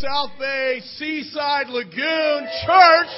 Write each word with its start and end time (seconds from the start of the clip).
South 0.00 0.30
Bay 0.38 0.80
Seaside 0.96 1.68
Lagoon 1.68 2.48
Church. 2.64 3.08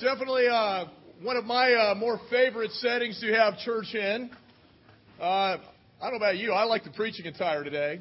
Definitely 0.00 0.48
uh, 0.48 0.86
one 1.20 1.36
of 1.36 1.44
my 1.44 1.74
uh, 1.74 1.94
more 1.94 2.18
favorite 2.30 2.70
settings 2.70 3.20
to 3.20 3.30
have 3.34 3.58
church 3.58 3.94
in. 3.94 4.30
Uh, 5.20 5.24
I 5.24 5.58
don't 6.00 6.12
know 6.12 6.16
about 6.16 6.38
you, 6.38 6.52
I 6.52 6.64
like 6.64 6.84
the 6.84 6.90
preaching 6.90 7.26
attire 7.26 7.64
today. 7.64 8.00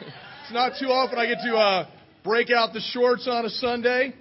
it's 0.00 0.52
not 0.52 0.74
too 0.78 0.86
often 0.86 1.18
I 1.18 1.26
get 1.26 1.38
to 1.44 1.56
uh, 1.56 1.88
break 2.22 2.50
out 2.52 2.72
the 2.72 2.82
shorts 2.92 3.26
on 3.28 3.46
a 3.46 3.50
Sunday. 3.50 4.14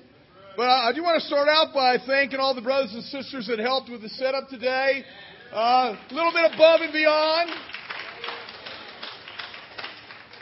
But 0.57 0.66
I 0.66 0.91
do 0.91 1.04
want 1.04 1.21
to 1.21 1.27
start 1.27 1.48
out 1.48 1.71
by 1.71 1.98
thanking 2.04 2.39
all 2.39 2.55
the 2.55 2.61
brothers 2.61 2.95
and 2.95 3.04
sisters 3.04 3.45
that 3.45 3.59
helped 3.59 3.91
with 3.91 4.02
the 4.02 4.09
setup 4.09 4.50
today. 4.50 5.04
Uh, 5.54 5.95
a 6.09 6.14
little 6.14 6.32
bit 6.34 6.52
above 6.52 6.82
and 6.82 6.91
beyond. 6.91 7.52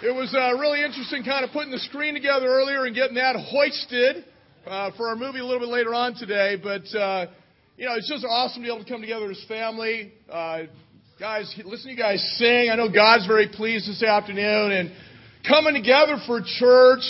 It 0.04 0.15
was 0.15 0.34
uh, 0.34 0.57
really 0.57 0.84
interesting 0.84 1.23
kind 1.23 1.45
of 1.45 1.52
putting 1.52 1.70
the 1.70 1.77
screen 1.77 2.16
together 2.16 2.48
earlier 2.48 2.85
and 2.85 2.95
getting 2.95 3.21
that 3.21 3.35
hoisted 3.35 4.25
uh, 4.66 4.89
for 4.98 5.09
our 5.09 5.16
movie 5.16 5.38
a 5.38 5.45
little 5.45 5.59
bit 5.59 5.70
later 5.70 5.94
on 5.94 6.16
today. 6.16 6.58
But, 6.58 6.89
uh, 6.98 7.27
you 7.77 7.85
know, 7.85 7.94
it's 7.94 8.09
just 8.09 8.25
awesome 8.27 8.63
to 8.63 8.66
be 8.66 8.73
able 8.73 8.84
to 8.84 8.89
come 8.89 9.02
together 9.02 9.30
as 9.30 9.45
family. 9.48 10.11
Uh, 10.25 10.63
guys, 11.20 11.53
listen 11.66 11.85
to 11.85 11.91
you 11.91 11.98
guys 11.98 12.17
sing. 12.39 12.72
I 12.72 12.77
know 12.77 12.89
God's 12.89 13.27
very 13.27 13.48
pleased 13.48 13.88
this 13.88 14.02
afternoon. 14.02 14.72
And 14.72 14.91
coming 15.48 15.75
together 15.75 16.17
for 16.25 16.41
church, 16.41 17.05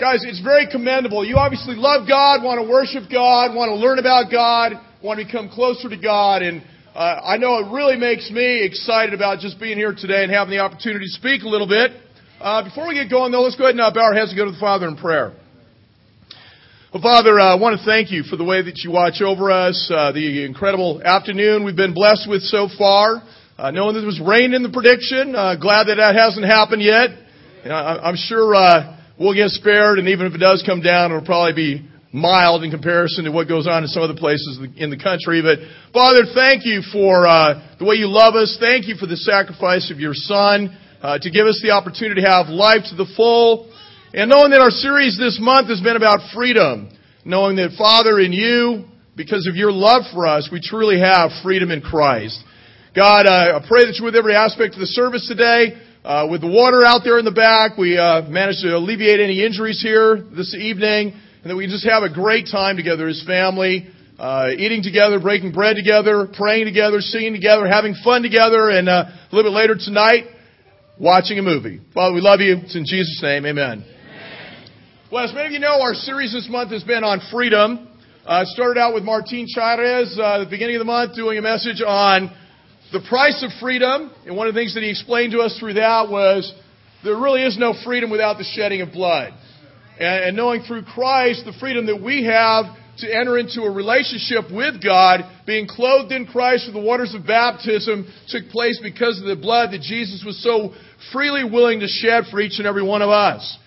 guys, 0.00 0.26
it's 0.26 0.42
very 0.42 0.66
commendable. 0.66 1.24
You 1.24 1.36
obviously 1.36 1.76
love 1.76 2.08
God, 2.08 2.42
want 2.42 2.58
to 2.58 2.68
worship 2.68 3.06
God, 3.06 3.54
want 3.54 3.70
to 3.70 3.76
learn 3.76 4.00
about 4.00 4.32
God, 4.32 4.72
want 5.00 5.20
to 5.20 5.26
become 5.26 5.48
closer 5.48 5.88
to 5.88 5.96
God. 5.96 6.42
And 6.42 6.64
uh, 6.92 7.22
I 7.22 7.36
know 7.36 7.62
it 7.62 7.70
really 7.70 7.94
makes 7.94 8.28
me 8.32 8.66
excited 8.66 9.14
about 9.14 9.38
just 9.38 9.60
being 9.60 9.78
here 9.78 9.94
today 9.96 10.24
and 10.24 10.32
having 10.32 10.50
the 10.50 10.58
opportunity 10.58 11.06
to 11.06 11.12
speak 11.12 11.44
a 11.44 11.48
little 11.48 11.68
bit. 11.68 12.02
Uh, 12.38 12.62
before 12.62 12.86
we 12.86 12.94
get 12.94 13.08
going, 13.08 13.32
though, 13.32 13.40
let's 13.40 13.56
go 13.56 13.64
ahead 13.64 13.76
and 13.76 13.80
uh, 13.80 13.90
bow 13.90 14.02
our 14.02 14.12
heads 14.12 14.28
and 14.28 14.36
go 14.36 14.44
to 14.44 14.50
the 14.50 14.60
Father 14.60 14.86
in 14.86 14.96
prayer. 14.96 15.32
Well, 16.92 17.02
Father, 17.02 17.40
uh, 17.40 17.56
I 17.56 17.58
want 17.58 17.80
to 17.80 17.84
thank 17.86 18.12
you 18.12 18.24
for 18.24 18.36
the 18.36 18.44
way 18.44 18.60
that 18.60 18.84
you 18.84 18.90
watch 18.90 19.22
over 19.24 19.50
us, 19.50 19.90
uh, 19.90 20.12
the 20.12 20.44
incredible 20.44 21.00
afternoon 21.02 21.64
we've 21.64 21.76
been 21.76 21.94
blessed 21.94 22.28
with 22.28 22.42
so 22.42 22.68
far. 22.76 23.22
Uh, 23.56 23.70
knowing 23.70 23.94
that 23.94 24.00
there 24.00 24.06
was 24.06 24.20
rain 24.20 24.52
in 24.52 24.62
the 24.62 24.68
prediction, 24.68 25.34
uh, 25.34 25.56
glad 25.56 25.88
that 25.88 25.96
that 25.96 26.14
hasn't 26.14 26.44
happened 26.44 26.82
yet. 26.82 27.08
I, 27.64 28.04
I'm 28.04 28.16
sure 28.16 28.52
we'll 29.18 29.32
get 29.32 29.48
spared, 29.56 29.98
and 29.98 30.08
even 30.08 30.26
if 30.26 30.34
it 30.34 30.38
does 30.44 30.62
come 30.66 30.82
down, 30.82 31.12
it'll 31.12 31.24
probably 31.24 31.56
be 31.56 31.88
mild 32.12 32.64
in 32.64 32.70
comparison 32.70 33.24
to 33.24 33.32
what 33.32 33.48
goes 33.48 33.66
on 33.66 33.82
in 33.82 33.88
some 33.88 34.02
other 34.02 34.14
places 34.14 34.60
in 34.76 34.90
the 34.90 35.00
country. 35.00 35.40
But 35.40 35.64
Father, 35.90 36.28
thank 36.34 36.66
you 36.66 36.82
for 36.92 37.24
the 37.80 37.84
way 37.88 37.96
you 37.96 38.12
love 38.12 38.34
us. 38.36 38.58
Thank 38.60 38.88
you 38.88 38.96
for 38.96 39.06
the 39.06 39.16
sacrifice 39.16 39.90
of 39.90 40.00
your 40.00 40.12
Son 40.12 40.76
uh, 41.06 41.18
to 41.20 41.30
give 41.30 41.46
us 41.46 41.60
the 41.62 41.70
opportunity 41.70 42.20
to 42.20 42.26
have 42.26 42.48
life 42.48 42.82
to 42.90 42.96
the 42.96 43.06
full. 43.14 43.70
And 44.12 44.28
knowing 44.28 44.50
that 44.50 44.58
our 44.58 44.74
series 44.74 45.16
this 45.16 45.38
month 45.40 45.68
has 45.68 45.80
been 45.80 45.94
about 45.94 46.18
freedom, 46.34 46.90
knowing 47.24 47.54
that 47.62 47.78
Father 47.78 48.18
in 48.18 48.32
you, 48.32 48.90
because 49.14 49.46
of 49.46 49.54
your 49.54 49.70
love 49.70 50.02
for 50.12 50.26
us, 50.26 50.50
we 50.50 50.58
truly 50.60 50.98
have 50.98 51.30
freedom 51.44 51.70
in 51.70 51.80
Christ. 51.80 52.42
God, 52.96 53.26
uh, 53.26 53.62
I 53.62 53.64
pray 53.68 53.86
that 53.86 53.94
you 53.94 54.04
with 54.04 54.16
every 54.16 54.34
aspect 54.34 54.74
of 54.74 54.80
the 54.80 54.90
service 54.98 55.28
today. 55.28 55.78
Uh, 56.02 56.26
with 56.28 56.40
the 56.40 56.50
water 56.50 56.82
out 56.84 57.02
there 57.04 57.20
in 57.20 57.24
the 57.24 57.30
back, 57.30 57.78
we 57.78 57.96
uh, 57.96 58.22
managed 58.26 58.62
to 58.62 58.74
alleviate 58.74 59.20
any 59.20 59.46
injuries 59.46 59.80
here 59.80 60.26
this 60.34 60.56
evening, 60.58 61.14
and 61.42 61.50
that 61.50 61.54
we 61.54 61.68
just 61.68 61.86
have 61.86 62.02
a 62.02 62.10
great 62.10 62.48
time 62.50 62.76
together 62.76 63.06
as 63.06 63.22
family, 63.26 63.86
uh, 64.18 64.48
eating 64.58 64.82
together, 64.82 65.20
breaking 65.20 65.52
bread 65.52 65.76
together, 65.76 66.26
praying 66.34 66.66
together, 66.66 66.98
singing 66.98 67.32
together, 67.32 67.62
having 67.66 67.94
fun 68.02 68.22
together, 68.22 68.70
and 68.70 68.88
uh, 68.88 69.06
a 69.06 69.30
little 69.30 69.52
bit 69.52 69.54
later 69.54 69.76
tonight, 69.78 70.34
watching 70.98 71.38
a 71.38 71.42
movie. 71.42 71.80
Father, 71.92 72.14
we 72.14 72.20
love 72.20 72.40
you. 72.40 72.56
It's 72.62 72.74
in 72.74 72.84
Jesus' 72.86 73.20
name, 73.22 73.44
amen. 73.44 73.84
Well, 75.12 75.24
as 75.24 75.34
many 75.34 75.46
of 75.46 75.52
you 75.52 75.58
know, 75.58 75.80
our 75.80 75.94
series 75.94 76.32
this 76.32 76.48
month 76.48 76.70
has 76.72 76.82
been 76.84 77.04
on 77.04 77.20
freedom. 77.30 77.88
Uh, 78.24 78.44
started 78.44 78.80
out 78.80 78.92
with 78.92 79.04
Martin 79.04 79.46
Chavez 79.48 80.18
uh, 80.18 80.40
at 80.40 80.44
the 80.44 80.50
beginning 80.50 80.76
of 80.76 80.80
the 80.80 80.86
month 80.86 81.14
doing 81.14 81.38
a 81.38 81.42
message 81.42 81.80
on 81.80 82.34
the 82.92 83.00
price 83.08 83.40
of 83.44 83.50
freedom. 83.60 84.10
And 84.26 84.36
one 84.36 84.48
of 84.48 84.54
the 84.54 84.60
things 84.60 84.74
that 84.74 84.82
he 84.82 84.90
explained 84.90 85.32
to 85.32 85.40
us 85.40 85.56
through 85.60 85.74
that 85.74 86.08
was 86.08 86.52
there 87.04 87.14
really 87.14 87.42
is 87.42 87.56
no 87.56 87.74
freedom 87.84 88.10
without 88.10 88.38
the 88.38 88.44
shedding 88.56 88.80
of 88.80 88.90
blood. 88.90 89.32
And, 90.00 90.24
and 90.24 90.36
knowing 90.36 90.62
through 90.62 90.82
Christ 90.84 91.44
the 91.44 91.52
freedom 91.60 91.86
that 91.86 92.02
we 92.02 92.24
have 92.24 92.64
to 92.98 93.14
enter 93.14 93.38
into 93.38 93.62
a 93.62 93.70
relationship 93.70 94.50
with 94.50 94.82
God, 94.82 95.20
being 95.46 95.66
clothed 95.68 96.12
in 96.12 96.26
Christ 96.26 96.66
with 96.66 96.74
the 96.74 96.80
waters 96.80 97.14
of 97.14 97.26
baptism, 97.26 98.06
took 98.28 98.48
place 98.48 98.80
because 98.82 99.20
of 99.20 99.26
the 99.26 99.36
blood 99.36 99.72
that 99.72 99.82
Jesus 99.82 100.24
was 100.24 100.42
so 100.42 100.72
freely 101.12 101.44
willing 101.44 101.80
to 101.80 101.88
shed 101.88 102.24
for 102.30 102.40
each 102.40 102.58
and 102.58 102.66
every 102.66 102.82
one 102.82 103.02
of 103.02 103.10
us. 103.10 103.58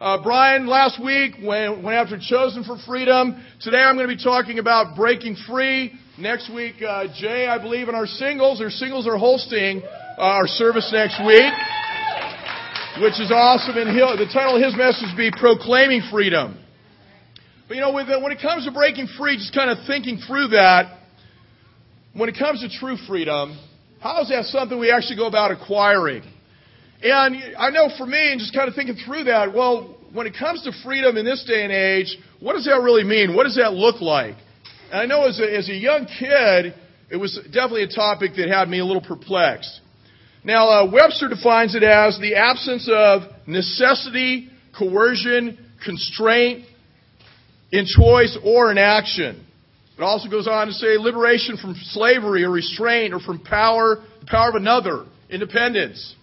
Uh, 0.00 0.22
Brian, 0.22 0.68
last 0.68 1.02
week, 1.02 1.34
went, 1.42 1.82
went 1.82 1.96
after 1.96 2.18
Chosen 2.20 2.62
for 2.62 2.78
Freedom. 2.86 3.44
Today 3.60 3.78
I'm 3.78 3.96
going 3.96 4.08
to 4.08 4.14
be 4.14 4.22
talking 4.22 4.60
about 4.60 4.96
breaking 4.96 5.36
free. 5.48 5.92
Next 6.16 6.52
week, 6.54 6.76
uh, 6.86 7.06
Jay, 7.18 7.48
I 7.48 7.58
believe, 7.58 7.88
in 7.88 7.96
our 7.96 8.06
singles, 8.06 8.60
our 8.60 8.70
singles 8.70 9.08
are 9.08 9.18
hosting 9.18 9.82
uh, 9.82 10.20
our 10.20 10.46
service 10.46 10.88
next 10.92 11.18
week, 11.26 11.52
which 13.02 13.20
is 13.20 13.32
awesome. 13.34 13.76
And 13.76 13.90
the 13.90 14.30
title 14.32 14.56
of 14.56 14.62
his 14.62 14.76
message 14.76 15.10
will 15.10 15.16
be 15.16 15.32
Proclaiming 15.32 16.02
Freedom. 16.10 16.58
But 17.68 17.76
you 17.76 17.82
know, 17.82 17.92
when 17.92 18.32
it 18.32 18.40
comes 18.40 18.64
to 18.64 18.70
breaking 18.70 19.08
free, 19.18 19.36
just 19.36 19.54
kind 19.54 19.68
of 19.70 19.86
thinking 19.86 20.18
through 20.26 20.48
that, 20.48 21.00
when 22.14 22.30
it 22.30 22.36
comes 22.38 22.62
to 22.62 22.70
true 22.70 22.96
freedom, 23.06 23.58
how 24.00 24.22
is 24.22 24.30
that 24.30 24.46
something 24.46 24.78
we 24.78 24.90
actually 24.90 25.16
go 25.16 25.26
about 25.26 25.50
acquiring? 25.50 26.22
And 27.02 27.36
I 27.58 27.68
know 27.68 27.90
for 27.98 28.06
me, 28.06 28.32
and 28.32 28.40
just 28.40 28.54
kind 28.54 28.68
of 28.68 28.74
thinking 28.74 28.96
through 29.04 29.24
that, 29.24 29.54
well, 29.54 29.98
when 30.14 30.26
it 30.26 30.34
comes 30.38 30.62
to 30.64 30.72
freedom 30.82 31.18
in 31.18 31.26
this 31.26 31.44
day 31.44 31.62
and 31.62 31.70
age, 31.70 32.16
what 32.40 32.54
does 32.54 32.64
that 32.64 32.80
really 32.82 33.04
mean? 33.04 33.36
What 33.36 33.44
does 33.44 33.56
that 33.56 33.74
look 33.74 34.00
like? 34.00 34.36
And 34.90 35.02
I 35.02 35.04
know 35.04 35.26
as 35.26 35.38
a, 35.38 35.56
as 35.56 35.68
a 35.68 35.74
young 35.74 36.06
kid, 36.06 36.74
it 37.10 37.16
was 37.16 37.38
definitely 37.52 37.82
a 37.82 37.88
topic 37.88 38.32
that 38.36 38.48
had 38.48 38.70
me 38.70 38.78
a 38.78 38.84
little 38.84 39.02
perplexed. 39.02 39.82
Now, 40.42 40.68
uh, 40.70 40.90
Webster 40.90 41.28
defines 41.28 41.74
it 41.74 41.82
as 41.82 42.18
the 42.18 42.36
absence 42.36 42.88
of 42.90 43.22
necessity, 43.46 44.48
coercion, 44.76 45.58
constraint 45.84 46.64
in 47.72 47.86
choice 47.86 48.36
or 48.44 48.70
in 48.70 48.78
action. 48.78 49.44
It 49.96 50.02
also 50.02 50.28
goes 50.28 50.46
on 50.46 50.68
to 50.68 50.72
say 50.72 50.96
liberation 50.96 51.56
from 51.56 51.74
slavery 51.74 52.44
or 52.44 52.50
restraint 52.50 53.12
or 53.12 53.18
from 53.18 53.40
power, 53.40 53.96
the 54.20 54.26
power 54.26 54.48
of 54.50 54.54
another, 54.54 55.06
independence. 55.28 56.14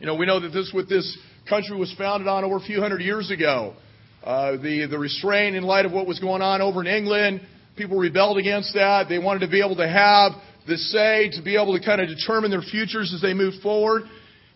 You 0.00 0.06
know, 0.06 0.16
we 0.16 0.26
know 0.26 0.40
that 0.40 0.50
this 0.50 0.70
what 0.72 0.88
this 0.88 1.16
country 1.48 1.76
was 1.76 1.94
founded 1.96 2.28
on 2.28 2.44
over 2.44 2.56
a 2.56 2.60
few 2.60 2.80
hundred 2.80 3.00
years 3.00 3.30
ago. 3.30 3.74
Uh, 4.22 4.52
the 4.56 4.86
the 4.90 4.98
restraint 4.98 5.54
in 5.54 5.62
light 5.62 5.86
of 5.86 5.92
what 5.92 6.06
was 6.06 6.18
going 6.18 6.42
on 6.42 6.60
over 6.60 6.80
in 6.80 6.86
England, 6.88 7.40
people 7.76 7.96
rebelled 7.96 8.36
against 8.36 8.74
that. 8.74 9.08
They 9.08 9.18
wanted 9.18 9.40
to 9.40 9.48
be 9.48 9.62
able 9.62 9.76
to 9.76 9.88
have 9.88 10.32
the 10.66 10.76
say 10.76 11.30
to 11.36 11.42
be 11.42 11.56
able 11.56 11.78
to 11.78 11.84
kind 11.84 12.00
of 12.00 12.08
determine 12.08 12.50
their 12.50 12.62
futures 12.62 13.12
as 13.14 13.22
they 13.22 13.32
moved 13.32 13.62
forward. 13.62 14.02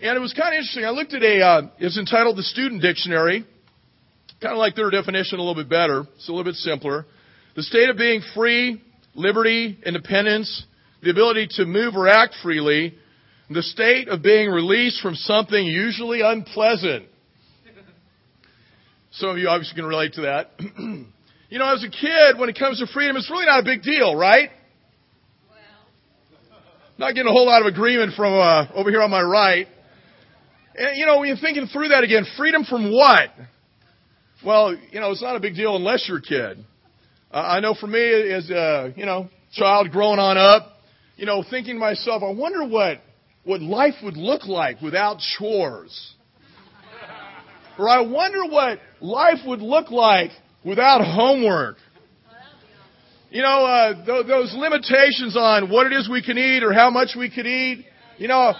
And 0.00 0.16
it 0.16 0.20
was 0.20 0.32
kind 0.34 0.48
of 0.48 0.58
interesting. 0.58 0.84
I 0.84 0.90
looked 0.90 1.14
at 1.14 1.22
a 1.22 1.40
uh, 1.40 1.62
it's 1.78 1.96
entitled 1.96 2.36
the 2.36 2.42
Student 2.42 2.82
Dictionary. 2.82 3.46
Kind 4.42 4.54
of 4.54 4.58
like 4.58 4.74
their 4.74 4.90
definition 4.90 5.38
a 5.38 5.42
little 5.42 5.54
bit 5.54 5.70
better. 5.70 6.00
It's 6.16 6.28
a 6.28 6.32
little 6.32 6.42
bit 6.42 6.56
simpler. 6.56 7.06
The 7.54 7.62
state 7.62 7.88
of 7.88 7.96
being 7.96 8.22
free, 8.34 8.82
liberty, 9.14 9.78
independence, 9.86 10.64
the 11.00 11.10
ability 11.10 11.46
to 11.58 11.64
move 11.64 11.94
or 11.94 12.08
act 12.08 12.34
freely, 12.42 12.98
the 13.48 13.62
state 13.62 14.08
of 14.08 14.20
being 14.20 14.50
released 14.50 15.00
from 15.00 15.14
something 15.14 15.64
usually 15.64 16.22
unpleasant. 16.22 17.06
Some 19.12 19.28
of 19.28 19.38
you 19.38 19.46
obviously 19.46 19.76
can 19.76 19.84
relate 19.84 20.14
to 20.14 20.22
that. 20.22 20.50
you 20.58 21.58
know, 21.58 21.72
as 21.72 21.84
a 21.84 21.90
kid, 21.90 22.36
when 22.36 22.48
it 22.48 22.58
comes 22.58 22.80
to 22.80 22.86
freedom, 22.88 23.16
it's 23.16 23.30
really 23.30 23.46
not 23.46 23.60
a 23.60 23.64
big 23.64 23.82
deal, 23.82 24.16
right? 24.16 24.50
Not 26.98 27.14
getting 27.14 27.28
a 27.28 27.32
whole 27.32 27.46
lot 27.46 27.60
of 27.60 27.66
agreement 27.68 28.14
from 28.16 28.32
uh, 28.32 28.66
over 28.74 28.90
here 28.90 29.02
on 29.02 29.10
my 29.10 29.22
right. 29.22 29.68
And, 30.74 30.96
you 30.96 31.06
know, 31.06 31.20
when 31.20 31.28
you're 31.28 31.36
thinking 31.36 31.66
through 31.66 31.88
that 31.88 32.02
again, 32.02 32.24
freedom 32.36 32.64
from 32.64 32.90
what? 32.90 33.30
Well, 34.44 34.76
you 34.90 34.98
know, 34.98 35.12
it's 35.12 35.22
not 35.22 35.36
a 35.36 35.40
big 35.40 35.54
deal 35.54 35.76
unless 35.76 36.06
you're 36.08 36.18
a 36.18 36.22
kid. 36.22 36.64
Uh, 37.30 37.36
I 37.36 37.60
know 37.60 37.74
for 37.74 37.86
me, 37.86 38.32
as 38.32 38.50
a, 38.50 38.92
you 38.96 39.06
know, 39.06 39.28
child 39.52 39.92
growing 39.92 40.18
on 40.18 40.36
up, 40.36 40.78
you 41.16 41.26
know, 41.26 41.44
thinking 41.48 41.74
to 41.74 41.80
myself, 41.80 42.24
I 42.24 42.32
wonder 42.32 42.66
what 42.66 42.98
what 43.44 43.60
life 43.60 43.94
would 44.02 44.16
look 44.16 44.46
like 44.46 44.80
without 44.80 45.18
chores. 45.38 46.14
Or 47.78 47.88
I 47.88 48.00
wonder 48.00 48.44
what 48.46 48.80
life 49.00 49.38
would 49.46 49.60
look 49.60 49.90
like 49.90 50.30
without 50.64 51.04
homework. 51.04 51.76
You 53.30 53.42
know, 53.42 53.64
uh, 53.64 54.04
th- 54.04 54.26
those 54.26 54.54
limitations 54.54 55.36
on 55.36 55.70
what 55.70 55.86
it 55.86 55.92
is 55.92 56.08
we 56.08 56.22
can 56.22 56.36
eat 56.36 56.62
or 56.62 56.72
how 56.72 56.90
much 56.90 57.16
we 57.16 57.30
could 57.30 57.46
eat. 57.46 57.86
You 58.18 58.28
know, 58.28 58.52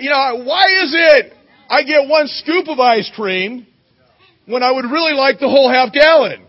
you 0.00 0.10
know, 0.10 0.42
why 0.44 0.64
is 0.82 0.94
it 0.94 1.32
I 1.68 1.82
get 1.84 2.08
one 2.08 2.26
scoop 2.28 2.68
of 2.68 2.80
ice 2.80 3.10
cream 3.14 3.66
when 4.46 4.62
I 4.62 4.70
would 4.70 4.84
really 4.84 5.14
like 5.14 5.38
the 5.38 5.48
whole 5.48 5.70
half 5.70 5.92
gallon? 5.92 6.46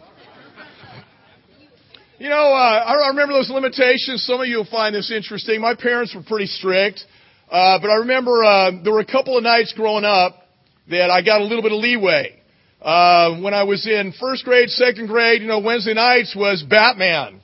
You 2.19 2.29
know, 2.29 2.35
uh, 2.53 2.83
I 2.85 3.09
remember 3.09 3.33
those 3.33 3.49
limitations. 3.49 4.23
Some 4.25 4.39
of 4.39 4.47
you 4.47 4.57
will 4.57 4.65
find 4.65 4.95
this 4.95 5.11
interesting. 5.11 5.59
My 5.59 5.75
parents 5.75 6.15
were 6.15 6.23
pretty 6.23 6.45
strict. 6.45 7.03
Uh, 7.51 7.79
but 7.79 7.89
I 7.89 7.97
remember 7.97 8.43
uh, 8.43 8.71
there 8.83 8.93
were 8.93 9.01
a 9.01 9.05
couple 9.05 9.37
of 9.37 9.43
nights 9.43 9.73
growing 9.75 10.05
up 10.05 10.47
that 10.89 11.09
I 11.09 11.21
got 11.21 11.41
a 11.41 11.43
little 11.43 11.61
bit 11.61 11.71
of 11.71 11.79
leeway. 11.79 12.39
Uh, 12.81 13.39
when 13.41 13.53
I 13.53 13.63
was 13.63 13.85
in 13.87 14.13
first 14.19 14.43
grade, 14.43 14.69
second 14.69 15.07
grade, 15.07 15.41
you 15.41 15.47
know, 15.47 15.59
Wednesday 15.59 15.93
nights 15.93 16.35
was 16.35 16.63
Batman. 16.63 17.41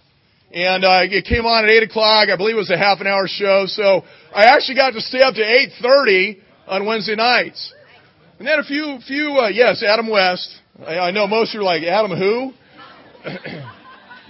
And 0.52 0.84
uh, 0.84 1.02
it 1.04 1.26
came 1.26 1.46
on 1.46 1.66
at 1.66 1.72
8 1.72 1.84
o'clock. 1.84 2.30
I 2.30 2.38
believe 2.38 2.56
it 2.56 2.60
was 2.60 2.72
a 2.72 2.78
half 2.78 3.02
an 3.02 3.08
hour 3.08 3.28
show. 3.28 3.66
So 3.68 4.04
I 4.34 4.46
actually 4.46 4.76
got 4.76 4.92
to 4.92 5.02
stay 5.02 5.22
up 5.22 5.36
to 5.36 5.42
8.30 5.42 6.40
on 6.68 6.86
Wednesday 6.86 7.16
nights. 7.16 7.74
And 8.40 8.48
then 8.48 8.58
a 8.58 8.64
few, 8.64 9.00
few, 9.06 9.38
uh, 9.38 9.50
yes, 9.50 9.84
Adam 9.84 10.10
West. 10.10 10.50
I, 10.88 10.98
I 10.98 11.12
know 11.12 11.28
most 11.28 11.54
are 11.56 11.62
like, 11.62 11.84
Adam 11.84 12.18
who? 12.18 12.54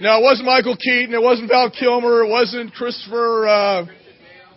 no, 0.00 0.18
it 0.18 0.22
wasn't 0.22 0.46
Michael 0.46 0.76
Keaton. 0.76 1.14
It 1.14 1.22
wasn't 1.22 1.48
Val 1.48 1.70
Kilmer. 1.70 2.24
It 2.24 2.28
wasn't 2.28 2.72
Christopher, 2.72 3.46
uh, 3.46 3.86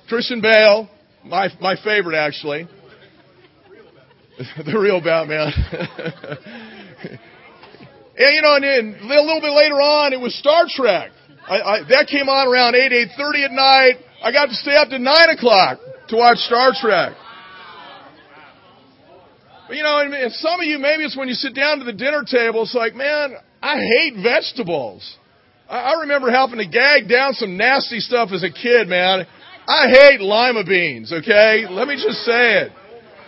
Christian 0.10 0.42
Bale. 0.42 0.90
My, 1.24 1.50
my 1.62 1.76
favorite, 1.84 2.18
actually. 2.18 2.68
the 4.66 4.80
real 4.80 5.00
Batman. 5.00 5.54
and, 8.18 8.36
you 8.36 8.42
know, 8.42 8.56
and 8.56 8.64
then 8.64 8.98
a 9.04 9.22
little 9.22 9.40
bit 9.40 9.54
later 9.54 9.76
on, 9.76 10.14
it 10.14 10.20
was 10.20 10.34
Star 10.34 10.66
Trek. 10.68 11.12
I, 11.48 11.62
I, 11.62 11.84
that 11.90 12.08
came 12.10 12.28
on 12.28 12.48
around 12.48 12.74
8, 12.74 12.92
8.30 13.20 13.46
at 13.46 13.52
night. 13.52 13.94
I 14.24 14.32
got 14.32 14.48
to 14.48 14.56
stay 14.56 14.76
up 14.76 14.90
to 14.90 14.98
9 14.98 15.30
o'clock 15.30 15.78
to 16.08 16.16
watch 16.16 16.38
Star 16.38 16.72
Trek. 16.82 17.14
But, 19.68 19.77
you 19.77 19.83
know, 19.83 20.00
and 20.00 20.13
and 20.13 20.33
some 20.33 20.60
of 20.60 20.65
you, 20.65 20.77
maybe 20.80 21.04
it's 21.04 21.18
when 21.18 21.27
you 21.27 21.36
sit 21.36 21.56
down 21.56 21.80
to 21.80 21.86
the 21.86 21.94
dinner 21.94 22.24
table, 22.24 22.63
it's 22.63 22.75
like, 22.75 22.95
man, 22.95 23.36
I 23.62 23.77
hate 23.80 24.15
vegetables. 24.21 25.18
I, 25.69 25.94
I 25.94 26.01
remember 26.01 26.30
having 26.30 26.57
to 26.57 26.68
gag 26.68 27.07
down 27.10 27.33
some 27.33 27.57
nasty 27.57 28.00
stuff 28.00 28.30
as 28.33 28.44
a 28.44 28.51
kid, 28.51 28.88
man. 28.88 29.25
I 29.68 29.88
hate 29.88 30.19
lima 30.19 30.65
beans, 30.65 31.13
okay? 31.13 31.65
Let 31.69 31.88
me 31.88 31.95
just 31.95 32.19
say 32.25 32.63
it. 32.63 32.71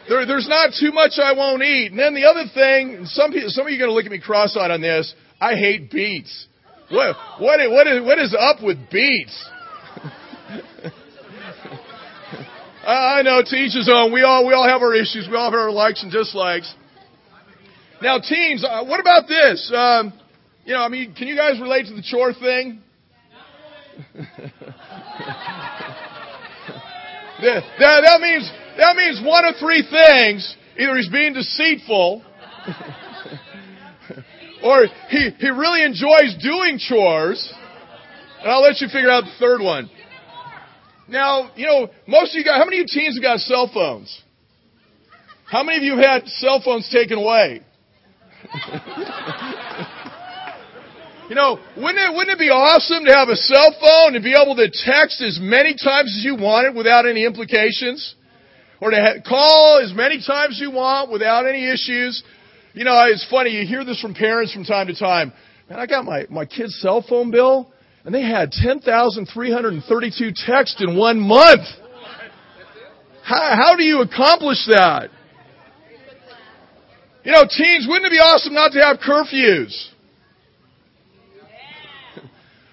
There, 0.10 0.26
there's 0.26 0.48
not 0.48 0.72
too 0.80 0.92
much 0.92 1.14
I 1.22 1.34
won't 1.34 1.64
eat. 1.64 1.92
And 1.92 2.00
then 2.00 2.14
the 2.14 2.26
other 2.26 2.44
thing, 2.54 3.06
some 3.06 3.32
people, 3.32 3.50
some 3.50 3.66
of 3.66 3.72
you 3.72 3.78
are 3.78 3.88
going 3.88 3.90
to 3.90 3.96
look 3.96 4.06
at 4.06 4.12
me 4.12 4.20
cross-eyed 4.20 4.72
on 4.72 4.82
this. 4.82 5.14
I 5.40 5.56
hate 5.56 5.90
beets. 5.90 6.48
What, 6.92 7.16
what, 7.40 7.60
what, 7.72 7.88
is, 7.88 8.04
what 8.04 8.20
is 8.20 8.36
up 8.38 8.62
with 8.62 8.78
beets? 8.92 9.50
I 12.86 13.22
know, 13.24 13.42
to 13.44 13.56
each 13.56 13.74
his 13.74 13.90
own. 13.92 14.12
We 14.12 14.22
all, 14.22 14.46
we 14.46 14.54
all 14.54 14.68
have 14.68 14.82
our 14.82 14.94
issues. 14.94 15.28
We 15.30 15.36
all 15.36 15.50
have 15.50 15.60
our 15.60 15.72
likes 15.72 16.04
and 16.04 16.12
dislikes. 16.12 16.74
Now, 18.02 18.20
teens, 18.20 18.64
uh, 18.64 18.84
what 18.84 19.00
about 19.00 19.28
this? 19.28 19.72
Um, 19.74 20.14
you 20.66 20.74
know, 20.74 20.82
I 20.82 20.90
mean, 20.90 21.16
can 21.16 21.28
you 21.28 21.36
guys 21.36 21.60
relate 21.60 21.88
to 21.88 21.94
the 21.94 22.04
chore 22.04 22.34
thing? 22.34 22.82
that, 27.42 27.64
that, 27.80 27.82
that 28.04 28.20
means 28.22 28.52
that 28.78 28.96
means 28.98 29.22
one 29.26 29.46
of 29.46 29.56
three 29.60 29.88
things. 29.90 30.56
Either 30.78 30.98
he's 30.98 31.10
being 31.10 31.34
deceitful, 31.34 32.22
or 34.64 34.86
he, 35.08 35.30
he 35.40 35.50
really 35.50 35.84
enjoys 35.84 36.36
doing 36.44 36.78
chores. 36.78 37.54
And 38.42 38.52
I'll 38.52 38.62
let 38.62 38.82
you 38.82 38.88
figure 38.88 39.10
out 39.10 39.24
the 39.24 39.34
third 39.40 39.62
one. 39.62 39.90
Now, 41.08 41.52
you 41.56 41.68
know, 41.68 41.90
most 42.08 42.34
of 42.34 42.40
you 42.40 42.44
guys, 42.44 42.58
how 42.58 42.66
many 42.66 42.78
of 42.78 42.88
you 42.88 43.02
teens 43.02 43.18
have 43.18 43.24
got 43.24 43.40
cell 43.40 43.70
phones? 43.72 44.24
How 45.46 45.62
many 45.64 45.78
of 45.78 45.84
you 45.84 45.98
have 45.98 46.24
had 46.24 46.28
cell 46.28 46.60
phones 46.64 46.90
taken 46.90 47.20
away? 47.20 47.62
you 51.30 51.36
know, 51.36 51.60
wouldn't 51.78 51.98
it, 51.98 52.16
wouldn't 52.16 52.36
it 52.36 52.40
be 52.40 52.50
awesome 52.50 53.06
to 53.06 53.14
have 53.14 53.30
a 53.30 53.36
cell 53.36 53.76
phone 53.80 54.16
and 54.16 54.24
be 54.24 54.34
able 54.34 54.56
to 54.56 54.68
text 54.70 55.22
as 55.22 55.38
many 55.40 55.76
times 55.76 56.16
as 56.18 56.26
you 56.26 56.36
wanted 56.36 56.76
without 56.76 57.08
any 57.08 57.24
implications? 57.26 58.16
Or 58.82 58.90
to 58.90 58.98
ha- 58.98 59.22
call 59.28 59.82
as 59.84 59.94
many 59.94 60.24
times 60.26 60.56
as 60.56 60.60
you 60.60 60.72
want 60.72 61.12
without 61.12 61.46
any 61.46 61.70
issues? 61.70 62.24
You 62.74 62.84
know, 62.84 63.04
it's 63.08 63.28
funny, 63.30 63.52
you 63.52 63.68
hear 63.68 63.86
this 63.86 64.02
from 64.02 64.16
parents 64.16 64.52
from 64.52 64.64
time 64.64 64.88
to 64.88 64.96
time. 64.96 65.32
Man, 65.70 65.80
I 65.80 65.86
got 65.86 66.04
my, 66.04 66.26
my 66.30 66.46
kid's 66.46 66.80
cell 66.82 67.06
phone 67.08 67.30
bill 67.30 67.72
and 68.06 68.14
they 68.14 68.22
had 68.22 68.52
10,332 68.52 70.32
texts 70.46 70.82
in 70.82 70.96
one 70.96 71.20
month. 71.20 71.66
How, 73.24 73.56
how 73.56 73.76
do 73.76 73.84
you 73.84 74.02
accomplish 74.02 74.64
that? 74.68 75.10
You 77.24 77.32
know, 77.32 77.46
teens, 77.50 77.88
wouldn't 77.90 78.06
it 78.06 78.12
be 78.12 78.20
awesome 78.20 78.54
not 78.54 78.72
to 78.74 78.80
have 78.82 79.00
curfews? 79.00 79.90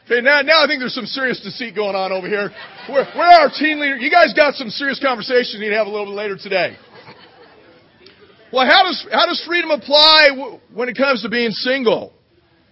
Okay, 0.05 0.21
now, 0.21 0.43
now 0.43 0.63
I 0.63 0.67
think 0.67 0.81
there's 0.81 0.95
some 0.95 1.07
serious 1.07 1.41
deceit 1.41 1.75
going 1.75 1.97
on 1.97 2.13
over 2.13 2.29
here. 2.29 2.51
Where, 2.91 3.07
where 3.17 3.27
are 3.27 3.49
our 3.49 3.51
teen 3.59 3.81
leaders? 3.81 4.03
You 4.03 4.11
guys 4.11 4.35
got 4.35 4.55
some 4.55 4.69
serious 4.69 5.01
conversations 5.01 5.55
you 5.55 5.61
need 5.61 5.71
to 5.71 5.77
have 5.77 5.87
a 5.87 5.91
little 5.91 6.07
bit 6.07 6.15
later 6.15 6.37
today. 6.37 6.77
Well, 8.53 8.67
how 8.67 8.83
does, 8.83 9.07
how 9.11 9.25
does 9.25 9.43
freedom 9.47 9.71
apply 9.71 10.59
when 10.75 10.91
it 10.91 10.99
comes 10.99 11.23
to 11.23 11.31
being 11.31 11.53
single? 11.53 12.13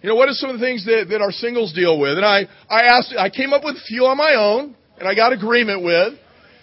You 0.01 0.09
know, 0.09 0.15
what 0.15 0.29
are 0.29 0.33
some 0.33 0.49
of 0.49 0.59
the 0.59 0.65
things 0.65 0.83
that, 0.85 1.07
that 1.09 1.21
our 1.21 1.31
singles 1.31 1.73
deal 1.73 1.99
with? 1.99 2.17
And 2.17 2.25
I, 2.25 2.47
I 2.67 2.97
asked, 2.97 3.13
I 3.17 3.29
came 3.29 3.53
up 3.53 3.63
with 3.63 3.75
a 3.75 3.85
few 3.85 4.05
on 4.05 4.17
my 4.17 4.33
own, 4.33 4.75
and 4.97 5.07
I 5.07 5.13
got 5.13 5.31
agreement 5.31 5.83
with. 5.83 6.13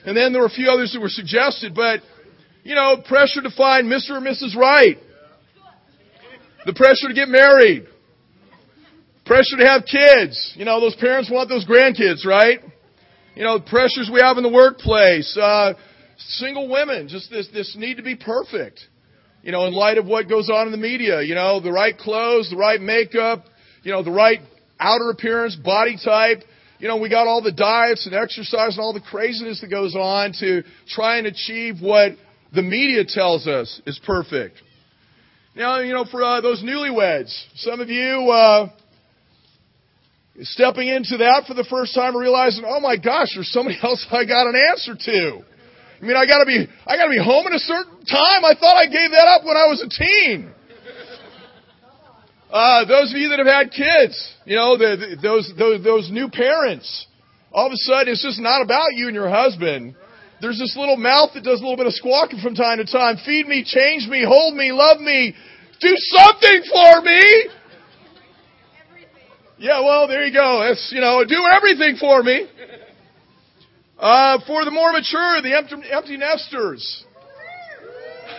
And 0.04 0.16
then 0.16 0.32
there 0.32 0.42
were 0.42 0.48
a 0.48 0.50
few 0.50 0.68
others 0.68 0.92
that 0.92 1.00
were 1.00 1.08
suggested, 1.08 1.74
but, 1.74 2.00
you 2.64 2.74
know, 2.74 2.96
pressure 3.06 3.42
to 3.42 3.50
find 3.50 3.86
Mr. 3.86 4.10
or 4.10 4.20
Mrs. 4.20 4.56
Right. 4.56 4.98
The 6.66 6.74
pressure 6.74 7.06
to 7.08 7.14
get 7.14 7.28
married. 7.28 7.86
Pressure 9.24 9.56
to 9.58 9.66
have 9.66 9.84
kids. 9.84 10.54
You 10.56 10.64
know, 10.64 10.80
those 10.80 10.96
parents 10.96 11.30
want 11.30 11.48
those 11.48 11.64
grandkids, 11.64 12.26
right? 12.26 12.58
You 13.36 13.44
know, 13.44 13.60
pressures 13.60 14.10
we 14.12 14.20
have 14.20 14.36
in 14.36 14.42
the 14.42 14.48
workplace. 14.48 15.36
Uh, 15.40 15.74
single 16.16 16.68
women, 16.68 17.06
just 17.06 17.30
this, 17.30 17.48
this 17.52 17.76
need 17.78 17.98
to 17.98 18.02
be 18.02 18.16
perfect 18.16 18.80
you 19.48 19.52
know, 19.52 19.64
in 19.64 19.72
light 19.72 19.96
of 19.96 20.04
what 20.04 20.28
goes 20.28 20.50
on 20.50 20.66
in 20.66 20.72
the 20.72 20.76
media, 20.76 21.22
you 21.22 21.34
know, 21.34 21.58
the 21.58 21.72
right 21.72 21.96
clothes, 21.96 22.50
the 22.50 22.56
right 22.58 22.78
makeup, 22.78 23.44
you 23.82 23.90
know, 23.90 24.02
the 24.02 24.10
right 24.10 24.40
outer 24.78 25.08
appearance, 25.08 25.56
body 25.56 25.96
type. 26.04 26.42
You 26.78 26.86
know, 26.86 26.98
we 26.98 27.08
got 27.08 27.26
all 27.26 27.40
the 27.40 27.50
diets 27.50 28.04
and 28.04 28.14
exercise 28.14 28.76
and 28.76 28.80
all 28.80 28.92
the 28.92 29.00
craziness 29.00 29.62
that 29.62 29.68
goes 29.68 29.96
on 29.96 30.34
to 30.40 30.64
try 30.86 31.16
and 31.16 31.26
achieve 31.26 31.76
what 31.80 32.12
the 32.54 32.60
media 32.60 33.04
tells 33.06 33.46
us 33.46 33.80
is 33.86 33.98
perfect. 34.04 34.60
Now, 35.56 35.80
you 35.80 35.94
know, 35.94 36.04
for 36.04 36.22
uh, 36.22 36.42
those 36.42 36.62
newlyweds, 36.62 37.34
some 37.54 37.80
of 37.80 37.88
you 37.88 38.30
uh, 38.30 38.68
stepping 40.42 40.88
into 40.88 41.16
that 41.16 41.44
for 41.48 41.54
the 41.54 41.66
first 41.70 41.94
time 41.94 42.12
and 42.12 42.20
realizing, 42.20 42.64
oh 42.66 42.80
my 42.80 42.98
gosh, 42.98 43.28
there's 43.34 43.50
somebody 43.50 43.78
else 43.82 44.06
I 44.10 44.26
got 44.26 44.46
an 44.46 44.60
answer 44.72 44.94
to. 45.06 45.40
I 46.00 46.04
mean, 46.04 46.16
I 46.16 46.26
gotta 46.26 46.46
be, 46.46 46.66
I 46.86 46.96
gotta 46.96 47.10
be 47.10 47.18
home 47.18 47.46
at 47.46 47.52
a 47.52 47.58
certain 47.58 48.04
time. 48.06 48.44
I 48.44 48.54
thought 48.54 48.76
I 48.76 48.86
gave 48.86 49.10
that 49.10 49.26
up 49.26 49.44
when 49.44 49.56
I 49.56 49.66
was 49.66 49.82
a 49.82 49.90
teen. 49.90 50.52
Uh, 52.50 52.84
those 52.86 53.12
of 53.12 53.18
you 53.18 53.28
that 53.28 53.38
have 53.38 53.50
had 53.50 53.70
kids, 53.70 54.16
you 54.46 54.56
know, 54.56 54.78
the, 54.78 54.96
the, 54.96 55.08
those, 55.20 55.52
those, 55.58 55.84
those 55.84 56.10
new 56.10 56.30
parents, 56.30 57.06
all 57.52 57.66
of 57.66 57.72
a 57.72 57.76
sudden 57.84 58.12
it's 58.12 58.22
just 58.22 58.40
not 58.40 58.62
about 58.62 58.94
you 58.94 59.06
and 59.06 59.14
your 59.14 59.28
husband. 59.28 59.96
There's 60.40 60.58
this 60.58 60.74
little 60.78 60.96
mouth 60.96 61.30
that 61.34 61.42
does 61.42 61.60
a 61.60 61.62
little 61.62 61.76
bit 61.76 61.86
of 61.86 61.92
squawking 61.92 62.40
from 62.40 62.54
time 62.54 62.78
to 62.78 62.86
time. 62.86 63.16
Feed 63.26 63.48
me, 63.48 63.64
change 63.66 64.06
me, 64.08 64.24
hold 64.24 64.54
me, 64.54 64.70
love 64.72 65.00
me. 65.00 65.34
Do 65.80 65.92
something 66.14 66.62
for 66.70 67.02
me. 67.02 67.50
Yeah, 69.58 69.80
well, 69.80 70.06
there 70.06 70.24
you 70.24 70.32
go. 70.32 70.62
That's, 70.62 70.90
you 70.94 71.00
know, 71.00 71.24
do 71.26 71.42
everything 71.50 71.96
for 71.98 72.22
me. 72.22 72.46
Uh, 73.98 74.38
for 74.46 74.64
the 74.64 74.70
more 74.70 74.92
mature, 74.92 75.42
the 75.42 75.56
empty, 75.56 75.74
empty 75.90 76.16
nesters. 76.16 77.04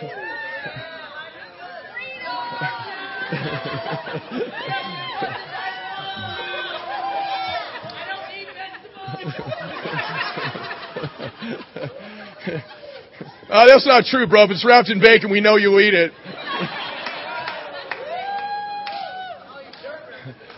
uh, 13.50 13.66
that's 13.66 13.86
not 13.86 14.04
true, 14.06 14.26
bro. 14.26 14.44
If 14.44 14.50
it's 14.50 14.64
wrapped 14.64 14.88
in 14.88 14.98
bacon, 14.98 15.30
we 15.30 15.42
know 15.42 15.56
you 15.56 15.78
eat 15.78 15.92
it. 15.92 16.12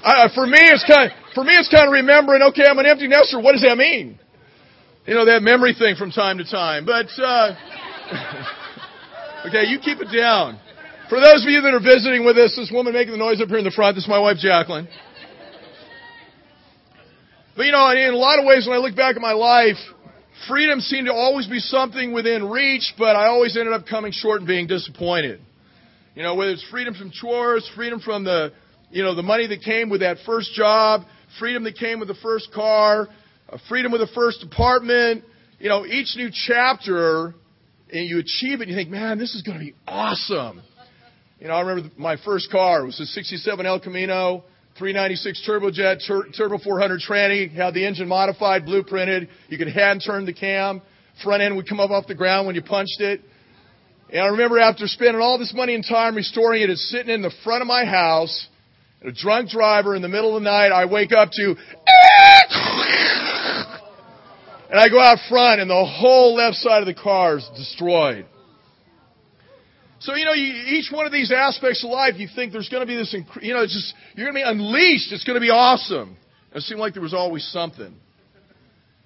Uh, 0.04 0.28
for 0.34 0.46
me, 0.46 0.58
it's 0.58 0.84
kind. 0.84 1.10
Of, 1.10 1.34
for 1.34 1.42
me, 1.42 1.54
it's 1.54 1.68
kind 1.68 1.86
of 1.86 1.92
remembering. 1.92 2.42
Okay, 2.42 2.64
I'm 2.68 2.78
an 2.78 2.86
empty 2.86 3.08
nester. 3.08 3.40
What 3.40 3.52
does 3.52 3.62
that 3.62 3.76
mean? 3.76 4.20
You 5.06 5.14
know, 5.14 5.24
that 5.24 5.42
memory 5.42 5.74
thing 5.76 5.96
from 5.96 6.12
time 6.12 6.38
to 6.38 6.44
time. 6.44 6.86
But, 6.86 7.10
uh, 7.18 7.56
okay, 9.48 9.66
you 9.66 9.80
keep 9.82 9.98
it 9.98 10.14
down. 10.14 10.60
For 11.08 11.18
those 11.18 11.42
of 11.42 11.50
you 11.50 11.60
that 11.60 11.74
are 11.74 11.82
visiting 11.82 12.24
with 12.24 12.38
us, 12.38 12.54
this 12.56 12.70
woman 12.72 12.94
making 12.94 13.10
the 13.10 13.18
noise 13.18 13.40
up 13.40 13.48
here 13.48 13.58
in 13.58 13.64
the 13.64 13.72
front, 13.72 13.96
this 13.96 14.04
is 14.04 14.08
my 14.08 14.20
wife 14.20 14.36
Jacqueline. 14.38 14.86
But 17.56 17.66
you 17.66 17.72
know, 17.72 17.90
in 17.90 18.14
a 18.14 18.16
lot 18.16 18.38
of 18.38 18.44
ways, 18.44 18.66
when 18.66 18.78
I 18.78 18.80
look 18.80 18.94
back 18.94 19.16
at 19.16 19.20
my 19.20 19.32
life, 19.32 19.76
freedom 20.48 20.80
seemed 20.80 21.06
to 21.06 21.12
always 21.12 21.48
be 21.48 21.58
something 21.58 22.12
within 22.12 22.48
reach, 22.48 22.94
but 22.96 23.16
I 23.16 23.26
always 23.26 23.56
ended 23.56 23.74
up 23.74 23.86
coming 23.86 24.12
short 24.12 24.38
and 24.38 24.46
being 24.46 24.68
disappointed. 24.68 25.40
You 26.14 26.22
know, 26.22 26.36
whether 26.36 26.52
it's 26.52 26.64
freedom 26.70 26.94
from 26.94 27.10
chores, 27.10 27.68
freedom 27.74 27.98
from 27.98 28.22
the, 28.22 28.52
you 28.90 29.02
know, 29.02 29.16
the 29.16 29.22
money 29.22 29.48
that 29.48 29.62
came 29.62 29.90
with 29.90 30.00
that 30.00 30.18
first 30.24 30.54
job, 30.54 31.02
freedom 31.40 31.64
that 31.64 31.76
came 31.76 31.98
with 31.98 32.08
the 32.08 32.18
first 32.22 32.52
car, 32.54 33.08
freedom 33.68 33.92
with 33.92 34.00
the 34.00 34.12
first 34.14 34.40
department. 34.40 35.24
you 35.58 35.68
know, 35.68 35.86
each 35.86 36.16
new 36.16 36.30
chapter, 36.32 37.34
and 37.92 38.08
you 38.08 38.18
achieve 38.18 38.60
it, 38.60 38.62
and 38.62 38.70
you 38.70 38.76
think, 38.76 38.90
man, 38.90 39.18
this 39.18 39.34
is 39.34 39.42
going 39.42 39.58
to 39.58 39.64
be 39.64 39.74
awesome. 39.86 40.62
You 41.38 41.48
know, 41.48 41.54
I 41.54 41.60
remember 41.60 41.90
my 41.96 42.16
first 42.24 42.50
car 42.50 42.84
was 42.84 42.98
a 43.00 43.06
67 43.06 43.66
El 43.66 43.80
Camino, 43.80 44.44
396 44.78 45.44
turbojet, 45.48 46.06
tur- 46.06 46.28
turbo 46.36 46.58
400 46.58 47.00
tranny, 47.00 47.52
had 47.52 47.74
the 47.74 47.84
engine 47.86 48.08
modified, 48.08 48.64
blueprinted. 48.64 49.28
You 49.48 49.58
could 49.58 49.68
hand 49.68 50.02
turn 50.04 50.24
the 50.24 50.32
cam. 50.32 50.82
Front 51.22 51.42
end 51.42 51.56
would 51.56 51.68
come 51.68 51.78
up 51.80 51.90
off 51.90 52.06
the 52.06 52.14
ground 52.14 52.46
when 52.46 52.56
you 52.56 52.62
punched 52.62 53.00
it. 53.00 53.20
And 54.10 54.20
I 54.20 54.28
remember 54.28 54.58
after 54.58 54.86
spending 54.86 55.20
all 55.20 55.38
this 55.38 55.52
money 55.54 55.74
and 55.74 55.84
time 55.84 56.14
restoring 56.14 56.62
it, 56.62 56.70
it's 56.70 56.90
sitting 56.90 57.12
in 57.12 57.22
the 57.22 57.32
front 57.44 57.60
of 57.62 57.68
my 57.68 57.84
house. 57.84 58.48
And 59.00 59.10
a 59.10 59.12
drunk 59.12 59.50
driver 59.50 59.94
in 59.96 60.02
the 60.02 60.08
middle 60.08 60.36
of 60.36 60.42
the 60.42 60.48
night, 60.48 60.68
I 60.68 60.86
wake 60.86 61.12
up 61.12 61.30
to, 61.32 61.56
and 64.72 64.80
I 64.80 64.88
go 64.88 64.98
out 64.98 65.18
front 65.28 65.60
and 65.60 65.68
the 65.68 65.84
whole 65.84 66.34
left 66.34 66.56
side 66.56 66.80
of 66.80 66.86
the 66.86 66.94
car 66.94 67.36
is 67.36 67.48
destroyed. 67.54 68.24
So, 69.98 70.14
you 70.16 70.24
know, 70.24 70.32
you, 70.32 70.78
each 70.78 70.90
one 70.90 71.04
of 71.04 71.12
these 71.12 71.30
aspects 71.30 71.84
of 71.84 71.90
life, 71.90 72.14
you 72.16 72.26
think 72.34 72.52
there's 72.52 72.70
going 72.70 72.80
to 72.80 72.86
be 72.86 72.96
this, 72.96 73.14
you 73.42 73.52
know, 73.52 73.60
it's 73.60 73.74
just, 73.74 73.94
you're 74.16 74.24
going 74.24 74.42
to 74.42 74.44
be 74.44 74.50
unleashed. 74.50 75.12
It's 75.12 75.24
going 75.24 75.36
to 75.36 75.42
be 75.42 75.50
awesome. 75.50 76.16
And 76.50 76.56
it 76.56 76.62
seemed 76.62 76.80
like 76.80 76.94
there 76.94 77.02
was 77.02 77.12
always 77.12 77.44
something. 77.52 77.94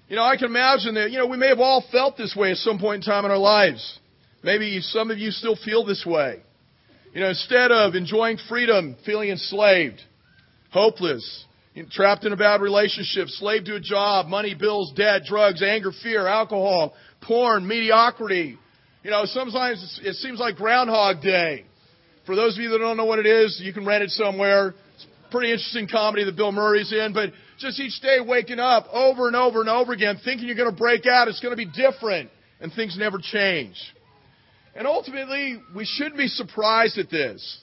You 0.08 0.14
know, 0.14 0.22
I 0.22 0.36
can 0.36 0.46
imagine 0.46 0.94
that, 0.94 1.10
you 1.10 1.18
know, 1.18 1.26
we 1.26 1.36
may 1.36 1.48
have 1.48 1.58
all 1.58 1.84
felt 1.90 2.16
this 2.16 2.36
way 2.36 2.52
at 2.52 2.58
some 2.58 2.78
point 2.78 3.02
in 3.04 3.10
time 3.10 3.24
in 3.24 3.32
our 3.32 3.36
lives. 3.36 3.98
Maybe 4.44 4.80
some 4.80 5.10
of 5.10 5.18
you 5.18 5.32
still 5.32 5.56
feel 5.56 5.84
this 5.84 6.06
way. 6.06 6.42
You 7.12 7.22
know, 7.22 7.28
instead 7.30 7.72
of 7.72 7.96
enjoying 7.96 8.38
freedom, 8.48 8.94
feeling 9.04 9.30
enslaved, 9.30 10.00
hopeless, 10.70 11.44
trapped 11.90 12.24
in 12.24 12.32
a 12.32 12.36
bad 12.36 12.60
relationship, 12.62 13.28
slave 13.28 13.64
to 13.64 13.74
a 13.74 13.80
job, 13.80 14.26
money, 14.26 14.54
bills, 14.54 14.92
debt, 14.96 15.22
drugs, 15.24 15.62
anger, 15.62 15.92
fear, 16.02 16.26
alcohol, 16.26 16.94
porn, 17.20 17.66
mediocrity. 17.66 18.58
You 19.02 19.10
know, 19.10 19.24
sometimes 19.26 20.00
it 20.02 20.14
seems 20.14 20.40
like 20.40 20.56
Groundhog 20.56 21.22
Day. 21.22 21.64
For 22.24 22.34
those 22.34 22.56
of 22.56 22.62
you 22.62 22.70
that 22.70 22.78
don't 22.78 22.96
know 22.96 23.04
what 23.04 23.18
it 23.18 23.26
is, 23.26 23.60
you 23.62 23.72
can 23.72 23.86
rent 23.86 24.02
it 24.02 24.10
somewhere. 24.10 24.74
It's 24.94 25.06
a 25.28 25.30
pretty 25.30 25.52
interesting 25.52 25.86
comedy 25.86 26.24
that 26.24 26.34
Bill 26.34 26.50
Murray's 26.50 26.92
in, 26.92 27.12
but 27.12 27.30
just 27.58 27.78
each 27.78 28.00
day 28.00 28.18
waking 28.26 28.58
up 28.58 28.86
over 28.92 29.28
and 29.28 29.36
over 29.36 29.60
and 29.60 29.68
over 29.68 29.92
again, 29.92 30.18
thinking 30.24 30.46
you're 30.46 30.56
going 30.56 30.70
to 30.70 30.76
break 30.76 31.06
out, 31.06 31.28
it's 31.28 31.40
going 31.40 31.52
to 31.52 31.56
be 31.56 31.70
different, 31.70 32.30
and 32.60 32.72
things 32.72 32.96
never 32.98 33.18
change. 33.18 33.76
And 34.74 34.86
ultimately, 34.86 35.62
we 35.74 35.84
shouldn't 35.84 36.16
be 36.16 36.28
surprised 36.28 36.98
at 36.98 37.10
this. 37.10 37.60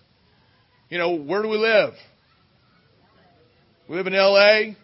You 0.89 0.97
know, 0.97 1.15
where 1.15 1.41
do 1.41 1.49
we 1.49 1.57
live? 1.57 1.93
We 3.89 3.97
live 3.97 4.07
in 4.07 4.13
LA, 4.13 4.75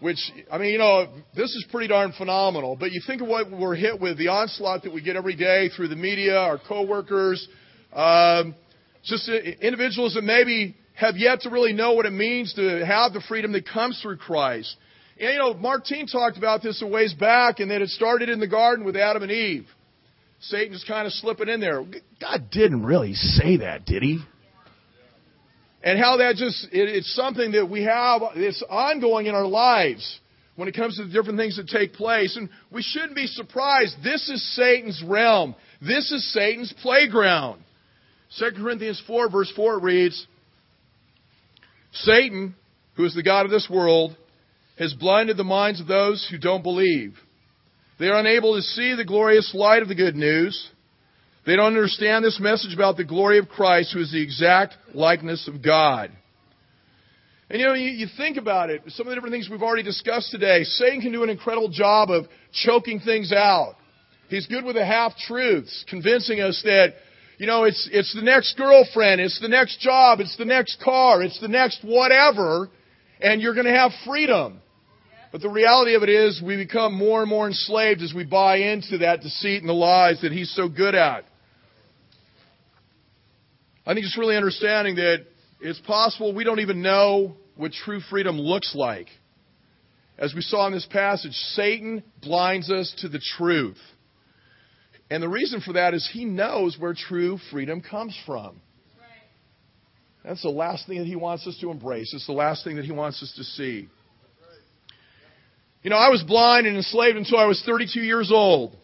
which, 0.00 0.18
I 0.50 0.56
mean, 0.56 0.70
you 0.70 0.78
know, 0.78 1.08
this 1.36 1.50
is 1.50 1.66
pretty 1.70 1.88
darn 1.88 2.12
phenomenal. 2.16 2.74
But 2.74 2.90
you 2.92 3.02
think 3.06 3.20
of 3.20 3.28
what 3.28 3.50
we're 3.50 3.74
hit 3.74 4.00
with, 4.00 4.16
the 4.16 4.28
onslaught 4.28 4.84
that 4.84 4.94
we 4.94 5.02
get 5.02 5.14
every 5.14 5.36
day 5.36 5.68
through 5.68 5.88
the 5.88 5.96
media, 5.96 6.38
our 6.38 6.58
coworkers, 6.58 7.46
um, 7.92 8.54
just 9.04 9.28
individuals 9.28 10.14
that 10.14 10.24
maybe 10.24 10.74
have 10.94 11.18
yet 11.18 11.42
to 11.42 11.50
really 11.50 11.74
know 11.74 11.92
what 11.92 12.06
it 12.06 12.12
means 12.12 12.54
to 12.54 12.84
have 12.86 13.12
the 13.12 13.22
freedom 13.28 13.52
that 13.52 13.68
comes 13.68 14.00
through 14.00 14.16
Christ. 14.16 14.74
And, 15.20 15.30
you 15.30 15.38
know, 15.38 15.52
Martine 15.52 16.06
talked 16.06 16.38
about 16.38 16.62
this 16.62 16.80
a 16.80 16.86
ways 16.86 17.12
back, 17.12 17.60
and 17.60 17.70
that 17.70 17.82
it 17.82 17.90
started 17.90 18.30
in 18.30 18.40
the 18.40 18.48
garden 18.48 18.86
with 18.86 18.96
Adam 18.96 19.22
and 19.22 19.30
Eve. 19.30 19.66
Satan's 20.40 20.84
kind 20.88 21.06
of 21.06 21.12
slipping 21.12 21.50
in 21.50 21.60
there. 21.60 21.84
God 22.20 22.50
didn't 22.50 22.84
really 22.84 23.12
say 23.12 23.58
that, 23.58 23.84
did 23.84 24.02
he? 24.02 24.20
And 25.82 25.98
how 25.98 26.18
that 26.18 26.36
just 26.36 26.64
it, 26.72 26.88
it's 26.88 27.14
something 27.14 27.52
that 27.52 27.68
we 27.68 27.84
have 27.84 28.22
it's 28.36 28.62
ongoing 28.68 29.26
in 29.26 29.34
our 29.34 29.46
lives 29.46 30.20
when 30.56 30.68
it 30.68 30.76
comes 30.76 30.96
to 30.96 31.04
the 31.04 31.12
different 31.12 31.38
things 31.38 31.56
that 31.56 31.68
take 31.68 31.94
place. 31.94 32.36
And 32.36 32.48
we 32.70 32.82
shouldn't 32.82 33.14
be 33.14 33.26
surprised. 33.26 33.96
This 34.04 34.28
is 34.28 34.54
satan's 34.54 35.02
realm. 35.06 35.54
This 35.80 36.12
is 36.12 36.32
satan's 36.32 36.72
playground. 36.82 37.62
2 38.38 38.50
corinthians 38.56 39.02
4 39.06 39.30
verse 39.30 39.52
4 39.54 39.78
reads 39.78 40.26
satan 41.92 42.54
who 42.96 43.04
is 43.04 43.14
the 43.14 43.22
god 43.22 43.44
of 43.44 43.50
this 43.50 43.68
world 43.70 44.16
has 44.78 44.94
blinded 44.94 45.36
the 45.36 45.44
minds 45.44 45.80
of 45.80 45.86
those 45.86 46.26
who 46.30 46.38
don't 46.38 46.62
believe. 46.62 47.14
They 47.98 48.06
are 48.06 48.18
unable 48.18 48.56
to 48.56 48.62
see 48.62 48.94
the 48.96 49.04
glorious 49.04 49.52
light 49.54 49.82
of 49.82 49.88
the 49.88 49.94
good 49.94 50.16
news 50.16 50.70
they 51.44 51.56
don't 51.56 51.74
understand 51.74 52.24
this 52.24 52.38
message 52.40 52.74
about 52.74 52.96
the 52.96 53.04
glory 53.04 53.38
of 53.38 53.48
Christ, 53.48 53.92
who 53.92 54.00
is 54.00 54.12
the 54.12 54.22
exact 54.22 54.76
likeness 54.94 55.48
of 55.48 55.62
God. 55.62 56.10
And 57.50 57.60
you 57.60 57.66
know, 57.66 57.74
you, 57.74 57.90
you, 57.90 58.06
think 58.16 58.38
about 58.38 58.70
it, 58.70 58.82
some 58.88 59.06
of 59.06 59.10
the 59.10 59.14
different 59.14 59.34
things 59.34 59.48
we've 59.50 59.62
already 59.62 59.82
discussed 59.82 60.30
today. 60.30 60.64
Satan 60.64 61.00
can 61.00 61.12
do 61.12 61.22
an 61.22 61.28
incredible 61.28 61.68
job 61.68 62.10
of 62.10 62.26
choking 62.52 63.00
things 63.00 63.32
out. 63.32 63.74
He's 64.28 64.46
good 64.46 64.64
with 64.64 64.76
the 64.76 64.86
half 64.86 65.16
truths, 65.16 65.84
convincing 65.88 66.40
us 66.40 66.62
that, 66.64 66.94
you 67.36 67.46
know, 67.46 67.64
it's, 67.64 67.88
it's 67.92 68.14
the 68.14 68.22
next 68.22 68.56
girlfriend, 68.56 69.20
it's 69.20 69.38
the 69.40 69.48
next 69.48 69.80
job, 69.80 70.20
it's 70.20 70.36
the 70.38 70.46
next 70.46 70.80
car, 70.82 71.22
it's 71.22 71.38
the 71.40 71.48
next 71.48 71.80
whatever, 71.84 72.70
and 73.20 73.42
you're 73.42 73.52
going 73.52 73.66
to 73.66 73.76
have 73.76 73.90
freedom. 74.06 74.60
But 75.32 75.42
the 75.42 75.50
reality 75.50 75.94
of 75.94 76.02
it 76.02 76.08
is, 76.08 76.40
we 76.42 76.56
become 76.56 76.94
more 76.94 77.20
and 77.20 77.28
more 77.28 77.46
enslaved 77.46 78.00
as 78.00 78.14
we 78.14 78.24
buy 78.24 78.56
into 78.58 78.98
that 78.98 79.20
deceit 79.20 79.60
and 79.60 79.68
the 79.68 79.74
lies 79.74 80.20
that 80.22 80.32
he's 80.32 80.54
so 80.54 80.68
good 80.68 80.94
at. 80.94 81.24
I 83.84 83.94
think 83.94 84.06
it's 84.06 84.18
really 84.18 84.36
understanding 84.36 84.96
that 84.96 85.24
it's 85.60 85.80
possible 85.80 86.34
we 86.34 86.44
don't 86.44 86.60
even 86.60 86.82
know 86.82 87.36
what 87.56 87.72
true 87.72 88.00
freedom 88.00 88.38
looks 88.38 88.74
like. 88.74 89.08
As 90.18 90.34
we 90.34 90.40
saw 90.40 90.66
in 90.66 90.72
this 90.72 90.86
passage, 90.86 91.32
Satan 91.32 92.02
blinds 92.20 92.70
us 92.70 92.94
to 92.98 93.08
the 93.08 93.20
truth. 93.36 93.78
And 95.10 95.22
the 95.22 95.28
reason 95.28 95.60
for 95.60 95.74
that 95.74 95.94
is 95.94 96.08
he 96.12 96.24
knows 96.24 96.78
where 96.78 96.94
true 96.94 97.38
freedom 97.50 97.80
comes 97.80 98.16
from. 98.24 98.60
That's 100.24 100.42
the 100.42 100.50
last 100.50 100.86
thing 100.86 100.98
that 100.98 101.06
he 101.06 101.16
wants 101.16 101.46
us 101.46 101.58
to 101.60 101.70
embrace. 101.70 102.14
It's 102.14 102.26
the 102.26 102.32
last 102.32 102.62
thing 102.62 102.76
that 102.76 102.84
he 102.84 102.92
wants 102.92 103.22
us 103.22 103.32
to 103.36 103.44
see. 103.44 103.88
You 105.82 105.90
know, 105.90 105.96
I 105.96 106.10
was 106.10 106.22
blind 106.22 106.68
and 106.68 106.76
enslaved 106.76 107.16
until 107.16 107.38
I 107.38 107.46
was 107.46 107.60
32 107.66 108.00
years 108.00 108.30
old. 108.32 108.76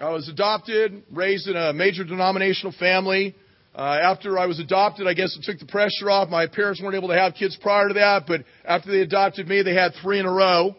I 0.00 0.10
was 0.10 0.28
adopted, 0.28 1.02
raised 1.12 1.46
in 1.46 1.56
a 1.56 1.74
major 1.74 2.04
denominational 2.04 2.72
family. 2.78 3.34
Uh, 3.74 3.98
after 4.02 4.38
I 4.38 4.46
was 4.46 4.58
adopted, 4.58 5.06
I 5.06 5.14
guess 5.14 5.36
it 5.36 5.44
took 5.44 5.58
the 5.60 5.66
pressure 5.66 6.10
off. 6.10 6.28
My 6.28 6.46
parents 6.46 6.80
weren't 6.82 6.96
able 6.96 7.08
to 7.08 7.18
have 7.18 7.34
kids 7.34 7.56
prior 7.60 7.88
to 7.88 7.94
that, 7.94 8.24
but 8.26 8.42
after 8.64 8.90
they 8.90 9.00
adopted 9.00 9.46
me, 9.46 9.62
they 9.62 9.74
had 9.74 9.92
three 10.02 10.18
in 10.18 10.26
a 10.26 10.32
row. 10.32 10.74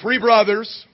Three 0.00 0.18
brothers. 0.18 0.86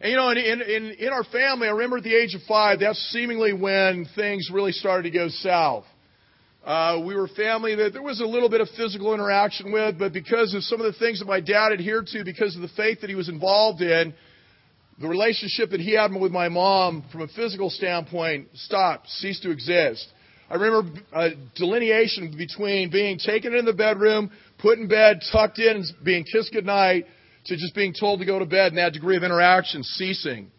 And 0.00 0.10
you 0.10 0.16
know, 0.16 0.30
in, 0.30 0.38
in, 0.38 0.90
in 0.98 1.08
our 1.08 1.24
family, 1.24 1.68
I 1.68 1.70
remember 1.72 1.98
at 1.98 2.04
the 2.04 2.14
age 2.14 2.34
of 2.34 2.42
five, 2.48 2.80
that's 2.80 2.98
seemingly 3.12 3.52
when 3.52 4.06
things 4.14 4.50
really 4.52 4.72
started 4.72 5.04
to 5.04 5.10
go 5.10 5.28
south. 5.28 5.84
Uh, 6.64 7.00
we 7.04 7.14
were 7.14 7.28
family 7.28 7.76
that 7.76 7.92
there 7.92 8.02
was 8.02 8.20
a 8.20 8.26
little 8.26 8.48
bit 8.48 8.60
of 8.60 8.68
physical 8.76 9.14
interaction 9.14 9.72
with, 9.72 9.98
but 9.98 10.12
because 10.12 10.52
of 10.52 10.64
some 10.64 10.80
of 10.80 10.92
the 10.92 10.98
things 10.98 11.20
that 11.20 11.26
my 11.26 11.40
dad 11.40 11.72
adhered 11.72 12.08
to, 12.08 12.24
because 12.24 12.56
of 12.56 12.62
the 12.62 12.68
faith 12.76 13.00
that 13.02 13.08
he 13.08 13.14
was 13.14 13.28
involved 13.28 13.80
in, 13.80 14.12
the 14.98 15.08
relationship 15.08 15.70
that 15.70 15.80
he 15.80 15.94
had 15.94 16.12
with 16.14 16.32
my 16.32 16.48
mom 16.48 17.04
from 17.12 17.22
a 17.22 17.28
physical 17.28 17.68
standpoint 17.68 18.48
stopped, 18.54 19.08
ceased 19.10 19.42
to 19.42 19.50
exist. 19.50 20.06
I 20.48 20.54
remember 20.54 21.00
a 21.12 21.30
delineation 21.54 22.34
between 22.36 22.90
being 22.90 23.18
taken 23.18 23.54
in 23.54 23.64
the 23.64 23.72
bedroom, 23.72 24.30
put 24.58 24.78
in 24.78 24.88
bed, 24.88 25.20
tucked 25.32 25.58
in, 25.58 25.84
being 26.04 26.24
kissed 26.24 26.52
goodnight, 26.52 27.06
to 27.46 27.56
just 27.56 27.74
being 27.74 27.94
told 27.98 28.20
to 28.20 28.26
go 28.26 28.38
to 28.38 28.46
bed 28.46 28.68
and 28.68 28.78
that 28.78 28.92
degree 28.92 29.16
of 29.16 29.22
interaction 29.22 29.82
ceasing. 29.82 30.50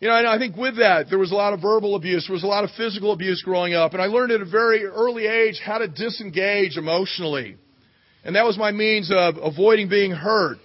You 0.00 0.08
know, 0.08 0.16
and 0.16 0.26
I 0.26 0.38
think 0.38 0.56
with 0.56 0.78
that, 0.78 1.10
there 1.10 1.18
was 1.18 1.30
a 1.30 1.34
lot 1.34 1.52
of 1.52 1.60
verbal 1.60 1.94
abuse, 1.94 2.26
there 2.26 2.34
was 2.34 2.44
a 2.44 2.46
lot 2.46 2.64
of 2.64 2.70
physical 2.70 3.12
abuse 3.12 3.42
growing 3.42 3.74
up, 3.74 3.92
and 3.92 4.00
I 4.00 4.06
learned 4.06 4.32
at 4.32 4.40
a 4.40 4.46
very 4.46 4.84
early 4.84 5.26
age 5.26 5.60
how 5.62 5.78
to 5.78 5.88
disengage 5.88 6.78
emotionally. 6.78 7.56
And 8.24 8.36
that 8.36 8.46
was 8.46 8.56
my 8.56 8.70
means 8.70 9.10
of 9.14 9.36
avoiding 9.36 9.88
being 9.88 10.10
hurt. 10.10 10.58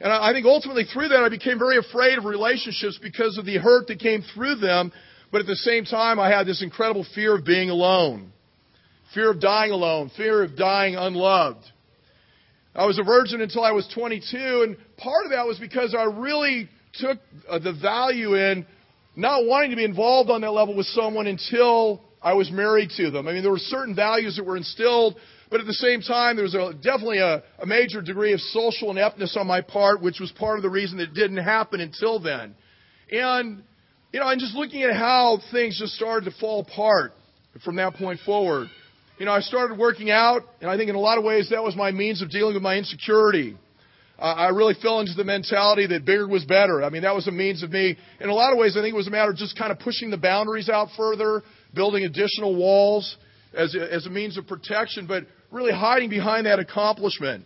And 0.00 0.10
I 0.10 0.32
think 0.32 0.46
ultimately 0.46 0.84
through 0.84 1.08
that 1.08 1.22
I 1.22 1.28
became 1.28 1.58
very 1.58 1.76
afraid 1.76 2.16
of 2.16 2.24
relationships 2.24 2.98
because 3.02 3.36
of 3.36 3.44
the 3.44 3.58
hurt 3.58 3.86
that 3.88 4.00
came 4.00 4.22
through 4.34 4.56
them. 4.56 4.92
But 5.30 5.42
at 5.42 5.46
the 5.46 5.56
same 5.56 5.84
time, 5.84 6.18
I 6.18 6.28
had 6.30 6.46
this 6.46 6.62
incredible 6.62 7.04
fear 7.14 7.36
of 7.36 7.44
being 7.44 7.70
alone. 7.70 8.32
Fear 9.14 9.32
of 9.32 9.40
dying 9.40 9.72
alone. 9.72 10.10
Fear 10.16 10.42
of 10.42 10.56
dying 10.56 10.96
unloved. 10.96 11.64
I 12.74 12.86
was 12.86 12.98
a 12.98 13.02
virgin 13.02 13.40
until 13.40 13.64
I 13.64 13.72
was 13.72 13.86
22, 13.94 14.36
and 14.36 14.76
part 14.96 15.24
of 15.24 15.32
that 15.32 15.46
was 15.46 15.58
because 15.58 15.94
I 15.94 16.04
really 16.04 16.68
took 16.94 17.18
uh, 17.48 17.58
the 17.58 17.72
value 17.72 18.36
in 18.36 18.64
not 19.16 19.44
wanting 19.44 19.70
to 19.70 19.76
be 19.76 19.84
involved 19.84 20.30
on 20.30 20.40
that 20.42 20.52
level 20.52 20.76
with 20.76 20.86
someone 20.86 21.26
until 21.26 22.00
I 22.22 22.34
was 22.34 22.50
married 22.50 22.90
to 22.96 23.10
them. 23.10 23.26
I 23.26 23.32
mean, 23.32 23.42
there 23.42 23.50
were 23.50 23.58
certain 23.58 23.94
values 23.94 24.36
that 24.36 24.44
were 24.44 24.56
instilled 24.56 25.16
but 25.50 25.60
at 25.60 25.66
the 25.66 25.74
same 25.74 26.00
time, 26.00 26.36
there 26.36 26.44
was 26.44 26.54
a, 26.54 26.72
definitely 26.74 27.18
a, 27.18 27.42
a 27.58 27.66
major 27.66 28.00
degree 28.00 28.32
of 28.32 28.40
social 28.40 28.90
ineptness 28.90 29.36
on 29.36 29.46
my 29.46 29.60
part, 29.60 30.00
which 30.00 30.20
was 30.20 30.30
part 30.32 30.58
of 30.58 30.62
the 30.62 30.70
reason 30.70 31.00
it 31.00 31.12
didn't 31.12 31.38
happen 31.38 31.80
until 31.80 32.20
then. 32.20 32.54
And, 33.10 33.62
you 34.12 34.20
know, 34.20 34.28
and 34.28 34.40
just 34.40 34.54
looking 34.54 34.84
at 34.84 34.94
how 34.94 35.38
things 35.50 35.78
just 35.78 35.94
started 35.94 36.30
to 36.30 36.36
fall 36.38 36.60
apart 36.60 37.12
from 37.64 37.76
that 37.76 37.94
point 37.94 38.20
forward. 38.24 38.68
You 39.18 39.26
know, 39.26 39.32
I 39.32 39.40
started 39.40 39.76
working 39.76 40.10
out, 40.10 40.42
and 40.60 40.70
I 40.70 40.76
think 40.76 40.88
in 40.88 40.94
a 40.94 41.00
lot 41.00 41.18
of 41.18 41.24
ways 41.24 41.50
that 41.50 41.62
was 41.62 41.74
my 41.74 41.90
means 41.90 42.22
of 42.22 42.30
dealing 42.30 42.54
with 42.54 42.62
my 42.62 42.76
insecurity. 42.76 43.56
I 44.20 44.48
really 44.50 44.74
fell 44.82 45.00
into 45.00 45.14
the 45.14 45.24
mentality 45.24 45.86
that 45.86 46.04
bigger 46.04 46.28
was 46.28 46.44
better. 46.44 46.84
I 46.84 46.90
mean, 46.90 47.02
that 47.02 47.14
was 47.14 47.26
a 47.26 47.32
means 47.32 47.62
of 47.62 47.70
me. 47.70 47.96
In 48.20 48.28
a 48.28 48.34
lot 48.34 48.52
of 48.52 48.58
ways, 48.58 48.76
I 48.76 48.82
think 48.82 48.92
it 48.92 48.96
was 48.96 49.06
a 49.06 49.10
matter 49.10 49.30
of 49.30 49.36
just 49.36 49.56
kind 49.56 49.72
of 49.72 49.78
pushing 49.78 50.10
the 50.10 50.18
boundaries 50.18 50.68
out 50.68 50.88
further, 50.94 51.42
building 51.74 52.04
additional 52.04 52.54
walls 52.54 53.16
as 53.54 53.74
a, 53.74 53.92
as 53.92 54.06
a 54.06 54.10
means 54.10 54.36
of 54.36 54.46
protection, 54.46 55.06
but 55.06 55.24
really 55.50 55.72
hiding 55.72 56.10
behind 56.10 56.46
that 56.46 56.58
accomplishment. 56.58 57.44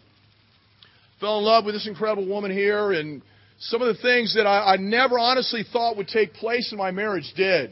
Fell 1.20 1.38
in 1.38 1.44
love 1.44 1.64
with 1.64 1.74
this 1.74 1.86
incredible 1.86 2.26
woman 2.26 2.50
here, 2.50 2.92
and 2.92 3.22
some 3.58 3.80
of 3.80 3.94
the 3.94 4.02
things 4.02 4.34
that 4.34 4.46
I, 4.46 4.74
I 4.74 4.76
never 4.76 5.18
honestly 5.18 5.64
thought 5.72 5.96
would 5.96 6.08
take 6.08 6.34
place 6.34 6.70
in 6.72 6.78
my 6.78 6.90
marriage 6.90 7.32
did. 7.36 7.70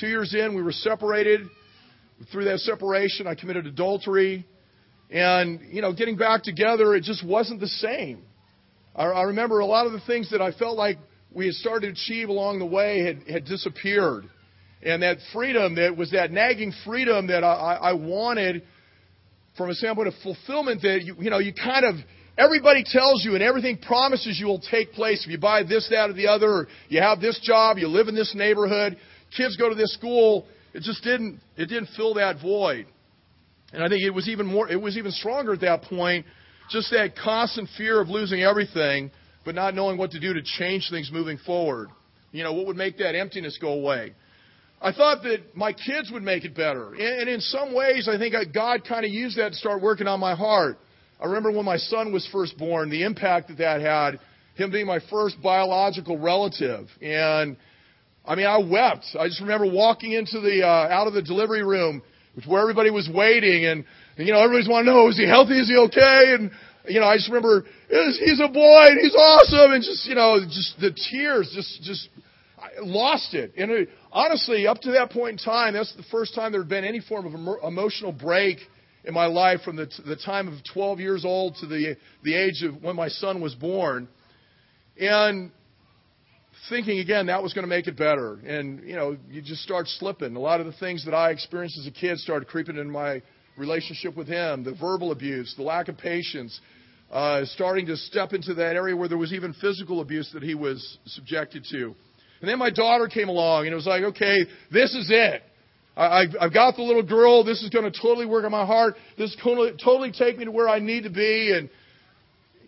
Two 0.00 0.08
years 0.08 0.34
in, 0.34 0.54
we 0.54 0.62
were 0.62 0.72
separated. 0.72 1.42
Through 2.32 2.44
that 2.44 2.58
separation, 2.60 3.26
I 3.26 3.34
committed 3.34 3.66
adultery. 3.66 4.46
And, 5.10 5.60
you 5.70 5.82
know, 5.82 5.92
getting 5.92 6.16
back 6.16 6.42
together, 6.42 6.94
it 6.94 7.04
just 7.04 7.24
wasn't 7.24 7.60
the 7.60 7.68
same. 7.68 8.22
I, 8.94 9.04
I 9.04 9.22
remember 9.24 9.60
a 9.60 9.66
lot 9.66 9.86
of 9.86 9.92
the 9.92 10.00
things 10.00 10.30
that 10.32 10.42
I 10.42 10.52
felt 10.52 10.76
like 10.76 10.98
we 11.32 11.46
had 11.46 11.54
started 11.54 11.86
to 11.86 11.92
achieve 11.92 12.28
along 12.28 12.58
the 12.58 12.66
way 12.66 13.04
had, 13.04 13.22
had 13.28 13.44
disappeared. 13.44 14.24
And 14.82 15.02
that 15.02 15.18
freedom, 15.32 15.76
that 15.76 15.96
was 15.96 16.10
that 16.10 16.30
nagging 16.30 16.72
freedom 16.84 17.28
that 17.28 17.42
I, 17.44 17.78
I 17.80 17.92
wanted 17.94 18.62
from 19.56 19.70
a 19.70 19.74
standpoint 19.74 20.08
of 20.08 20.14
fulfillment 20.22 20.82
that, 20.82 21.02
you, 21.02 21.14
you 21.18 21.30
know, 21.30 21.38
you 21.38 21.52
kind 21.52 21.84
of, 21.84 21.94
everybody 22.36 22.84
tells 22.84 23.24
you 23.24 23.34
and 23.34 23.42
everything 23.42 23.78
promises 23.78 24.38
you 24.38 24.46
will 24.46 24.60
take 24.60 24.92
place 24.92 25.24
if 25.24 25.30
you 25.30 25.38
buy 25.38 25.62
this, 25.62 25.88
that, 25.90 26.10
or 26.10 26.12
the 26.12 26.26
other, 26.26 26.48
or 26.48 26.68
you 26.88 27.00
have 27.00 27.20
this 27.20 27.38
job, 27.42 27.78
you 27.78 27.88
live 27.88 28.08
in 28.08 28.14
this 28.14 28.34
neighborhood, 28.34 28.96
kids 29.36 29.56
go 29.56 29.68
to 29.68 29.74
this 29.74 29.94
school. 29.94 30.46
It 30.72 30.82
just 30.82 31.04
didn't, 31.04 31.40
it 31.56 31.66
didn't 31.66 31.88
fill 31.96 32.14
that 32.14 32.40
void. 32.42 32.86
And 33.72 33.82
I 33.82 33.88
think 33.88 34.02
it 34.02 34.10
was 34.10 34.28
even 34.28 34.46
more, 34.46 34.68
it 34.68 34.80
was 34.80 34.96
even 34.96 35.12
stronger 35.12 35.52
at 35.52 35.60
that 35.60 35.82
point, 35.82 36.26
just 36.70 36.90
that 36.90 37.14
constant 37.16 37.68
fear 37.76 38.00
of 38.00 38.08
losing 38.08 38.42
everything, 38.42 39.10
but 39.44 39.54
not 39.54 39.74
knowing 39.74 39.98
what 39.98 40.12
to 40.12 40.20
do 40.20 40.34
to 40.34 40.42
change 40.42 40.88
things 40.90 41.10
moving 41.12 41.38
forward. 41.38 41.88
You 42.32 42.42
know, 42.42 42.52
what 42.52 42.66
would 42.66 42.76
make 42.76 42.98
that 42.98 43.14
emptiness 43.14 43.58
go 43.60 43.72
away? 43.72 44.14
I 44.80 44.92
thought 44.92 45.22
that 45.22 45.56
my 45.56 45.72
kids 45.72 46.10
would 46.12 46.22
make 46.22 46.44
it 46.44 46.54
better. 46.54 46.94
And 46.94 47.28
in 47.28 47.40
some 47.40 47.74
ways, 47.74 48.08
I 48.08 48.18
think 48.18 48.34
God 48.52 48.82
kind 48.86 49.04
of 49.04 49.10
used 49.10 49.38
that 49.38 49.50
to 49.50 49.54
start 49.54 49.80
working 49.80 50.06
on 50.06 50.20
my 50.20 50.34
heart. 50.34 50.78
I 51.20 51.26
remember 51.26 51.50
when 51.52 51.64
my 51.64 51.78
son 51.78 52.12
was 52.12 52.28
first 52.30 52.58
born, 52.58 52.90
the 52.90 53.02
impact 53.02 53.48
that 53.48 53.58
that 53.58 53.80
had, 53.80 54.20
him 54.56 54.70
being 54.70 54.86
my 54.86 55.00
first 55.10 55.40
biological 55.42 56.18
relative. 56.18 56.88
And 57.00 57.56
I 58.26 58.34
mean, 58.34 58.46
I 58.46 58.58
wept. 58.58 59.06
I 59.18 59.28
just 59.28 59.40
remember 59.40 59.70
walking 59.70 60.12
into 60.12 60.40
the, 60.40 60.62
uh, 60.64 60.68
out 60.68 61.06
of 61.06 61.14
the 61.14 61.22
delivery 61.22 61.64
room 61.64 62.02
which 62.34 62.46
where 62.46 62.60
everybody 62.60 62.90
was 62.90 63.08
waiting 63.12 63.64
and, 63.64 63.84
and 64.16 64.26
you 64.26 64.32
know, 64.32 64.42
everybody's 64.42 64.68
wanting 64.68 64.86
to 64.86 64.92
know, 64.92 65.08
is 65.08 65.16
he 65.16 65.26
healthy? 65.26 65.58
Is 65.58 65.68
he 65.68 65.76
okay? 65.86 66.34
And, 66.34 66.50
you 66.86 67.00
know, 67.00 67.06
I 67.06 67.16
just 67.16 67.28
remember, 67.28 67.64
he's 67.88 68.40
a 68.40 68.48
boy 68.48 68.84
and 68.90 68.98
he's 69.00 69.14
awesome 69.14 69.72
and 69.72 69.82
just, 69.82 70.06
you 70.06 70.14
know, 70.14 70.40
just 70.44 70.74
the 70.80 70.90
tears, 71.10 71.50
just, 71.54 71.82
just, 71.82 72.08
lost 72.80 73.34
it. 73.34 73.52
And 73.56 73.70
it, 73.70 73.88
honestly, 74.12 74.66
up 74.66 74.80
to 74.82 74.92
that 74.92 75.10
point 75.10 75.32
in 75.32 75.38
time, 75.38 75.74
that's 75.74 75.94
the 75.96 76.04
first 76.10 76.34
time 76.34 76.52
there 76.52 76.60
had 76.60 76.68
been 76.68 76.84
any 76.84 77.00
form 77.00 77.26
of 77.26 77.34
emotional 77.64 78.12
break 78.12 78.58
in 79.04 79.12
my 79.12 79.26
life 79.26 79.60
from 79.62 79.76
the, 79.76 79.90
the 80.06 80.16
time 80.16 80.48
of 80.48 80.54
12 80.72 81.00
years 81.00 81.24
old 81.24 81.56
to 81.56 81.66
the, 81.66 81.96
the 82.22 82.34
age 82.34 82.62
of 82.62 82.82
when 82.82 82.96
my 82.96 83.08
son 83.08 83.40
was 83.40 83.54
born. 83.54 84.08
And 84.98 85.50
thinking 86.68 87.00
again 87.00 87.26
that 87.26 87.42
was 87.42 87.52
going 87.52 87.64
to 87.64 87.68
make 87.68 87.86
it 87.86 87.96
better. 87.96 88.34
And, 88.34 88.88
you 88.88 88.96
know, 88.96 89.16
you 89.30 89.42
just 89.42 89.62
start 89.62 89.86
slipping. 89.88 90.36
A 90.36 90.40
lot 90.40 90.60
of 90.60 90.66
the 90.66 90.72
things 90.72 91.04
that 91.04 91.14
I 91.14 91.30
experienced 91.30 91.78
as 91.78 91.86
a 91.86 91.90
kid 91.90 92.18
started 92.18 92.48
creeping 92.48 92.76
in 92.76 92.90
my 92.90 93.22
relationship 93.56 94.16
with 94.16 94.28
him 94.28 94.64
the 94.64 94.74
verbal 94.74 95.12
abuse, 95.12 95.54
the 95.56 95.62
lack 95.62 95.88
of 95.88 95.98
patience, 95.98 96.58
uh, 97.10 97.44
starting 97.44 97.86
to 97.86 97.96
step 97.96 98.32
into 98.32 98.54
that 98.54 98.76
area 98.76 98.96
where 98.96 99.08
there 99.08 99.18
was 99.18 99.32
even 99.32 99.52
physical 99.54 100.00
abuse 100.00 100.30
that 100.32 100.42
he 100.42 100.54
was 100.54 100.98
subjected 101.06 101.64
to. 101.70 101.94
And 102.40 102.48
then 102.50 102.58
my 102.58 102.70
daughter 102.70 103.08
came 103.08 103.28
along, 103.28 103.64
and 103.64 103.72
it 103.72 103.76
was 103.76 103.86
like, 103.86 104.02
okay, 104.02 104.44
this 104.70 104.94
is 104.94 105.08
it. 105.10 105.42
I, 105.96 106.24
I've 106.40 106.52
got 106.52 106.76
the 106.76 106.82
little 106.82 107.04
girl. 107.04 107.44
This 107.44 107.62
is 107.62 107.70
going 107.70 107.90
to 107.90 108.00
totally 108.00 108.26
work 108.26 108.44
on 108.44 108.50
my 108.50 108.66
heart. 108.66 108.94
This 109.16 109.30
is 109.30 109.36
going 109.42 109.76
to 109.76 109.84
totally 109.84 110.10
take 110.10 110.38
me 110.38 110.44
to 110.44 110.50
where 110.50 110.68
I 110.68 110.80
need 110.80 111.04
to 111.04 111.10
be. 111.10 111.52
And, 111.56 111.70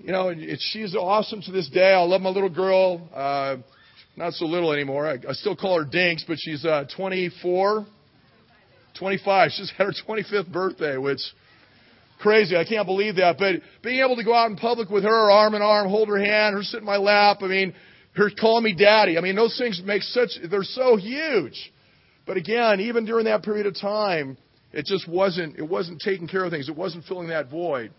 you 0.01 0.13
know, 0.13 0.29
it, 0.29 0.61
she's 0.61 0.95
awesome 0.95 1.43
to 1.43 1.51
this 1.51 1.69
day. 1.69 1.93
I 1.93 2.03
love 2.03 2.21
my 2.21 2.31
little 2.31 2.49
girl. 2.49 3.09
Uh, 3.13 3.57
not 4.17 4.33
so 4.35 4.47
little 4.47 4.73
anymore. 4.73 5.09
I, 5.09 5.15
I 5.29 5.33
still 5.33 5.57
call 5.57 5.79
her 5.79 5.85
Dinks, 5.85 6.25
but 6.27 6.37
she's 6.39 6.65
uh, 6.65 6.85
24, 6.97 7.87
25. 8.99 9.51
She's 9.51 9.73
had 9.77 9.87
her 9.87 9.93
25th 10.09 10.53
birthday, 10.53 10.97
which 10.97 11.21
crazy. 12.21 12.57
I 12.57 12.65
can't 12.65 12.87
believe 12.87 13.17
that. 13.17 13.39
But 13.39 13.57
being 13.83 14.01
able 14.05 14.17
to 14.17 14.25
go 14.25 14.35
out 14.35 14.51
in 14.51 14.57
public 14.57 14.89
with 14.89 15.03
her, 15.03 15.31
arm 15.31 15.55
in 15.55 15.63
arm, 15.63 15.89
hold 15.89 16.09
her 16.09 16.19
hand, 16.19 16.55
her 16.55 16.63
sit 16.63 16.79
in 16.79 16.87
my 16.87 16.97
lap. 16.97 17.39
I 17.43 17.49
mean, 17.49 17.75
her 18.17 18.31
calling 18.39 18.65
me 18.65 18.75
daddy. 18.75 19.19
I 19.19 19.21
mean, 19.21 19.37
those 19.37 19.57
things 19.59 19.81
make 19.85 20.03
such. 20.03 20.31
They're 20.51 20.63
so 20.63 20.97
huge. 20.97 21.73
But 22.27 22.37
again, 22.37 22.81
even 22.81 23.05
during 23.05 23.27
that 23.27 23.43
period 23.43 23.67
of 23.67 23.79
time, 23.79 24.37
it 24.73 24.85
just 24.87 25.09
wasn't. 25.09 25.59
It 25.59 25.69
wasn't 25.69 26.01
taking 26.01 26.27
care 26.27 26.45
of 26.45 26.51
things. 26.51 26.69
It 26.69 26.77
wasn't 26.77 27.05
filling 27.05 27.29
that 27.29 27.51
void. 27.51 27.93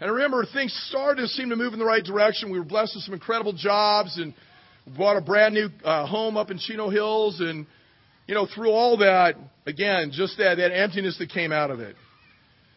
And 0.00 0.10
I 0.10 0.12
remember 0.14 0.46
things 0.50 0.72
started 0.88 1.22
to 1.22 1.28
seem 1.28 1.50
to 1.50 1.56
move 1.56 1.72
in 1.72 1.78
the 1.78 1.84
right 1.84 2.04
direction. 2.04 2.50
We 2.50 2.58
were 2.58 2.64
blessed 2.64 2.92
with 2.94 3.04
some 3.04 3.14
incredible 3.14 3.52
jobs 3.52 4.16
and 4.18 4.32
bought 4.96 5.16
a 5.16 5.20
brand 5.20 5.54
new 5.54 5.68
uh, 5.84 6.06
home 6.06 6.36
up 6.36 6.50
in 6.50 6.58
Chino 6.58 6.88
Hills, 6.88 7.40
and 7.40 7.66
you 8.26 8.34
know, 8.34 8.46
through 8.54 8.70
all 8.70 8.98
that, 8.98 9.36
again, 9.66 10.10
just 10.12 10.38
that 10.38 10.56
that 10.56 10.74
emptiness 10.74 11.18
that 11.18 11.30
came 11.30 11.52
out 11.52 11.70
of 11.70 11.80
it. 11.80 11.96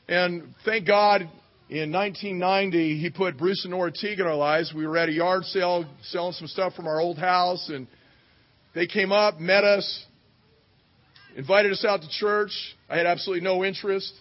And 0.07 0.53
thank 0.65 0.86
God, 0.86 1.29
in 1.69 1.91
1990, 1.91 2.99
He 2.99 3.10
put 3.10 3.38
Bruce 3.38 3.63
and 3.63 3.71
Nora 3.71 3.91
Teague 3.91 4.19
in 4.19 4.28
our 4.28 4.36
lives. 4.36 4.73
We 4.76 4.86
were 4.86 4.97
at 4.97 5.10
a 5.10 5.13
yard 5.13 5.45
sale 5.45 5.86
selling 6.04 6.34
some 6.34 6.47
stuff 6.47 6.73
from 6.76 6.88
our 6.88 6.99
old 6.99 7.17
house, 7.17 7.69
and 7.69 7.88
they 8.76 8.86
came 8.86 9.12
up, 9.12 9.39
met 9.39 9.63
us, 9.63 10.06
invited 11.36 11.71
us 11.71 11.86
out 11.86 12.02
to 12.02 12.10
church. 12.10 12.52
I 12.89 12.97
had 12.97 13.06
absolutely 13.06 13.43
no 13.43 13.63
interest. 13.63 14.13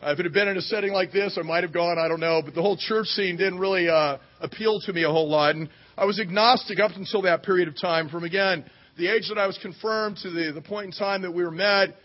Uh, 0.00 0.10
if 0.10 0.18
it 0.18 0.24
had 0.24 0.32
been 0.32 0.48
in 0.48 0.56
a 0.56 0.60
setting 0.60 0.92
like 0.92 1.12
this, 1.12 1.38
I 1.38 1.42
might 1.42 1.64
have 1.64 1.72
gone. 1.72 1.98
I 1.98 2.08
don't 2.08 2.20
know, 2.20 2.42
but 2.44 2.54
the 2.54 2.62
whole 2.62 2.76
church 2.76 3.06
scene 3.08 3.36
didn't 3.36 3.58
really 3.58 3.88
uh, 3.88 4.18
appeal 4.40 4.80
to 4.80 4.92
me 4.92 5.04
a 5.04 5.10
whole 5.10 5.28
lot. 5.28 5.54
And 5.54 5.68
I 5.96 6.04
was 6.04 6.20
agnostic 6.20 6.78
up 6.78 6.92
until 6.94 7.22
that 7.22 7.42
period 7.42 7.68
of 7.68 7.80
time. 7.80 8.08
From 8.08 8.24
again, 8.24 8.64
the 8.96 9.08
age 9.08 9.28
that 9.28 9.38
I 9.38 9.46
was 9.46 9.58
confirmed 9.58 10.18
to 10.22 10.30
the, 10.30 10.52
the 10.52 10.62
point 10.62 10.86
in 10.86 10.92
time 10.92 11.22
that 11.22 11.32
we 11.32 11.42
were 11.42 11.50
met, 11.50 11.96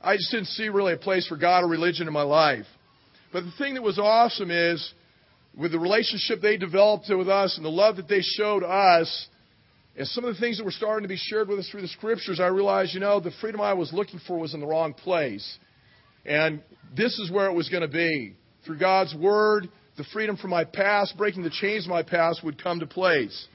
I 0.00 0.16
just 0.16 0.30
didn't 0.30 0.46
see 0.46 0.68
really 0.68 0.92
a 0.92 0.96
place 0.96 1.26
for 1.26 1.36
God 1.36 1.64
or 1.64 1.68
religion 1.68 2.06
in 2.06 2.12
my 2.12 2.22
life. 2.22 2.66
But 3.32 3.44
the 3.44 3.52
thing 3.58 3.74
that 3.74 3.82
was 3.82 3.98
awesome 3.98 4.50
is, 4.50 4.92
with 5.56 5.72
the 5.72 5.78
relationship 5.78 6.40
they 6.40 6.56
developed 6.56 7.06
with 7.08 7.28
us 7.28 7.56
and 7.56 7.64
the 7.64 7.70
love 7.70 7.96
that 7.96 8.08
they 8.08 8.20
showed 8.20 8.62
us, 8.62 9.28
and 9.96 10.06
some 10.06 10.24
of 10.24 10.34
the 10.34 10.40
things 10.40 10.58
that 10.58 10.64
were 10.64 10.70
starting 10.70 11.02
to 11.02 11.08
be 11.08 11.16
shared 11.16 11.48
with 11.48 11.58
us 11.58 11.68
through 11.68 11.82
the 11.82 11.88
scriptures, 11.88 12.38
I 12.38 12.46
realized, 12.46 12.94
you 12.94 13.00
know, 13.00 13.18
the 13.18 13.32
freedom 13.40 13.60
I 13.60 13.74
was 13.74 13.92
looking 13.92 14.20
for 14.26 14.38
was 14.38 14.54
in 14.54 14.60
the 14.60 14.66
wrong 14.66 14.94
place. 14.94 15.58
And 16.24 16.62
this 16.96 17.18
is 17.18 17.30
where 17.30 17.46
it 17.46 17.54
was 17.54 17.68
going 17.68 17.82
to 17.82 17.88
be. 17.88 18.36
Through 18.64 18.78
God's 18.78 19.14
Word, 19.14 19.68
the 19.96 20.04
freedom 20.12 20.36
from 20.36 20.50
my 20.50 20.64
past, 20.64 21.16
breaking 21.18 21.42
the 21.42 21.50
chains 21.50 21.84
of 21.84 21.90
my 21.90 22.04
past 22.04 22.44
would 22.44 22.62
come 22.62 22.78
to 22.78 22.86
place. 22.86 23.48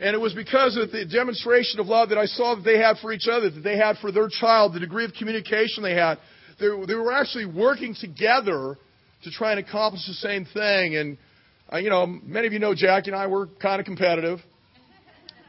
And 0.00 0.14
it 0.14 0.18
was 0.18 0.34
because 0.34 0.76
of 0.76 0.90
the 0.90 1.04
demonstration 1.04 1.80
of 1.80 1.86
love 1.86 2.08
that 2.08 2.18
I 2.18 2.26
saw 2.26 2.54
that 2.54 2.64
they 2.64 2.78
had 2.78 2.96
for 2.98 3.12
each 3.12 3.28
other, 3.30 3.50
that 3.50 3.60
they 3.60 3.76
had 3.76 3.96
for 3.98 4.10
their 4.10 4.28
child, 4.28 4.72
the 4.72 4.80
degree 4.80 5.04
of 5.04 5.12
communication 5.12 5.82
they 5.82 5.94
had. 5.94 6.18
They, 6.58 6.68
they 6.86 6.94
were 6.94 7.12
actually 7.12 7.46
working 7.46 7.94
together 7.98 8.78
to 9.24 9.30
try 9.30 9.52
and 9.52 9.60
accomplish 9.60 10.06
the 10.06 10.14
same 10.14 10.44
thing. 10.44 10.96
And, 10.96 11.18
uh, 11.72 11.78
you 11.78 11.90
know, 11.90 12.06
many 12.06 12.46
of 12.46 12.52
you 12.52 12.58
know 12.58 12.74
Jackie 12.74 13.10
and 13.10 13.18
I 13.18 13.26
were 13.26 13.46
kind 13.60 13.80
of 13.80 13.86
competitive. 13.86 14.38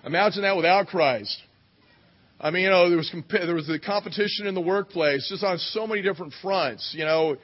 Imagine 0.05 0.43
that 0.43 0.55
without 0.55 0.87
Christ. 0.87 1.37
I 2.39 2.51
mean, 2.51 2.63
you 2.63 2.69
know, 2.69 2.87
there 2.89 2.97
was 2.97 3.09
comp- 3.09 3.29
there 3.29 3.55
was 3.55 3.67
the 3.67 3.79
competition 3.79 4.45
in 4.45 4.53
the 4.53 4.61
workplace, 4.61 5.27
just 5.27 5.43
on 5.43 5.57
so 5.57 5.87
many 5.87 6.03
different 6.03 6.33
fronts. 6.41 6.93
You 6.95 7.03
know, 7.03 7.35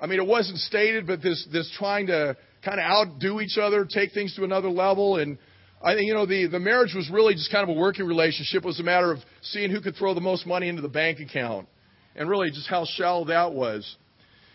I 0.00 0.06
mean, 0.06 0.20
it 0.20 0.26
wasn't 0.26 0.58
stated, 0.58 1.06
but 1.06 1.22
this 1.22 1.46
this 1.50 1.72
trying 1.78 2.08
to 2.08 2.36
kind 2.62 2.78
of 2.78 2.84
outdo 2.84 3.40
each 3.40 3.56
other, 3.58 3.86
take 3.86 4.12
things 4.12 4.34
to 4.36 4.44
another 4.44 4.68
level, 4.68 5.16
and 5.16 5.38
I 5.82 5.94
think 5.94 6.06
you 6.06 6.14
know 6.14 6.26
the 6.26 6.48
the 6.48 6.60
marriage 6.60 6.94
was 6.94 7.08
really 7.10 7.34
just 7.34 7.50
kind 7.50 7.68
of 7.68 7.74
a 7.74 7.78
working 7.78 8.06
relationship. 8.06 8.62
It 8.62 8.66
was 8.66 8.78
a 8.78 8.84
matter 8.84 9.10
of 9.10 9.18
seeing 9.40 9.70
who 9.70 9.80
could 9.80 9.96
throw 9.96 10.12
the 10.12 10.20
most 10.20 10.46
money 10.46 10.68
into 10.68 10.82
the 10.82 10.88
bank 10.88 11.18
account, 11.18 11.66
and 12.14 12.28
really 12.28 12.50
just 12.50 12.68
how 12.68 12.84
shallow 12.84 13.24
that 13.26 13.54
was. 13.54 13.96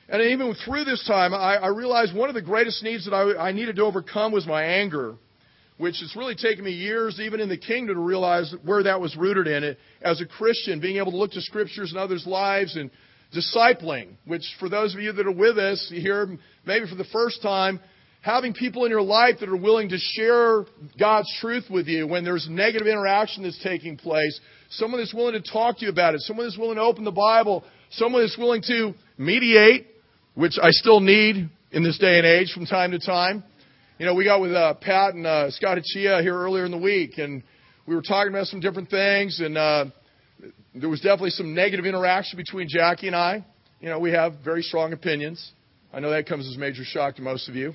And 0.10 0.22
even 0.22 0.56
through 0.66 0.86
this 0.86 1.06
time, 1.06 1.34
I, 1.34 1.56
I 1.56 1.68
realized 1.68 2.16
one 2.16 2.30
of 2.30 2.36
the 2.36 2.42
greatest 2.42 2.82
needs 2.82 3.06
that 3.06 3.14
I, 3.14 3.50
I 3.50 3.52
needed 3.52 3.76
to 3.76 3.84
overcome 3.84 4.32
was 4.32 4.48
my 4.48 4.64
anger, 4.64 5.16
which 5.78 6.00
has 6.00 6.16
really 6.16 6.36
taken 6.36 6.64
me 6.64 6.72
years, 6.72 7.20
even 7.20 7.42
in 7.42 7.50
the 7.50 7.58
kingdom, 7.58 7.96
to 7.96 8.02
realize 8.02 8.54
where 8.64 8.84
that 8.84 9.02
was 9.02 9.16
rooted 9.18 9.48
in 9.48 9.64
it. 9.64 9.78
As 10.02 10.22
a 10.22 10.26
Christian, 10.26 10.80
being 10.80 10.98
able 10.98 11.12
to 11.12 11.18
look 11.18 11.32
to 11.32 11.42
scriptures 11.42 11.92
and 11.92 12.00
others' 12.00 12.26
lives 12.26 12.78
and 12.78 12.90
discipling, 13.36 14.16
which 14.26 14.44
for 14.60 14.70
those 14.70 14.96
of 14.96 15.02
you 15.02 15.12
that 15.12 15.28
are 15.28 15.32
with 15.32 15.58
us 15.58 15.92
here, 15.94 16.38
maybe 16.66 16.88
for 16.88 16.96
the 16.96 17.06
first 17.12 17.42
time, 17.42 17.82
having 18.22 18.54
people 18.54 18.86
in 18.86 18.92
your 18.92 19.02
life 19.02 19.36
that 19.42 19.50
are 19.50 19.58
willing 19.58 19.90
to 19.90 19.98
share 19.98 20.66
God's 20.98 21.32
truth 21.42 21.66
with 21.70 21.88
you 21.88 22.08
when 22.08 22.24
there's 22.24 22.48
negative 22.50 22.88
interaction 22.88 23.44
that's 23.44 23.62
taking 23.62 23.98
place, 23.98 24.40
someone 24.70 25.02
that's 25.02 25.14
willing 25.14 25.42
to 25.42 25.52
talk 25.52 25.78
to 25.80 25.86
you 25.86 25.92
about 25.92 26.16
it, 26.16 26.22
someone 26.22 26.46
that's 26.46 26.58
willing 26.58 26.76
to 26.76 26.82
open 26.82 27.04
the 27.04 27.12
Bible, 27.12 27.66
someone 27.92 28.22
that's 28.22 28.38
willing 28.38 28.62
to 28.64 28.94
mediate, 29.18 29.88
which 30.38 30.60
I 30.62 30.70
still 30.70 31.00
need 31.00 31.50
in 31.72 31.84
this 31.84 31.98
day 31.98 32.20
and 32.20 32.26
age 32.26 32.52
from 32.54 32.68
time 32.68 32.92
to 32.92 33.00
time. 33.00 33.44
You 33.98 34.06
know, 34.06 34.14
we 34.14 34.24
got 34.24 34.40
with 34.40 34.54
uh, 34.54 34.76
Pat 34.76 35.16
and 35.16 35.26
uh, 35.26 35.50
Scott 35.50 35.80
Achia 35.80 36.22
here 36.22 36.36
earlier 36.36 36.64
in 36.64 36.70
the 36.70 36.78
week, 36.78 37.18
and 37.18 37.42
we 37.88 37.96
were 37.96 38.04
talking 38.04 38.32
about 38.32 38.46
some 38.46 38.60
different 38.60 38.92
things, 38.92 39.40
and 39.40 39.58
uh, 39.58 39.86
there 40.76 40.90
was 40.90 41.02
definitely 41.02 41.32
some 41.32 41.56
negative 41.56 41.88
interaction 41.88 42.38
between 42.38 42.68
Jackie 42.70 43.08
and 43.08 43.16
I. 43.16 43.44
You 43.82 43.90
know, 43.90 43.98
we 43.98 44.12
have 44.12 44.36
very 44.46 44.62
strong 44.62 44.94
opinions. 44.94 45.54
I 45.92 46.02
know 46.02 46.12
that 46.12 46.28
comes 46.28 46.48
as 46.48 46.56
a 46.56 46.60
major 46.60 46.84
shock 46.86 47.16
to 47.16 47.24
most 47.24 47.50
of 47.50 47.56
you. 47.56 47.74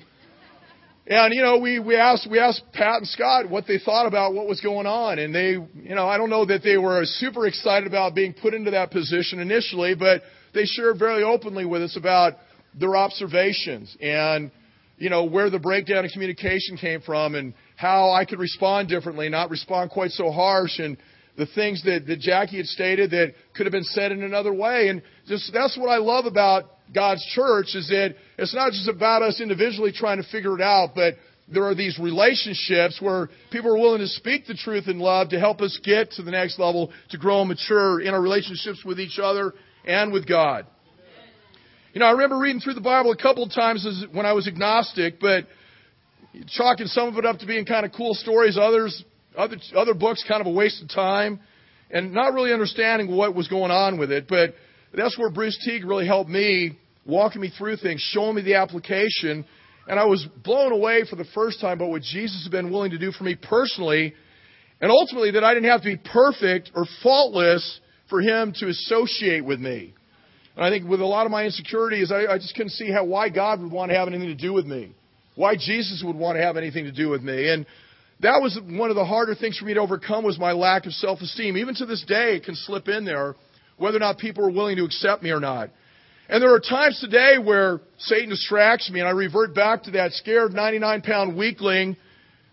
And 1.05 1.33
you 1.33 1.41
know, 1.41 1.57
we 1.57 1.79
we 1.79 1.97
asked 1.97 2.29
we 2.31 2.39
asked 2.39 2.63
Pat 2.71 2.99
and 2.99 3.07
Scott 3.07 3.49
what 3.49 3.67
they 3.67 3.77
thought 3.77 4.05
about 4.05 4.33
what 4.33 4.47
was 4.47 4.61
going 4.61 4.87
on, 4.87 5.19
and 5.19 5.35
they, 5.35 5.49
you 5.49 5.95
know, 5.95 6.07
I 6.07 6.15
don't 6.15 6.29
know 6.29 6.45
that 6.45 6.63
they 6.63 6.77
were 6.77 7.01
super 7.03 7.45
excited 7.45 7.87
about 7.87 8.15
being 8.15 8.33
put 8.33 8.53
into 8.53 8.71
that 8.71 8.91
position 8.91 9.39
initially, 9.39 9.95
but 9.95 10.21
they 10.53 10.63
shared 10.63 10.97
very 10.97 11.23
openly 11.23 11.65
with 11.65 11.83
us 11.83 11.97
about 11.97 12.35
their 12.79 12.95
observations 12.95 13.95
and 14.01 14.51
you 14.97 15.09
know 15.09 15.25
where 15.25 15.49
the 15.49 15.59
breakdown 15.59 16.05
in 16.05 16.11
communication 16.11 16.77
came 16.77 17.01
from 17.01 17.35
and 17.35 17.53
how 17.75 18.11
I 18.11 18.25
could 18.25 18.39
respond 18.39 18.89
differently, 18.89 19.29
not 19.29 19.49
respond 19.49 19.91
quite 19.91 20.11
so 20.11 20.31
harsh, 20.31 20.79
and 20.79 20.97
the 21.37 21.47
things 21.47 21.83
that, 21.83 22.05
that 22.07 22.19
Jackie 22.19 22.57
had 22.57 22.67
stated 22.67 23.11
that 23.11 23.33
could 23.55 23.65
have 23.65 23.71
been 23.71 23.83
said 23.83 24.11
in 24.11 24.23
another 24.23 24.53
way. 24.53 24.89
And 24.89 25.01
just 25.27 25.51
that's 25.51 25.77
what 25.77 25.89
I 25.89 25.97
love 25.97 26.25
about 26.25 26.65
God's 26.93 27.25
church 27.33 27.75
is 27.75 27.87
that 27.89 28.15
it's 28.37 28.53
not 28.53 28.71
just 28.71 28.87
about 28.87 29.23
us 29.23 29.41
individually 29.41 29.91
trying 29.91 30.21
to 30.21 30.29
figure 30.29 30.55
it 30.55 30.61
out, 30.61 30.91
but 30.93 31.15
there 31.51 31.63
are 31.65 31.75
these 31.75 31.99
relationships 31.99 32.99
where 33.01 33.29
people 33.51 33.71
are 33.71 33.77
willing 33.79 33.99
to 33.99 34.07
speak 34.07 34.45
the 34.45 34.53
truth 34.53 34.87
in 34.87 34.99
love 34.99 35.29
to 35.29 35.39
help 35.39 35.61
us 35.61 35.77
get 35.83 36.11
to 36.11 36.23
the 36.23 36.31
next 36.31 36.59
level, 36.59 36.91
to 37.09 37.17
grow 37.17 37.41
and 37.41 37.49
mature 37.49 37.99
in 37.99 38.13
our 38.13 38.21
relationships 38.21 38.83
with 38.85 38.99
each 38.99 39.19
other 39.21 39.53
and 39.85 40.13
with 40.13 40.27
God. 40.27 40.65
You 41.93 41.99
know, 41.99 42.07
I 42.07 42.11
remember 42.13 42.39
reading 42.39 42.59
through 42.59 42.73
the 42.73 42.81
Bible 42.81 43.11
a 43.11 43.15
couple 43.15 43.43
of 43.43 43.51
times 43.51 43.85
when 44.11 44.25
I 44.25 44.33
was 44.33 44.47
agnostic, 44.47 45.19
but 45.19 45.45
chalking 46.47 46.87
some 46.87 47.09
of 47.09 47.17
it 47.17 47.25
up 47.25 47.37
to 47.37 47.45
being 47.45 47.65
kind 47.65 47.85
of 47.85 47.91
cool 47.91 48.15
stories, 48.15 48.57
others, 48.59 49.03
other, 49.37 49.57
other 49.75 49.93
books 49.93 50.25
kind 50.27 50.41
of 50.41 50.47
a 50.47 50.49
waste 50.49 50.81
of 50.81 50.89
time, 50.89 51.39
and 51.91 52.11
not 52.11 52.33
really 52.33 52.51
understanding 52.51 53.15
what 53.15 53.35
was 53.35 53.47
going 53.47 53.69
on 53.69 53.99
with 53.99 54.11
it. 54.11 54.27
But 54.27 54.55
that's 54.91 55.19
where 55.19 55.29
Bruce 55.29 55.55
Teague 55.63 55.85
really 55.85 56.07
helped 56.07 56.31
me, 56.31 56.79
walking 57.05 57.41
me 57.43 57.51
through 57.55 57.77
things, 57.77 58.01
showing 58.11 58.37
me 58.37 58.41
the 58.41 58.55
application. 58.55 59.45
And 59.87 59.99
I 59.99 60.05
was 60.05 60.25
blown 60.43 60.71
away 60.71 61.03
for 61.07 61.15
the 61.15 61.27
first 61.35 61.61
time 61.61 61.77
by 61.77 61.85
what 61.85 62.01
Jesus 62.01 62.41
has 62.41 62.51
been 62.51 62.71
willing 62.71 62.89
to 62.89 62.97
do 62.97 63.11
for 63.11 63.23
me 63.23 63.35
personally, 63.35 64.15
and 64.81 64.89
ultimately 64.89 65.29
that 65.31 65.43
I 65.43 65.53
didn't 65.53 65.69
have 65.69 65.83
to 65.83 65.95
be 65.95 65.97
perfect 65.97 66.71
or 66.73 66.85
faultless 67.03 67.81
for 68.09 68.19
him 68.19 68.51
to 68.55 68.67
associate 68.67 69.45
with 69.45 69.59
me. 69.59 69.93
And 70.55 70.63
I 70.63 70.69
think 70.69 70.87
with 70.87 71.01
a 71.01 71.05
lot 71.05 71.25
of 71.25 71.31
my 71.31 71.45
insecurities, 71.45 72.11
I, 72.11 72.33
I 72.33 72.37
just 72.37 72.55
couldn't 72.55 72.71
see 72.71 72.91
how 72.91 73.05
why 73.05 73.29
God 73.29 73.61
would 73.61 73.71
want 73.71 73.91
to 73.91 73.97
have 73.97 74.07
anything 74.07 74.27
to 74.27 74.35
do 74.35 74.53
with 74.53 74.65
me, 74.65 74.93
why 75.35 75.55
Jesus 75.55 76.03
would 76.05 76.15
want 76.15 76.37
to 76.37 76.43
have 76.43 76.57
anything 76.57 76.85
to 76.85 76.91
do 76.91 77.09
with 77.09 77.21
me, 77.23 77.49
and 77.49 77.65
that 78.23 78.41
was 78.41 78.57
one 78.65 78.89
of 78.89 78.95
the 78.95 79.03
harder 79.03 79.35
things 79.35 79.57
for 79.57 79.65
me 79.65 79.73
to 79.73 79.81
overcome 79.81 80.23
was 80.23 80.39
my 80.39 80.53
lack 80.53 80.85
of 80.85 80.93
self-esteem. 80.93 81.57
Even 81.57 81.75
to 81.75 81.85
this 81.85 82.03
day, 82.07 82.37
it 82.37 82.45
can 82.45 82.55
slip 82.55 82.87
in 82.87 83.03
there, 83.03 83.35
whether 83.77 83.97
or 83.97 83.99
not 83.99 84.17
people 84.17 84.45
are 84.45 84.51
willing 84.51 84.77
to 84.77 84.85
accept 84.85 85.21
me 85.21 85.31
or 85.31 85.41
not. 85.41 85.69
And 86.29 86.41
there 86.41 86.53
are 86.53 86.59
times 86.59 86.99
today 87.01 87.37
where 87.37 87.81
Satan 87.97 88.29
distracts 88.29 88.89
me, 88.89 89.01
and 89.01 89.09
I 89.09 89.11
revert 89.11 89.53
back 89.53 89.83
to 89.83 89.91
that 89.91 90.13
scared 90.13 90.53
99-pound 90.53 91.35
weakling, 91.35 91.97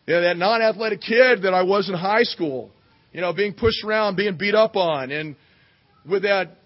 you 0.07 0.15
know, 0.15 0.23
that 0.23 0.37
non-athletic 0.37 1.03
kid 1.03 1.43
that 1.43 1.55
I 1.55 1.63
was 1.63 1.89
in 1.89 1.95
high 1.95 2.25
school. 2.25 2.71
You 3.13 3.21
know, 3.21 3.33
being 3.33 3.55
pushed 3.55 3.85
around, 3.85 4.17
being 4.17 4.37
beat 4.37 4.55
up 4.55 4.77
on, 4.77 5.11
and 5.11 5.37
with 6.09 6.23
that 6.23 6.57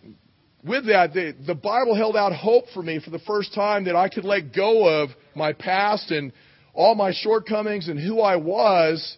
with 0.65 0.87
that, 0.87 1.13
the, 1.13 1.35
the 1.47 1.55
Bible 1.55 1.95
held 1.95 2.17
out 2.17 2.33
hope 2.33 2.65
for 2.73 2.83
me 2.83 2.99
for 2.99 3.11
the 3.11 3.19
first 3.21 3.55
time 3.55 3.85
that 3.85 3.97
I 3.97 4.09
could 4.09 4.25
let 4.25 4.55
go 4.55 5.03
of 5.03 5.11
my 5.35 5.53
past 5.53 6.11
and 6.11 6.33
all 6.73 6.95
my 6.95 7.13
shortcomings 7.13 7.89
and 7.89 8.01
who 8.01 8.21
I 8.21 8.37
was, 8.37 9.17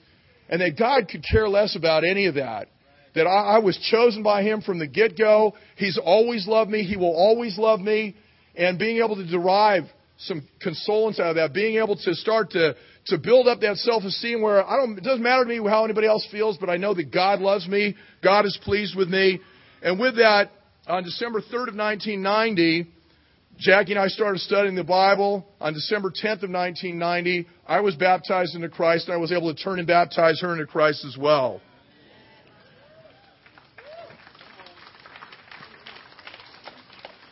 and 0.49 0.61
that 0.61 0.77
God 0.79 1.09
could 1.09 1.25
care 1.29 1.49
less 1.49 1.77
about 1.77 2.05
any 2.05 2.27
of 2.27 2.35
that. 2.35 2.69
That 3.15 3.27
I, 3.27 3.57
I 3.57 3.59
was 3.61 3.79
chosen 3.91 4.23
by 4.23 4.43
Him 4.43 4.61
from 4.61 4.79
the 4.79 4.87
get 4.87 5.17
go. 5.17 5.55
He's 5.77 5.99
always 6.03 6.47
loved 6.47 6.71
me. 6.71 6.83
He 6.83 6.97
will 6.97 7.15
always 7.15 7.57
love 7.57 7.81
me. 7.81 8.17
And 8.57 8.79
being 8.79 8.99
able 8.99 9.17
to 9.17 9.27
derive 9.27 9.85
some 10.19 10.47
consolence 10.61 11.21
out 11.21 11.31
of 11.31 11.37
that, 11.37 11.53
being 11.53 11.77
able 11.77 11.97
to 11.97 12.15
start 12.15 12.51
to, 12.51 12.75
to 13.07 13.19
build 13.19 13.47
up 13.47 13.61
that 13.61 13.77
self 13.77 14.03
esteem 14.03 14.43
where 14.43 14.67
I 14.67 14.77
don't, 14.77 14.99
it 14.99 15.05
doesn't 15.05 15.23
matter 15.23 15.45
to 15.45 15.49
me 15.49 15.69
how 15.69 15.85
anybody 15.85 16.07
else 16.07 16.27
feels, 16.31 16.59
but 16.59 16.69
I 16.69 16.77
know 16.77 16.95
that 16.95 17.13
God 17.13 17.41
loves 17.41 17.69
me. 17.69 17.95
God 18.23 18.47
is 18.47 18.59
pleased 18.63 18.97
with 18.97 19.09
me. 19.09 19.41
And 19.83 20.01
with 20.01 20.17
that, 20.17 20.51
on 20.87 21.03
December 21.03 21.41
3rd 21.41 21.69
of 21.69 21.77
1990, 21.77 22.87
Jackie 23.59 23.93
and 23.93 24.01
I 24.01 24.09
started 24.09 24.41
studying 24.41 24.77
the 24.77 24.85
Bible. 24.85 25.47
On 25.61 25.73
December 25.73 26.11
10th 26.11 26.45
of 26.45 26.51
1990, 26.51 27.47
I 27.67 27.81
was 27.81 27.97
baptized 27.97 28.55
into 28.55 28.69
Christ, 28.69 29.07
and 29.09 29.15
I 29.15 29.17
was 29.17 29.33
able 29.33 29.53
to 29.53 29.61
turn 29.63 29.79
and 29.79 29.89
baptize 29.89 30.41
her 30.43 30.53
into 30.53 30.67
Christ 30.67 31.05
as 31.05 31.17
well. 31.17 31.61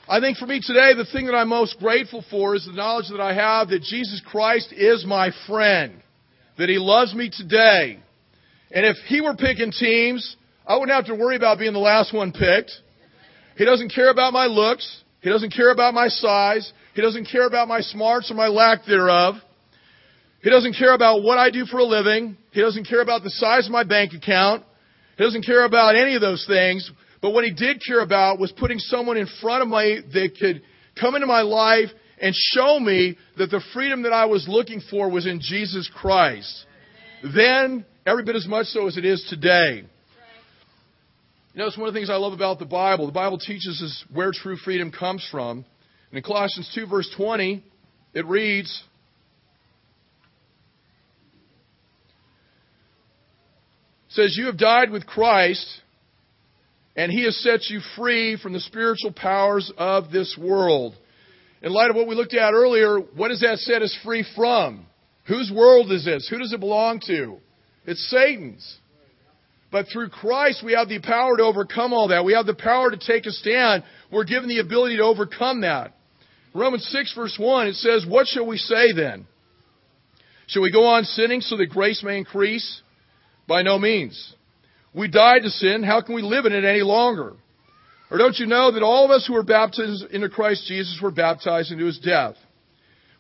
I 0.09 0.21
think 0.21 0.37
for 0.37 0.47
me 0.47 0.61
today, 0.63 0.95
the 0.95 1.07
thing 1.13 1.27
that 1.27 1.35
I'm 1.35 1.49
most 1.49 1.79
grateful 1.79 2.25
for 2.31 2.55
is 2.55 2.67
the 2.67 2.73
knowledge 2.73 3.07
that 3.11 3.21
I 3.21 3.35
have 3.35 3.69
that 3.69 3.83
Jesus 3.83 4.21
Christ 4.27 4.73
is 4.73 5.05
my 5.07 5.31
friend, 5.47 6.03
that 6.59 6.69
He 6.69 6.79
loves 6.79 7.15
me 7.15 7.31
today. 7.31 8.01
And 8.71 8.85
if 8.85 8.97
He 9.07 9.21
were 9.21 9.35
picking 9.35 9.71
teams, 9.71 10.37
I 10.67 10.75
wouldn't 10.75 10.95
have 10.95 11.07
to 11.07 11.15
worry 11.15 11.37
about 11.37 11.59
being 11.59 11.73
the 11.73 11.79
last 11.79 12.13
one 12.13 12.33
picked. 12.33 12.73
He 13.57 13.65
doesn't 13.65 13.93
care 13.95 14.11
about 14.11 14.33
my 14.33 14.47
looks. 14.47 15.03
He 15.21 15.31
doesn't 15.31 15.51
care 15.51 15.71
about 15.71 15.95
my 15.95 16.09
size. 16.09 16.73
He 16.95 17.03
doesn't 17.03 17.27
care 17.27 17.47
about 17.47 17.69
my 17.69 17.81
smarts 17.81 18.31
or 18.31 18.35
my 18.35 18.49
lack 18.49 18.85
thereof. 18.87 19.37
He 20.43 20.51
doesn't 20.51 20.75
care 20.75 20.95
about 20.95 21.23
what 21.23 21.39
I 21.39 21.51
do 21.51 21.65
for 21.65 21.79
a 21.79 21.85
living. 21.85 22.37
He 22.53 22.61
doesn't 22.61 22.87
care 22.87 23.01
about 23.01 23.23
the 23.23 23.31
size 23.31 23.67
of 23.67 23.73
my 23.73 23.85
bank 23.85 24.13
account. 24.13 24.65
He 25.17 25.25
doesn't 25.25 25.45
care 25.47 25.65
about 25.65 25.97
any 25.97 26.15
of 26.15 26.21
those 26.21 26.45
things. 26.47 26.91
But 27.23 27.31
what 27.31 27.45
he 27.45 27.53
did 27.53 27.81
care 27.87 28.01
about 28.01 28.39
was 28.39 28.53
putting 28.53 28.79
someone 28.79 29.17
in 29.17 29.27
front 29.41 29.63
of 29.63 29.69
me 29.69 30.01
that 30.13 30.37
could 30.39 30.63
come 31.01 31.15
into 31.15 31.27
my 31.27 31.41
life 31.41 31.89
and 32.21 32.35
show 32.35 32.79
me 32.79 33.17
that 33.39 33.51
the 33.51 33.63
freedom 33.73 34.03
that 34.03 34.13
I 34.13 34.27
was 34.27 34.47
looking 34.47 34.83
for 34.91 35.11
was 35.11 35.27
in 35.27 35.41
Jesus 35.41 35.91
Christ. 35.95 36.67
Then, 37.35 37.87
every 38.05 38.25
bit 38.25 38.37
as 38.37 38.47
much 38.47 38.67
so 38.67 38.87
as 38.87 38.99
it 38.99 39.05
is 39.05 39.27
today. 39.31 39.85
You 41.55 41.61
know, 41.61 41.69
it's 41.69 41.79
one 41.79 41.87
of 41.87 41.95
the 41.95 41.99
things 41.99 42.11
I 42.11 42.17
love 42.17 42.33
about 42.33 42.59
the 42.59 42.65
Bible. 42.65 43.07
The 43.07 43.13
Bible 43.13 43.39
teaches 43.39 43.81
us 43.81 44.05
where 44.13 44.33
true 44.33 44.57
freedom 44.57 44.91
comes 44.91 45.27
from. 45.31 45.65
And 46.11 46.19
in 46.19 46.23
Colossians 46.25 46.69
2, 46.75 46.89
verse 46.89 47.09
20, 47.17 47.63
it 48.13 48.27
reads, 48.27 48.83
says, 54.09 54.37
You 54.37 54.47
have 54.47 54.59
died 54.59 54.91
with 54.91 55.07
Christ, 55.07 55.65
and 56.97 57.13
he 57.13 57.23
has 57.25 57.37
set 57.41 57.71
you 57.71 57.79
free 57.97 58.37
from 58.37 58.53
the 58.53 58.61
spiritual 58.61 59.13
powers 59.13 59.71
of 59.79 60.11
this 60.11 60.37
world. 60.37 60.97
In 61.63 61.73
light 61.73 61.89
of 61.89 61.95
what 61.95 62.09
we 62.09 62.17
looked 62.17 62.35
at 62.35 62.53
earlier, 62.53 62.99
what 62.99 63.29
does 63.29 63.41
that 63.43 63.59
set 63.59 63.81
us 63.81 63.97
free 64.05 64.27
from? 64.35 64.87
Whose 65.29 65.53
world 65.55 65.93
is 65.93 66.05
this? 66.05 66.27
Who 66.29 66.39
does 66.39 66.53
it 66.53 66.59
belong 66.59 66.99
to? 67.07 67.39
It's 67.87 68.11
Satan's. 68.11 68.79
But 69.75 69.89
through 69.89 70.11
Christ, 70.11 70.63
we 70.65 70.75
have 70.75 70.89
the 70.89 71.01
power 71.01 71.37
to 71.37 71.43
overcome 71.43 71.93
all 71.93 72.07
that. 72.07 72.25
We 72.25 72.35
have 72.35 72.47
the 72.47 72.55
power 72.55 72.93
to 72.93 72.97
take 72.97 73.27
a 73.27 73.33
stand. 73.33 73.83
We're 74.09 74.23
given 74.23 74.49
the 74.49 74.61
ability 74.61 74.99
to 74.99 75.03
overcome 75.03 75.63
that. 75.63 75.93
Romans 76.55 76.87
6, 76.93 77.13
verse 77.13 77.37
1, 77.37 77.67
it 77.67 77.75
says, 77.75 78.07
What 78.07 78.29
shall 78.29 78.47
we 78.47 78.57
say 78.57 78.93
then? 78.95 79.27
Shall 80.47 80.63
we 80.63 80.71
go 80.71 80.87
on 80.87 81.03
sinning 81.03 81.41
so 81.41 81.57
that 81.57 81.71
grace 81.71 82.05
may 82.05 82.19
increase? 82.19 82.83
By 83.49 83.63
no 83.63 83.81
means. 83.81 84.35
We 84.95 85.09
died 85.09 85.43
to 85.43 85.51
sin. 85.51 85.83
How 85.83 86.03
can 86.03 86.15
we 86.15 86.23
live 86.23 86.47
in 86.47 86.53
it 86.53 86.65
any 86.65 86.83
longer? 86.83 87.33
Or 88.13 88.17
don't 88.19 88.39
you 88.39 88.47
know 88.47 88.71
that 88.71 88.85
all 88.85 89.05
of 89.05 89.11
us 89.11 89.27
who 89.27 89.35
were 89.35 89.43
baptized 89.43 90.05
into 90.13 90.29
Christ 90.29 90.69
Jesus 90.69 91.01
were 91.03 91.11
baptized 91.11 91.73
into 91.73 91.87
his 91.87 91.99
death? 91.99 92.37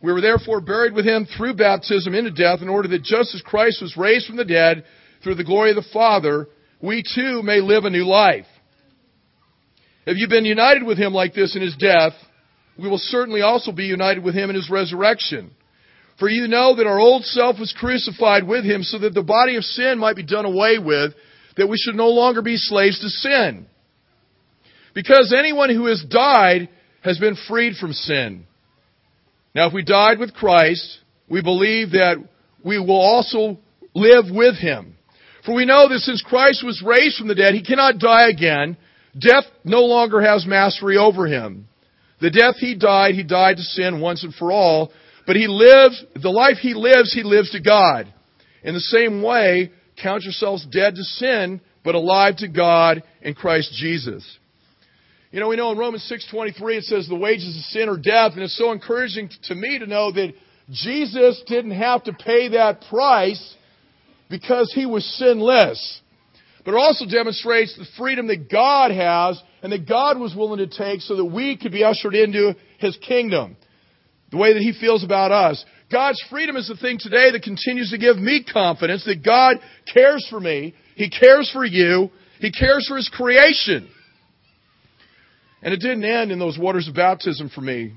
We 0.01 0.12
were 0.12 0.21
therefore 0.21 0.61
buried 0.61 0.95
with 0.95 1.05
him 1.05 1.27
through 1.37 1.55
baptism 1.55 2.14
into 2.14 2.31
death 2.31 2.62
in 2.62 2.69
order 2.69 2.87
that 2.90 3.03
just 3.03 3.35
as 3.35 3.43
Christ 3.43 3.83
was 3.83 3.97
raised 3.97 4.29
from 4.29 4.37
the 4.37 4.45
dead 4.45 4.85
through 5.24 5.34
the 5.34 5.44
glory 5.44 5.70
of 5.70 5.76
the 5.76 5.90
Father, 5.92 6.46
we 6.80 7.02
too 7.02 7.42
may 7.42 7.60
live 7.60 7.84
a 7.84 7.90
new 7.90 8.06
life. 8.06 8.46
If 10.06 10.18
you've 10.18 10.30
been 10.30 10.44
united 10.44 10.84
with 10.84 10.98
Him 10.98 11.14
like 11.14 11.34
this 11.34 11.56
in 11.56 11.62
His 11.62 11.74
death, 11.76 12.12
we 12.78 12.88
will 12.88 12.98
certainly 12.98 13.40
also 13.40 13.72
be 13.72 13.84
united 13.84 14.22
with 14.22 14.34
Him 14.34 14.50
in 14.50 14.56
His 14.56 14.70
resurrection. 14.70 15.50
For 16.18 16.28
you 16.28 16.46
know 16.46 16.76
that 16.76 16.87
our 16.87 17.00
old 17.00 17.24
self 17.24 17.58
was 17.58 17.74
crucified 17.76 18.46
with 18.46 18.64
Him 18.64 18.82
so 18.82 18.98
that 18.98 19.14
the 19.14 19.22
body 19.22 19.56
of 19.56 19.64
sin 19.64 19.98
might 19.98 20.14
be 20.14 20.22
done 20.22 20.44
away 20.44 20.78
with, 20.78 21.14
that 21.56 21.68
we 21.68 21.78
should 21.78 21.96
no 21.96 22.08
longer 22.08 22.42
be 22.42 22.56
slaves 22.56 23.00
to 23.00 23.08
sin. 23.08 23.66
Because 24.94 25.34
anyone 25.37 25.70
who 25.70 25.87
has 25.87 26.04
died 26.08 26.68
has 27.02 27.18
been 27.18 27.37
freed 27.48 27.76
from 27.76 27.92
sin. 27.92 28.46
Now, 29.54 29.68
if 29.68 29.72
we 29.72 29.84
died 29.84 30.18
with 30.18 30.34
Christ, 30.34 30.98
we 31.28 31.42
believe 31.42 31.92
that 31.92 32.16
we 32.64 32.78
will 32.78 33.00
also 33.00 33.58
live 33.94 34.26
with 34.30 34.56
Him. 34.56 34.93
For 35.44 35.54
we 35.54 35.64
know 35.64 35.88
that 35.88 36.00
since 36.00 36.22
Christ 36.22 36.64
was 36.64 36.83
raised 36.85 37.18
from 37.18 37.28
the 37.28 37.35
dead, 37.35 37.54
he 37.54 37.62
cannot 37.62 37.98
die 37.98 38.28
again. 38.28 38.76
Death 39.18 39.44
no 39.64 39.80
longer 39.80 40.20
has 40.20 40.46
mastery 40.46 40.96
over 40.96 41.26
him. 41.26 41.68
The 42.20 42.30
death 42.30 42.57
he 42.59 42.74
died, 42.74 43.14
he 43.14 43.22
died 43.22 43.57
to 43.59 43.62
sin 43.62 44.00
once 44.00 44.24
and 44.24 44.35
for 44.35 44.50
all. 44.50 44.90
But 45.26 45.37
he 45.37 45.46
lives, 45.46 46.02
the 46.14 46.30
life 46.30 46.57
he 46.59 46.74
lives, 46.74 47.12
he 47.12 47.22
lives 47.22 47.50
to 47.50 47.61
God. 47.61 48.12
In 48.62 48.74
the 48.74 48.80
same 48.80 49.22
way, 49.22 49.72
count 50.02 50.22
yourselves 50.22 50.66
dead 50.66 50.94
to 50.94 51.02
sin, 51.02 51.61
but 51.85 51.94
alive 51.94 52.37
to 52.37 52.48
God 52.48 53.02
in 53.22 53.35
Christ 53.35 53.72
Jesus. 53.74 54.38
You 55.30 55.40
know, 55.40 55.48
we 55.48 55.57
know 55.57 55.72
in 55.72 55.78
Romans 55.78 56.04
6:23 56.04 56.76
it 56.76 56.85
says 56.85 57.09
the 57.09 57.16
wages 57.16 57.57
of 57.57 57.62
sin 57.64 57.88
are 57.88 57.96
death, 57.96 58.33
and 58.35 58.42
it's 58.42 58.57
so 58.57 58.72
encouraging 58.72 59.28
to 59.44 59.54
me 59.54 59.78
to 59.78 59.87
know 59.87 60.12
that 60.12 60.33
Jesus 60.70 61.42
didn't 61.46 61.72
have 61.72 62.04
to 62.04 62.12
pay 62.12 62.48
that 62.48 62.83
price 62.88 63.54
because 64.28 64.72
he 64.74 64.87
was 64.87 65.04
sinless. 65.18 66.00
But 66.64 66.74
it 66.74 66.78
also 66.78 67.04
demonstrates 67.06 67.76
the 67.76 67.87
freedom 67.98 68.26
that 68.28 68.50
God 68.50 68.90
has 68.90 69.40
and 69.62 69.72
that 69.72 69.87
God 69.87 70.18
was 70.18 70.34
willing 70.34 70.58
to 70.58 70.66
take 70.66 71.00
so 71.00 71.16
that 71.16 71.24
we 71.24 71.56
could 71.56 71.72
be 71.72 71.84
ushered 71.84 72.14
into 72.14 72.54
his 72.78 72.96
kingdom. 73.06 73.56
The 74.30 74.38
way 74.38 74.54
that 74.54 74.62
he 74.62 74.72
feels 74.78 75.04
about 75.04 75.30
us. 75.30 75.64
God's 75.92 76.22
freedom 76.30 76.56
is 76.56 76.66
the 76.66 76.76
thing 76.76 76.98
today 76.98 77.30
that 77.30 77.42
continues 77.42 77.90
to 77.90 77.98
give 77.98 78.16
me 78.16 78.44
confidence 78.50 79.04
that 79.04 79.24
God 79.24 79.56
cares 79.92 80.26
for 80.30 80.40
me. 80.40 80.74
He 80.96 81.10
cares 81.10 81.50
for 81.52 81.64
you. 81.64 82.10
He 82.40 82.50
cares 82.50 82.87
for 82.88 82.96
his 82.96 83.08
creation. 83.10 83.88
And 85.62 85.72
it 85.72 85.80
didn't 85.80 86.04
end 86.04 86.32
in 86.32 86.38
those 86.38 86.58
waters 86.58 86.88
of 86.88 86.94
baptism 86.94 87.50
for 87.54 87.60
me. 87.60 87.94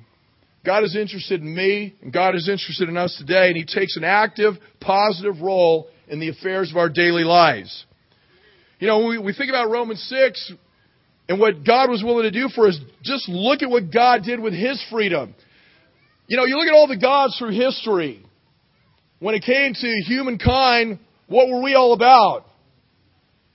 God 0.65 0.83
is 0.83 0.95
interested 0.95 1.41
in 1.41 1.55
me, 1.55 1.95
and 2.01 2.11
God 2.11 2.35
is 2.35 2.49
interested 2.49 2.89
in 2.89 2.97
us 2.97 3.15
today, 3.17 3.47
and 3.47 3.55
He 3.55 3.63
takes 3.63 3.95
an 3.95 4.03
active, 4.03 4.55
positive 4.81 5.41
role 5.41 5.87
in 6.07 6.19
the 6.19 6.29
affairs 6.29 6.71
of 6.71 6.77
our 6.77 6.89
daily 6.89 7.23
lives. 7.23 7.85
You 8.79 8.87
know, 8.87 9.05
we, 9.05 9.17
we 9.17 9.33
think 9.33 9.49
about 9.49 9.69
Romans 9.69 10.01
6 10.07 10.53
and 11.29 11.39
what 11.39 11.65
God 11.65 11.89
was 11.89 12.03
willing 12.03 12.23
to 12.23 12.31
do 12.31 12.47
for 12.49 12.67
us, 12.67 12.79
just 13.03 13.27
look 13.27 13.61
at 13.61 13.69
what 13.69 13.91
God 13.91 14.23
did 14.23 14.39
with 14.39 14.53
His 14.53 14.83
freedom. 14.89 15.35
You 16.27 16.37
know, 16.37 16.45
you 16.45 16.57
look 16.57 16.67
at 16.67 16.73
all 16.73 16.87
the 16.87 16.97
gods 16.97 17.37
through 17.37 17.51
history. 17.51 18.23
When 19.19 19.35
it 19.35 19.43
came 19.43 19.73
to 19.73 19.87
humankind, 20.05 20.99
what 21.27 21.49
were 21.49 21.61
we 21.61 21.73
all 21.73 21.93
about? 21.93 22.45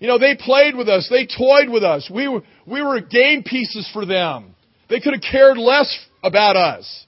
You 0.00 0.08
know, 0.08 0.18
they 0.18 0.34
played 0.36 0.74
with 0.74 0.88
us. 0.88 1.08
They 1.08 1.26
toyed 1.26 1.68
with 1.68 1.84
us. 1.84 2.10
We 2.12 2.26
were, 2.26 2.42
we 2.66 2.82
were 2.82 3.00
game 3.00 3.44
pieces 3.44 3.88
for 3.92 4.04
them. 4.04 4.54
They 4.88 5.00
could 5.00 5.14
have 5.14 5.22
cared 5.22 5.56
less 5.56 6.06
about 6.24 6.56
us. 6.56 7.06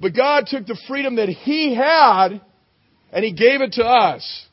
But 0.00 0.14
God 0.14 0.46
took 0.46 0.66
the 0.66 0.78
freedom 0.88 1.16
that 1.16 1.28
He 1.28 1.74
had 1.74 2.40
and 3.12 3.24
He 3.24 3.32
gave 3.32 3.60
it 3.60 3.72
to 3.72 3.84
us. 3.84 4.45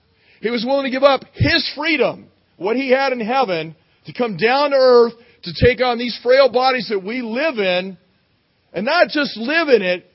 He 0.44 0.52
was 0.52 0.66
willing 0.66 0.84
to 0.84 0.92
give 0.92 1.04
up 1.04 1.22
His 1.34 1.72
freedom, 1.74 2.28
what 2.58 2.76
He 2.76 2.92
had 2.92 3.14
in 3.14 3.22
heaven, 3.22 3.78
to 4.06 4.14
come 4.14 4.36
down 4.36 4.72
to 4.72 4.76
earth 4.76 5.14
to 5.44 5.54
take 5.66 5.82
on 5.82 5.98
these 5.98 6.20
frail 6.22 6.52
bodies 6.52 6.90
that 6.90 7.02
we 7.02 7.22
live 7.22 7.58
in 7.60 7.98
and 8.74 8.86
not 8.86 9.08
just 9.08 9.38
live 9.38 9.70
in 9.70 9.82
it, 9.82 10.06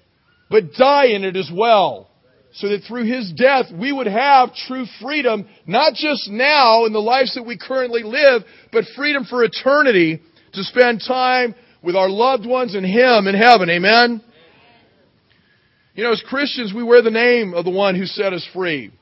but 0.51 0.75
die 0.75 1.07
in 1.07 1.25
it 1.25 1.35
as 1.35 1.51
well. 1.51 2.11
So 2.53 2.69
that 2.69 2.83
through 2.87 3.05
His 3.05 3.33
death 3.33 3.67
we 3.73 3.91
would 3.91 4.07
have 4.07 4.55
true 4.55 4.85
freedom, 5.01 5.49
not 5.67 5.95
just 5.95 6.29
now 6.29 6.85
in 6.85 6.93
the 6.93 6.99
lives 6.99 7.35
that 7.35 7.47
we 7.47 7.57
currently 7.57 8.03
live, 8.03 8.43
but 8.71 8.85
freedom 8.97 9.25
for 9.25 9.43
eternity 9.43 10.21
to 10.53 10.63
spend 10.63 11.03
time 11.07 11.55
with 11.83 11.97
our 11.97 12.11
loved 12.11 12.45
ones 12.45 12.75
and 12.75 12.85
Him 12.85 13.27
in 13.29 13.35
heaven. 13.35 13.71
Amen? 13.71 14.23
You 15.95 16.05
know, 16.05 16.13
as 16.13 16.23
Christians, 16.29 16.75
we 16.75 16.83
wear 16.83 17.01
the 17.01 17.11
name 17.11 17.55
of 17.55 17.65
the 17.65 17.71
one 17.71 17.95
who 17.95 18.05
set 18.05 18.35
us 18.35 18.47
free. 18.53 18.93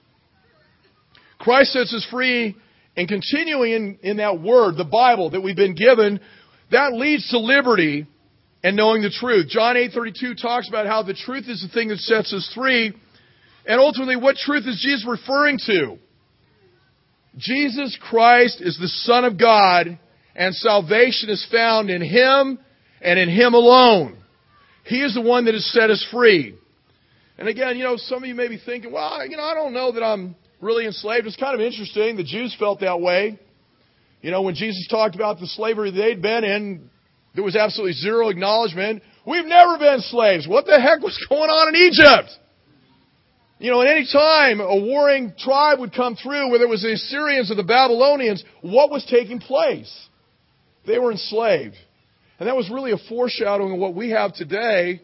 Christ 1.46 1.74
sets 1.74 1.94
us 1.94 2.04
free, 2.10 2.56
and 2.96 3.06
continuing 3.06 3.70
in, 3.70 3.98
in 4.02 4.16
that 4.16 4.42
word, 4.42 4.76
the 4.76 4.84
Bible 4.84 5.30
that 5.30 5.40
we've 5.40 5.54
been 5.54 5.76
given, 5.76 6.18
that 6.72 6.92
leads 6.92 7.30
to 7.30 7.38
liberty 7.38 8.04
and 8.64 8.74
knowing 8.74 9.00
the 9.00 9.10
truth. 9.10 9.46
John 9.46 9.76
8:32 9.76 10.42
talks 10.42 10.68
about 10.68 10.88
how 10.88 11.04
the 11.04 11.14
truth 11.14 11.44
is 11.46 11.62
the 11.62 11.68
thing 11.68 11.90
that 11.90 11.98
sets 11.98 12.32
us 12.32 12.50
free. 12.52 12.92
And 13.64 13.80
ultimately, 13.80 14.16
what 14.16 14.34
truth 14.34 14.66
is 14.66 14.80
Jesus 14.82 15.06
referring 15.06 15.60
to? 15.66 15.98
Jesus 17.36 17.96
Christ 18.10 18.60
is 18.60 18.76
the 18.76 18.88
Son 18.88 19.24
of 19.24 19.38
God, 19.38 20.00
and 20.34 20.52
salvation 20.52 21.30
is 21.30 21.46
found 21.48 21.90
in 21.90 22.02
Him 22.02 22.58
and 23.00 23.20
in 23.20 23.28
Him 23.28 23.54
alone. 23.54 24.18
He 24.82 25.00
is 25.00 25.14
the 25.14 25.20
one 25.20 25.44
that 25.44 25.54
has 25.54 25.66
set 25.66 25.90
us 25.90 26.04
free. 26.10 26.56
And 27.38 27.46
again, 27.46 27.76
you 27.76 27.84
know, 27.84 27.98
some 27.98 28.24
of 28.24 28.28
you 28.28 28.34
may 28.34 28.48
be 28.48 28.58
thinking, 28.58 28.90
well, 28.90 29.24
you 29.24 29.36
know, 29.36 29.44
I 29.44 29.54
don't 29.54 29.74
know 29.74 29.92
that 29.92 30.02
I'm 30.02 30.34
really 30.66 30.86
enslaved. 30.86 31.26
It's 31.26 31.36
kind 31.36 31.54
of 31.54 31.60
interesting. 31.60 32.16
The 32.16 32.24
Jews 32.24 32.54
felt 32.58 32.80
that 32.80 33.00
way. 33.00 33.38
You 34.20 34.30
know, 34.30 34.42
when 34.42 34.54
Jesus 34.54 34.86
talked 34.90 35.14
about 35.14 35.38
the 35.38 35.46
slavery 35.46 35.90
they'd 35.90 36.20
been 36.20 36.44
in, 36.44 36.90
there 37.34 37.44
was 37.44 37.54
absolutely 37.54 37.92
zero 37.92 38.28
acknowledgement. 38.28 39.02
We've 39.26 39.46
never 39.46 39.78
been 39.78 40.00
slaves. 40.00 40.48
What 40.48 40.66
the 40.66 40.80
heck 40.80 41.00
was 41.00 41.16
going 41.28 41.48
on 41.48 41.74
in 41.74 41.92
Egypt? 41.92 42.30
You 43.58 43.70
know, 43.70 43.80
at 43.80 43.88
any 43.88 44.06
time 44.12 44.60
a 44.60 44.76
warring 44.76 45.32
tribe 45.38 45.78
would 45.80 45.94
come 45.94 46.16
through, 46.16 46.50
whether 46.50 46.64
it 46.64 46.68
was 46.68 46.82
the 46.82 46.92
Assyrians 46.92 47.50
or 47.50 47.54
the 47.54 47.62
Babylonians, 47.62 48.44
what 48.60 48.90
was 48.90 49.06
taking 49.08 49.38
place? 49.38 50.08
They 50.86 50.98
were 50.98 51.10
enslaved. 51.10 51.76
And 52.38 52.48
that 52.48 52.56
was 52.56 52.68
really 52.70 52.92
a 52.92 52.98
foreshadowing 53.08 53.72
of 53.72 53.78
what 53.78 53.94
we 53.94 54.10
have 54.10 54.34
today 54.34 55.00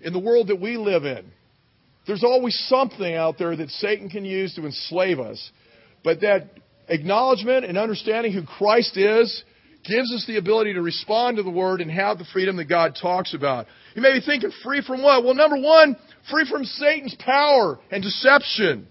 in 0.00 0.12
the 0.12 0.18
world 0.18 0.48
that 0.48 0.60
we 0.60 0.76
live 0.76 1.04
in. 1.04 1.30
There's 2.06 2.24
always 2.24 2.58
something 2.68 3.14
out 3.14 3.38
there 3.38 3.54
that 3.54 3.70
Satan 3.70 4.08
can 4.08 4.24
use 4.24 4.54
to 4.54 4.66
enslave 4.66 5.20
us. 5.20 5.50
But 6.02 6.20
that 6.20 6.50
acknowledgement 6.88 7.64
and 7.64 7.78
understanding 7.78 8.32
who 8.32 8.44
Christ 8.44 8.96
is 8.96 9.44
gives 9.84 10.12
us 10.12 10.24
the 10.26 10.36
ability 10.36 10.74
to 10.74 10.82
respond 10.82 11.36
to 11.36 11.42
the 11.42 11.50
Word 11.50 11.80
and 11.80 11.90
have 11.90 12.18
the 12.18 12.24
freedom 12.32 12.56
that 12.56 12.66
God 12.68 12.96
talks 13.00 13.34
about. 13.34 13.66
You 13.94 14.02
may 14.02 14.12
be 14.12 14.24
thinking, 14.24 14.50
free 14.62 14.82
from 14.82 15.02
what? 15.02 15.24
Well, 15.24 15.34
number 15.34 15.60
one, 15.60 15.96
free 16.30 16.46
from 16.50 16.64
Satan's 16.64 17.16
power 17.18 17.78
and 17.90 18.02
deception. 18.02 18.88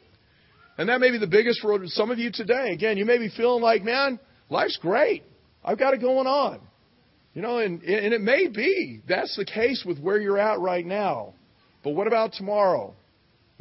And 0.77 0.89
that 0.89 0.99
may 0.99 1.11
be 1.11 1.17
the 1.17 1.27
biggest 1.27 1.63
road 1.63 1.81
for 1.81 1.87
some 1.87 2.11
of 2.11 2.19
you 2.19 2.31
today. 2.31 2.71
Again, 2.71 2.97
you 2.97 3.05
may 3.05 3.17
be 3.17 3.29
feeling 3.29 3.61
like, 3.61 3.83
man, 3.83 4.19
life's 4.49 4.77
great. 4.81 5.23
I've 5.63 5.79
got 5.79 5.93
it 5.93 6.01
going 6.01 6.27
on. 6.27 6.59
You 7.33 7.41
know, 7.41 7.59
and, 7.59 7.81
and 7.83 8.13
it 8.13 8.21
may 8.21 8.47
be 8.47 9.01
that's 9.07 9.35
the 9.37 9.45
case 9.45 9.83
with 9.85 9.99
where 9.99 10.19
you're 10.19 10.39
at 10.39 10.59
right 10.59 10.85
now. 10.85 11.33
But 11.83 11.91
what 11.91 12.07
about 12.07 12.33
tomorrow? 12.33 12.93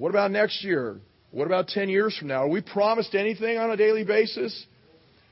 What 0.01 0.09
about 0.09 0.31
next 0.31 0.65
year? 0.65 0.97
What 1.31 1.45
about 1.45 1.69
10 1.69 1.91
years 1.91 2.17
from 2.17 2.29
now? 2.29 2.45
Are 2.45 2.49
we 2.49 2.63
promised 2.63 3.15
anything 3.15 3.59
on 3.59 3.71
a 3.71 3.77
daily 3.77 4.03
basis? 4.03 4.65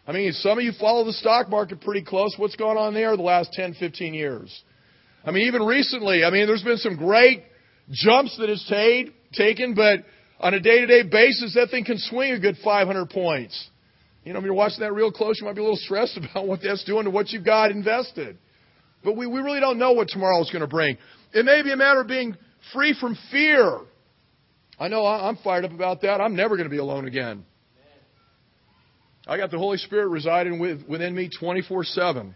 I 0.07 0.13
mean, 0.13 0.31
some 0.33 0.59
of 0.59 0.63
you 0.63 0.73
follow 0.79 1.07
the 1.07 1.15
stock 1.15 1.49
market 1.49 1.81
pretty 1.81 2.05
close. 2.05 2.35
What's 2.37 2.55
gone 2.55 2.77
on 2.77 2.93
there 2.93 3.17
the 3.17 3.23
last 3.23 3.51
10, 3.55 3.77
15 3.81 4.13
years? 4.13 4.63
I 5.25 5.31
mean, 5.31 5.47
even 5.47 5.63
recently, 5.63 6.23
I 6.23 6.29
mean, 6.29 6.47
there's 6.47 6.63
been 6.63 6.77
some 6.77 6.97
great 6.97 7.45
jumps 7.91 8.37
that 8.37 8.51
it's 8.51 8.69
t- 8.69 9.11
taken, 9.33 9.73
but 9.73 10.01
on 10.39 10.53
a 10.53 10.61
day 10.61 10.81
to 10.81 10.87
day 10.87 11.03
basis, 11.03 11.55
that 11.55 11.71
thing 11.71 11.87
can 11.87 11.97
swing 11.97 12.33
a 12.33 12.39
good 12.39 12.59
500 12.63 13.09
points. 13.09 13.71
You 14.23 14.35
know, 14.35 14.39
if 14.39 14.45
you're 14.45 14.53
watching 14.53 14.81
that 14.81 14.93
real 14.93 15.11
close, 15.11 15.41
you 15.41 15.47
might 15.47 15.55
be 15.55 15.63
a 15.63 15.65
little 15.65 15.79
stressed 15.79 16.19
about 16.31 16.47
what 16.47 16.61
that's 16.63 16.85
doing 16.85 17.05
to 17.05 17.11
what 17.11 17.31
you've 17.31 17.43
got 17.43 17.71
invested. 17.71 18.37
But 19.03 19.17
we, 19.17 19.27
we 19.27 19.41
really 19.41 19.61
don't 19.61 19.79
know 19.79 19.93
what 19.93 20.09
tomorrow 20.09 20.43
is 20.43 20.51
going 20.51 20.61
to 20.61 20.69
bring. 20.69 20.99
It 21.33 21.47
may 21.47 21.63
be 21.63 21.73
a 21.73 21.77
matter 21.77 22.03
of 22.03 22.07
being 22.07 22.37
free 22.75 22.95
from 23.01 23.17
fear. 23.31 23.81
I 24.79 24.89
know 24.89 25.05
I'm 25.05 25.37
fired 25.39 25.65
up 25.65 25.73
about 25.73 26.03
that. 26.03 26.21
I'm 26.21 26.37
never 26.37 26.57
going 26.57 26.69
to 26.69 26.71
be 26.71 26.79
alone 26.79 27.07
again. 27.07 27.45
I 29.27 29.37
got 29.37 29.51
the 29.51 29.59
Holy 29.59 29.77
Spirit 29.79 30.09
residing 30.09 30.59
with, 30.59 30.87
within 30.89 31.15
me 31.15 31.29
24 31.39 31.85
7. 31.85 32.35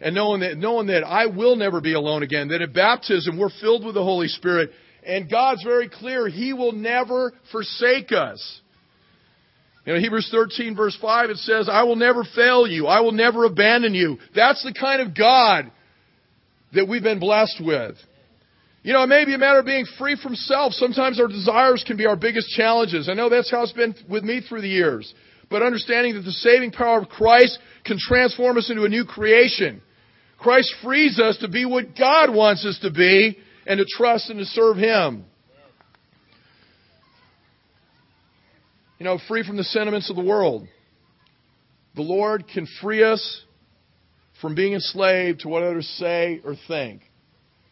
And 0.00 0.14
knowing 0.16 0.40
that, 0.40 0.56
knowing 0.56 0.88
that 0.88 1.04
I 1.04 1.26
will 1.26 1.54
never 1.54 1.80
be 1.80 1.94
alone 1.94 2.24
again, 2.24 2.48
that 2.48 2.60
at 2.60 2.72
baptism 2.72 3.38
we're 3.38 3.50
filled 3.60 3.84
with 3.84 3.94
the 3.94 4.02
Holy 4.02 4.26
Spirit, 4.26 4.70
and 5.06 5.30
God's 5.30 5.62
very 5.62 5.88
clear, 5.88 6.28
He 6.28 6.52
will 6.52 6.72
never 6.72 7.32
forsake 7.52 8.10
us. 8.10 8.60
You 9.86 9.94
know, 9.94 10.00
Hebrews 10.00 10.28
13 10.32 10.74
verse 10.74 10.96
5, 11.00 11.30
it 11.30 11.36
says, 11.38 11.68
I 11.70 11.84
will 11.84 11.96
never 11.96 12.24
fail 12.34 12.66
you. 12.66 12.86
I 12.86 13.00
will 13.00 13.12
never 13.12 13.44
abandon 13.44 13.94
you. 13.94 14.18
That's 14.34 14.62
the 14.64 14.72
kind 14.72 15.02
of 15.02 15.16
God 15.16 15.70
that 16.72 16.88
we've 16.88 17.02
been 17.02 17.20
blessed 17.20 17.60
with. 17.64 17.96
You 18.82 18.92
know, 18.92 19.02
it 19.04 19.08
may 19.08 19.24
be 19.24 19.34
a 19.34 19.38
matter 19.38 19.60
of 19.60 19.66
being 19.66 19.86
free 19.98 20.16
from 20.20 20.34
self. 20.34 20.72
Sometimes 20.72 21.20
our 21.20 21.28
desires 21.28 21.84
can 21.86 21.96
be 21.96 22.06
our 22.06 22.16
biggest 22.16 22.48
challenges. 22.50 23.08
I 23.08 23.14
know 23.14 23.28
that's 23.28 23.50
how 23.50 23.62
it's 23.62 23.72
been 23.72 23.94
with 24.08 24.24
me 24.24 24.40
through 24.40 24.62
the 24.62 24.68
years. 24.68 25.12
But 25.50 25.62
understanding 25.62 26.14
that 26.14 26.22
the 26.22 26.32
saving 26.32 26.72
power 26.72 27.00
of 27.00 27.08
Christ 27.08 27.58
can 27.84 27.98
transform 27.98 28.58
us 28.58 28.70
into 28.70 28.84
a 28.84 28.88
new 28.88 29.04
creation. 29.04 29.82
Christ 30.38 30.74
frees 30.82 31.20
us 31.20 31.38
to 31.38 31.48
be 31.48 31.64
what 31.64 31.96
God 31.96 32.34
wants 32.34 32.66
us 32.66 32.78
to 32.80 32.90
be 32.90 33.38
and 33.66 33.78
to 33.78 33.84
trust 33.96 34.30
and 34.30 34.40
to 34.40 34.44
serve 34.46 34.76
Him. 34.76 35.26
You 38.98 39.04
know, 39.04 39.18
free 39.28 39.46
from 39.46 39.56
the 39.56 39.64
sentiments 39.64 40.10
of 40.10 40.16
the 40.16 40.24
world. 40.24 40.66
The 41.94 42.02
Lord 42.02 42.48
can 42.52 42.66
free 42.80 43.04
us 43.04 43.42
from 44.40 44.54
being 44.56 44.72
enslaved 44.72 45.40
to 45.40 45.48
what 45.48 45.62
others 45.62 45.86
say 45.98 46.40
or 46.44 46.56
think. 46.66 47.02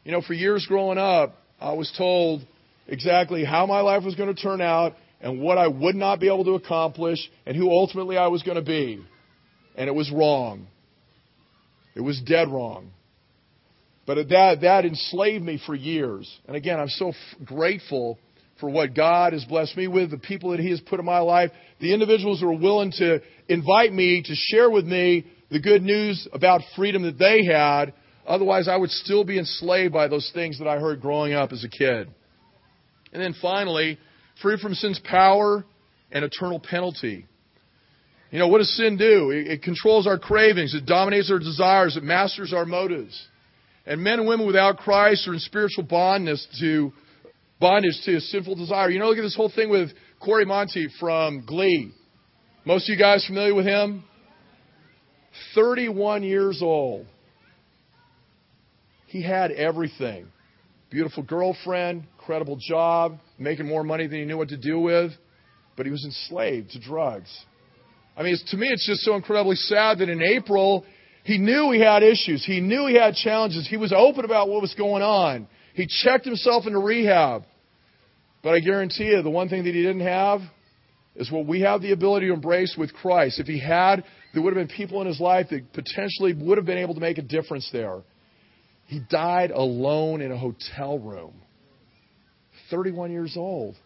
You 0.05 0.13
know, 0.13 0.23
for 0.23 0.33
years 0.33 0.67
growing 0.67 0.99
up, 0.99 1.35
I 1.61 1.75
was 1.75 1.93
told 1.97 2.43
exactly 2.87 3.45
how 3.45 3.67
my 3.67 3.81
life 3.81 4.03
was 4.03 4.15
going 4.15 4.35
to 4.35 4.41
turn 4.41 4.61
out 4.61 4.95
and 5.21 5.41
what 5.41 5.59
I 5.59 5.69
would 5.69 5.95
not 5.95 6.21
be 6.21 6.27
able 6.27 6.45
to 6.45 6.55
accomplish 6.55 7.19
and 7.45 7.57
who 7.57 7.71
ultimately 7.71 8.17
I 8.17 8.29
was 8.29 8.43
going 8.43 8.57
to 8.57 8.63
be. 8.63 9.05
And 9.77 9.89
it 9.89 9.95
was 9.95 10.11
wrong. 10.11 10.67
It 11.95 12.01
was 12.01 12.21
dead 12.21 12.49
wrong. 12.49 12.91
But 14.07 14.29
that, 14.31 14.63
that 14.63 14.85
enslaved 14.85 15.45
me 15.45 15.61
for 15.65 15.75
years. 15.75 16.29
And 16.47 16.57
again, 16.57 16.81
I'm 16.81 16.89
so 16.89 17.11
f- 17.11 17.17
grateful 17.45 18.19
for 18.59 18.69
what 18.69 18.95
God 18.95 19.33
has 19.33 19.45
blessed 19.45 19.77
me 19.77 19.89
with, 19.89 20.11
the 20.11 20.19
people 20.19 20.51
that 20.51 20.61
He 20.61 20.71
has 20.71 20.81
put 20.81 20.99
in 20.99 21.07
my 21.07 21.21
life, 21.21 21.51
the 21.81 21.93
individuals 21.93 22.41
who 22.41 22.49
are 22.49 22.59
willing 22.59 22.93
to 22.93 23.21
invite 23.49 23.93
me 23.93 24.23
to 24.25 24.35
share 24.35 24.71
with 24.71 24.87
me 24.87 25.27
the 25.51 25.61
good 25.61 25.83
news 25.83 26.27
about 26.33 26.61
freedom 26.77 27.03
that 27.03 27.19
they 27.19 27.45
had. 27.45 27.93
Otherwise, 28.31 28.69
I 28.69 28.77
would 28.77 28.93
still 28.93 29.25
be 29.25 29.41
enslaved 29.41 29.93
by 29.93 30.07
those 30.07 30.31
things 30.33 30.61
that 30.61 30.69
I 30.69 30.79
heard 30.79 31.01
growing 31.01 31.33
up 31.33 31.51
as 31.51 31.65
a 31.65 31.69
kid. 31.69 32.09
And 33.13 33.21
then 33.21 33.35
finally, 33.43 33.99
free 34.41 34.57
from 34.57 34.75
sin's 34.75 35.01
power 35.01 35.65
and 36.13 36.25
eternal 36.25 36.61
penalty. 36.61 37.27
You 38.31 38.39
know, 38.39 38.47
what 38.47 38.59
does 38.59 38.73
sin 38.77 38.97
do? 38.97 39.31
It, 39.33 39.65
controls 39.65 40.07
our 40.07 40.17
cravings, 40.17 40.75
it 40.75 40.87
dominates 40.87 41.29
our 41.29 41.41
desires, 41.41 41.97
it 41.97 42.05
masters 42.05 42.53
our 42.53 42.65
motives. 42.65 43.21
And 43.85 44.01
men 44.01 44.21
and 44.21 44.29
women 44.29 44.47
without 44.47 44.77
Christ 44.77 45.27
are 45.27 45.35
in 45.35 45.41
spiritual 45.41 45.83
bondness 45.83 46.47
to 46.61 46.93
bondage 47.59 48.01
to 48.05 48.15
a 48.15 48.21
sinful 48.21 48.55
desire. 48.55 48.91
You 48.91 49.01
know, 49.01 49.09
look 49.09 49.19
at 49.19 49.23
this 49.23 49.35
whole 49.35 49.51
thing 49.53 49.71
with 49.71 49.91
Cory 50.21 50.45
Monteith 50.45 50.93
from 51.01 51.45
Glee. 51.45 51.91
Most 52.65 52.89
of 52.89 52.93
you 52.93 52.97
guys 52.97 53.27
familiar 53.27 53.57
with 53.57 53.67
him? 53.67 54.05
31 55.57 56.23
years 56.23 56.61
old. 56.63 57.07
He 59.11 59.23
had 59.23 59.51
everything. 59.51 60.29
Beautiful 60.89 61.25
girlfriend, 61.25 62.05
credible 62.17 62.57
job, 62.57 63.19
making 63.41 63.67
more 63.67 63.83
money 63.83 64.07
than 64.07 64.21
he 64.21 64.25
knew 64.25 64.37
what 64.37 64.51
to 64.51 64.57
do 64.57 64.79
with, 64.79 65.11
but 65.77 65.85
he 65.85 65.91
was 65.91 66.05
enslaved 66.05 66.71
to 66.71 66.81
drugs. 66.81 67.29
I 68.17 68.23
mean, 68.23 68.37
to 68.51 68.57
me, 68.57 68.69
it's 68.69 68.87
just 68.87 69.01
so 69.01 69.17
incredibly 69.17 69.57
sad 69.57 69.99
that 69.99 70.09
in 70.09 70.23
April, 70.23 70.85
he 71.25 71.39
knew 71.39 71.73
he 71.73 71.81
had 71.81 72.05
issues. 72.05 72.45
He 72.47 72.61
knew 72.61 72.87
he 72.87 72.95
had 72.95 73.15
challenges. 73.15 73.67
He 73.69 73.77
was 73.77 73.93
open 73.93 74.25
about 74.25 74.49
what 74.49 74.63
was 74.63 74.75
going 74.75 75.03
on. 75.03 75.49
He 75.75 75.89
checked 75.89 76.25
himself 76.25 76.67
into 76.67 76.79
rehab. 76.79 77.43
But 78.45 78.55
I 78.55 78.61
guarantee 78.61 79.07
you, 79.07 79.23
the 79.23 79.31
one 79.31 79.49
thing 79.49 79.65
that 79.65 79.75
he 79.75 79.83
didn't 79.83 80.07
have 80.07 80.41
is 81.17 81.33
what 81.33 81.47
we 81.47 81.63
have 81.63 81.83
the 81.83 81.91
ability 81.91 82.29
to 82.29 82.33
embrace 82.33 82.77
with 82.79 82.95
Christ. 82.95 83.41
If 83.41 83.49
he 83.49 83.59
had, 83.59 84.05
there 84.33 84.43
would 84.43 84.57
have 84.57 84.69
been 84.69 84.77
people 84.77 85.01
in 85.01 85.09
his 85.09 85.19
life 85.19 85.49
that 85.51 85.73
potentially 85.73 86.33
would 86.33 86.59
have 86.59 86.67
been 86.67 86.79
able 86.79 86.95
to 86.95 87.01
make 87.01 87.19
a 87.19 87.23
difference 87.23 87.69
there. 87.73 88.03
He 88.91 88.99
died 88.99 89.53
alone 89.53 90.21
in 90.21 90.33
a 90.33 90.37
hotel 90.37 90.99
room. 90.99 91.35
31 92.73 93.13
years 93.13 93.35
old. 93.37 93.77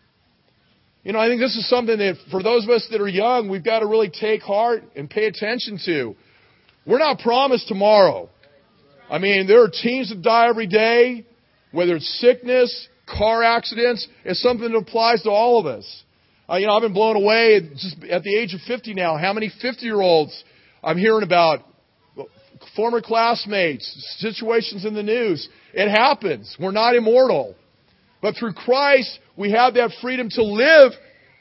You 1.02 1.12
know, 1.12 1.18
I 1.18 1.28
think 1.28 1.42
this 1.42 1.54
is 1.56 1.68
something 1.68 1.98
that 1.98 2.14
for 2.30 2.42
those 2.42 2.64
of 2.64 2.70
us 2.70 2.88
that 2.90 3.02
are 3.02 3.08
young, 3.08 3.50
we've 3.50 3.62
got 3.62 3.80
to 3.80 3.86
really 3.86 4.08
take 4.08 4.40
heart 4.40 4.82
and 4.96 5.10
pay 5.10 5.26
attention 5.26 5.78
to. 5.84 6.16
We're 6.86 7.00
not 7.00 7.18
promised 7.18 7.68
tomorrow. 7.68 8.30
I 9.10 9.18
mean, 9.18 9.46
there 9.46 9.62
are 9.62 9.68
teens 9.68 10.08
that 10.08 10.22
die 10.22 10.48
every 10.48 10.68
day, 10.68 11.26
whether 11.70 11.96
it's 11.96 12.20
sickness, 12.22 12.88
car 13.06 13.42
accidents. 13.42 14.08
It's 14.24 14.40
something 14.40 14.72
that 14.72 14.78
applies 14.78 15.20
to 15.24 15.30
all 15.30 15.60
of 15.60 15.66
us. 15.66 16.02
Uh, 16.48 16.56
you 16.56 16.66
know, 16.66 16.72
I've 16.72 16.82
been 16.82 16.94
blown 16.94 17.16
away 17.16 17.60
just 17.74 18.02
at 18.04 18.22
the 18.22 18.34
age 18.34 18.54
of 18.54 18.60
50 18.66 18.94
now. 18.94 19.18
How 19.18 19.34
many 19.34 19.52
50 19.60 19.84
year 19.84 20.00
olds 20.00 20.44
I'm 20.82 20.96
hearing 20.96 21.24
about 21.24 21.60
former 22.76 23.00
classmates, 23.00 24.16
situations 24.18 24.84
in 24.84 24.94
the 24.94 25.02
news. 25.02 25.48
It 25.72 25.88
happens. 25.90 26.56
We're 26.58 26.72
not 26.72 26.94
immortal. 26.94 27.54
But 28.22 28.36
through 28.36 28.54
Christ, 28.54 29.18
we 29.36 29.52
have 29.52 29.74
that 29.74 29.92
freedom 30.00 30.28
to 30.30 30.42
live 30.42 30.92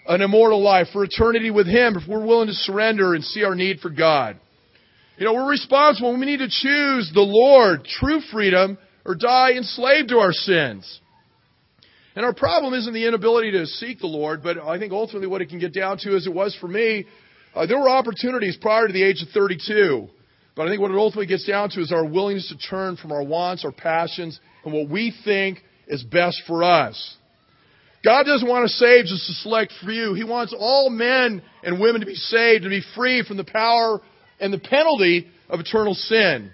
an 0.06 0.22
immortal 0.22 0.62
life 0.62 0.88
for 0.92 1.04
eternity 1.04 1.50
with 1.50 1.68
Him 1.68 1.96
if 1.96 2.08
we're 2.08 2.26
willing 2.26 2.48
to 2.48 2.54
surrender 2.54 3.14
and 3.14 3.24
see 3.24 3.44
our 3.44 3.56
need 3.56 3.80
for 3.80 3.90
God. 3.90 4.40
You 5.18 5.26
know, 5.26 5.34
we're 5.34 5.50
responsible. 5.50 6.18
We 6.18 6.26
need 6.26 6.40
to 6.40 6.50
choose 6.50 7.12
the 7.14 7.22
Lord, 7.22 7.86
true 7.86 8.20
freedom, 8.32 8.78
or 9.06 9.16
die 9.16 9.52
enslaved 9.52 10.10
to 10.10 10.18
our 10.18 10.34
sins. 10.34 11.00
And 12.16 12.26
our 12.26 12.34
problem 12.34 12.74
isn't 12.74 12.94
the 12.94 13.08
inability 13.08 13.52
to 13.52 13.66
seek 13.66 14.00
the 14.00 14.08
Lord, 14.08 14.44
but 14.44 14.58
I 14.58 14.78
think 14.78 14.92
ultimately 14.94 15.28
what 15.28 15.42
it 15.42 15.50
can 15.50 15.60
get 15.60 15.74
down 15.74 15.98
to, 16.00 16.16
as 16.16 16.28
it 16.28 16.34
was 16.34 16.56
for 16.60 16.68
me, 16.68 17.06
uh, 17.56 17.66
there 17.66 17.80
were 17.80 17.90
opportunities 17.90 18.58
prior 18.60 18.88
to 18.88 18.94
the 18.94 19.04
age 19.04 19.22
of 19.22 19.30
32. 19.30 20.10
But 20.56 20.68
I 20.68 20.70
think 20.70 20.82
what 20.82 20.92
it 20.92 20.98
ultimately 20.98 21.26
gets 21.26 21.46
down 21.46 21.70
to 21.72 21.82
is 21.82 21.92
our 21.92 22.06
willingness 22.06 22.50
to 22.50 22.58
turn 22.58 22.96
from 22.96 23.12
our 23.12 23.24
wants, 23.24 23.66
our 23.66 23.72
passions, 23.72 24.40
and 24.64 24.74
what 24.74 24.90
we 24.90 25.14
think 25.26 25.60
is 25.88 26.04
best 26.04 26.42
for 26.48 26.64
us. 26.64 27.18
God 28.04 28.24
doesn't 28.24 28.48
want 28.48 28.68
to 28.68 28.74
save 28.74 29.06
just 29.06 29.30
a 29.30 29.34
select 29.34 29.74
few. 29.84 30.14
He 30.14 30.26
wants 30.26 30.54
all 30.58 30.90
men 30.90 31.42
and 31.64 31.80
women 31.80 32.02
to 32.02 32.08
be 32.08 32.16
saved 32.16 32.64
and 32.64 32.70
be 32.70 32.84
free 32.96 33.24
from 33.24 33.38
the 33.38 33.46
power 33.46 34.02
and 34.40 34.52
the 34.52 34.60
penalty 34.60 35.28
of 35.50 35.60
eternal 35.60 35.94
sin. 35.94 36.52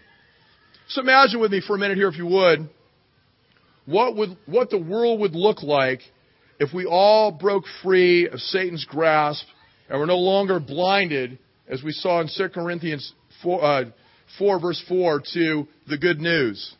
So 0.89 1.01
imagine 1.01 1.39
with 1.39 1.51
me 1.51 1.61
for 1.65 1.75
a 1.75 1.79
minute 1.79 1.97
here, 1.97 2.07
if 2.07 2.17
you 2.17 2.27
would, 2.27 2.69
what 3.85 4.15
would, 4.15 4.37
what 4.45 4.69
the 4.69 4.77
world 4.77 5.19
would 5.21 5.33
look 5.33 5.63
like 5.63 6.01
if 6.59 6.73
we 6.73 6.85
all 6.85 7.31
broke 7.31 7.63
free 7.83 8.27
of 8.27 8.39
Satan's 8.39 8.85
grasp 8.85 9.45
and 9.89 9.99
were 9.99 10.05
no 10.05 10.17
longer 10.17 10.59
blinded, 10.59 11.39
as 11.67 11.81
we 11.83 11.91
saw 11.91 12.21
in 12.21 12.29
2 12.35 12.49
Corinthians 12.49 13.13
4, 13.43 13.63
uh, 13.63 13.85
4 14.37 14.59
verse 14.59 14.83
4, 14.87 15.21
to 15.33 15.67
the 15.87 15.97
good 15.97 16.19
news. 16.19 16.75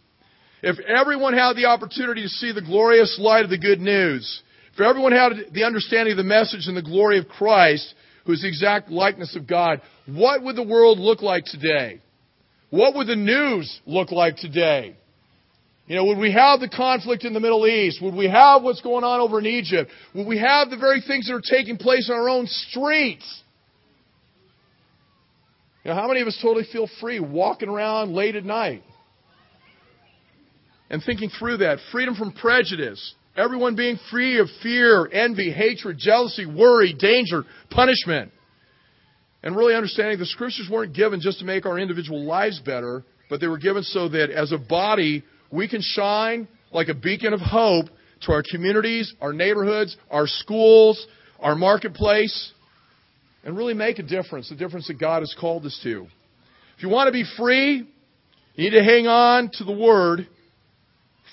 If 0.61 0.77
everyone 0.79 1.33
had 1.33 1.55
the 1.55 1.65
opportunity 1.65 2.23
to 2.23 2.29
see 2.29 2.51
the 2.51 2.61
glorious 2.61 3.17
light 3.19 3.45
of 3.45 3.49
the 3.49 3.57
good 3.57 3.79
news, 3.79 4.41
if 4.73 4.81
everyone 4.81 5.13
had 5.13 5.53
the 5.53 5.63
understanding 5.63 6.11
of 6.11 6.17
the 6.17 6.23
message 6.23 6.67
and 6.67 6.75
the 6.75 6.81
glory 6.81 7.17
of 7.17 7.27
Christ, 7.27 7.93
who 8.25 8.33
is 8.33 8.41
the 8.41 8.47
exact 8.47 8.89
likeness 8.89 9.35
of 9.35 9.47
God, 9.47 9.81
what 10.05 10.43
would 10.43 10.55
the 10.55 10.63
world 10.63 10.99
look 10.99 11.21
like 11.21 11.45
today? 11.45 12.01
What 12.69 12.95
would 12.95 13.07
the 13.07 13.15
news 13.15 13.79
look 13.85 14.11
like 14.11 14.37
today? 14.37 14.95
You 15.87 15.95
know, 15.95 16.05
would 16.05 16.19
we 16.19 16.31
have 16.33 16.59
the 16.59 16.69
conflict 16.69 17.25
in 17.25 17.33
the 17.33 17.39
Middle 17.39 17.65
East? 17.65 17.99
Would 18.01 18.13
we 18.13 18.27
have 18.27 18.61
what's 18.61 18.81
going 18.81 19.03
on 19.03 19.21
over 19.21 19.39
in 19.39 19.47
Egypt? 19.47 19.89
Would 20.13 20.27
we 20.27 20.37
have 20.37 20.69
the 20.69 20.77
very 20.77 21.01
things 21.01 21.27
that 21.27 21.33
are 21.33 21.41
taking 21.41 21.77
place 21.77 22.11
on 22.11 22.15
our 22.15 22.29
own 22.29 22.45
streets? 22.45 23.25
You 25.83 25.91
know, 25.91 25.95
how 25.95 26.07
many 26.07 26.21
of 26.21 26.27
us 26.27 26.37
totally 26.41 26.65
feel 26.71 26.87
free 26.99 27.19
walking 27.19 27.69
around 27.69 28.13
late 28.13 28.35
at 28.35 28.43
night? 28.43 28.83
And 30.89 31.01
thinking 31.03 31.29
through 31.29 31.57
that. 31.57 31.77
Freedom 31.91 32.15
from 32.15 32.33
prejudice. 32.33 33.13
Everyone 33.37 33.75
being 33.75 33.97
free 34.11 34.39
of 34.39 34.47
fear, 34.61 35.07
envy, 35.11 35.51
hatred, 35.51 35.97
jealousy, 35.97 36.45
worry, 36.45 36.93
danger, 36.97 37.43
punishment. 37.69 38.31
And 39.43 39.55
really 39.55 39.75
understanding 39.75 40.19
the 40.19 40.25
scriptures 40.25 40.67
weren't 40.69 40.93
given 40.93 41.21
just 41.21 41.39
to 41.39 41.45
make 41.45 41.65
our 41.65 41.79
individual 41.79 42.25
lives 42.25 42.59
better, 42.59 43.05
but 43.29 43.39
they 43.39 43.47
were 43.47 43.57
given 43.57 43.83
so 43.83 44.09
that 44.09 44.31
as 44.31 44.51
a 44.51 44.57
body 44.57 45.23
we 45.51 45.69
can 45.69 45.81
shine 45.81 46.47
like 46.71 46.89
a 46.89 46.93
beacon 46.93 47.31
of 47.31 47.39
hope 47.39 47.85
to 48.23 48.33
our 48.33 48.43
communities, 48.51 49.13
our 49.21 49.31
neighborhoods, 49.31 49.95
our 50.11 50.27
schools, 50.27 51.07
our 51.39 51.55
marketplace, 51.55 52.51
and 53.43 53.57
really 53.57 53.73
make 53.73 53.99
a 53.99 54.03
difference, 54.03 54.49
the 54.49 54.55
difference 54.55 54.87
that 54.87 54.99
God 54.99 55.21
has 55.21 55.35
called 55.39 55.65
us 55.65 55.79
to. 55.83 56.07
If 56.77 56.83
you 56.83 56.89
want 56.89 57.07
to 57.07 57.11
be 57.11 57.25
free, 57.37 57.87
you 58.55 58.63
need 58.63 58.77
to 58.77 58.83
hang 58.83 59.07
on 59.07 59.49
to 59.53 59.63
the 59.63 59.71
word 59.71 60.27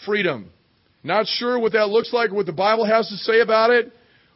freedom. 0.04 0.50
Not 1.02 1.26
sure 1.26 1.58
what 1.58 1.72
that 1.72 1.88
looks 1.88 2.12
like 2.12 2.30
or 2.30 2.34
what 2.34 2.46
the 2.46 2.52
Bible 2.52 2.84
has 2.84 3.08
to 3.08 3.16
say 3.16 3.40
about 3.40 3.70
it. 3.70 3.92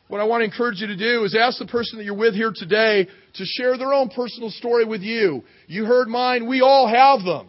What 0.09 0.21
I 0.21 0.25
want 0.25 0.41
to 0.41 0.45
encourage 0.45 0.81
you 0.81 0.89
to 0.89 0.97
do 0.97 1.25
is 1.25 1.37
ask 1.37 1.59
the 1.59 1.67
person 1.67 1.99
that 1.99 2.05
you're 2.05 2.17
with 2.17 2.35
here 2.35 2.53
today 2.55 3.07
to 3.35 3.45
share 3.45 3.79
their 3.79 3.93
own 3.93 4.09
personal 4.09 4.51
story 4.51 4.85
with 4.85 5.03
you. 5.03 5.45
You 5.69 5.85
heard 5.85 6.09
mine. 6.09 6.49
We 6.49 6.63
all 6.63 6.89
have 6.89 7.25
them. 7.25 7.49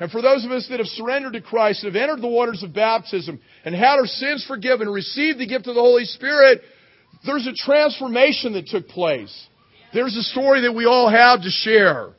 And 0.00 0.10
for 0.10 0.20
those 0.20 0.44
of 0.44 0.50
us 0.50 0.66
that 0.70 0.80
have 0.80 0.88
surrendered 0.88 1.34
to 1.34 1.40
Christ, 1.40 1.84
have 1.84 1.94
entered 1.94 2.20
the 2.20 2.28
waters 2.28 2.64
of 2.64 2.74
baptism, 2.74 3.40
and 3.64 3.74
had 3.74 3.96
our 3.98 4.06
sins 4.06 4.44
forgiven, 4.46 4.88
received 4.88 5.38
the 5.38 5.46
gift 5.46 5.68
of 5.68 5.76
the 5.76 5.80
Holy 5.80 6.04
Spirit, 6.04 6.62
there's 7.26 7.46
a 7.46 7.54
transformation 7.54 8.52
that 8.54 8.66
took 8.66 8.88
place. 8.88 9.46
There's 9.92 10.16
a 10.16 10.22
story 10.22 10.62
that 10.62 10.72
we 10.72 10.86
all 10.86 11.08
have 11.08 11.42
to 11.42 11.50
share. 11.50 12.10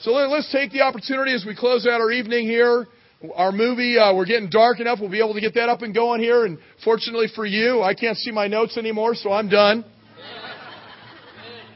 So 0.00 0.12
let's 0.12 0.52
take 0.52 0.72
the 0.72 0.82
opportunity 0.82 1.32
as 1.32 1.44
we 1.46 1.56
close 1.56 1.86
out 1.86 2.00
our 2.00 2.10
evening 2.10 2.46
here. 2.46 2.86
Our 3.34 3.50
movie, 3.50 3.98
uh, 3.98 4.14
we're 4.14 4.26
getting 4.26 4.50
dark 4.50 4.78
enough. 4.78 4.98
We'll 5.00 5.10
be 5.10 5.20
able 5.20 5.34
to 5.34 5.40
get 5.40 5.54
that 5.54 5.70
up 5.70 5.80
and 5.80 5.94
going 5.94 6.20
here. 6.20 6.44
And 6.44 6.58
fortunately 6.84 7.28
for 7.34 7.46
you, 7.46 7.82
I 7.82 7.94
can't 7.94 8.16
see 8.18 8.30
my 8.30 8.46
notes 8.46 8.76
anymore, 8.76 9.14
so 9.14 9.32
I'm 9.32 9.48
done. 9.48 9.84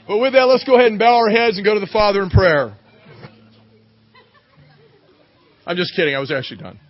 But 0.06 0.18
with 0.18 0.32
that, 0.34 0.42
let's 0.42 0.64
go 0.64 0.74
ahead 0.74 0.88
and 0.88 0.98
bow 0.98 1.16
our 1.16 1.30
heads 1.30 1.56
and 1.56 1.64
go 1.64 1.72
to 1.72 1.80
the 1.80 1.86
Father 1.86 2.22
in 2.22 2.30
prayer. 2.30 2.76
I'm 5.64 5.76
just 5.76 5.94
kidding. 5.94 6.14
I 6.14 6.18
was 6.18 6.32
actually 6.32 6.60
done. 6.60 6.80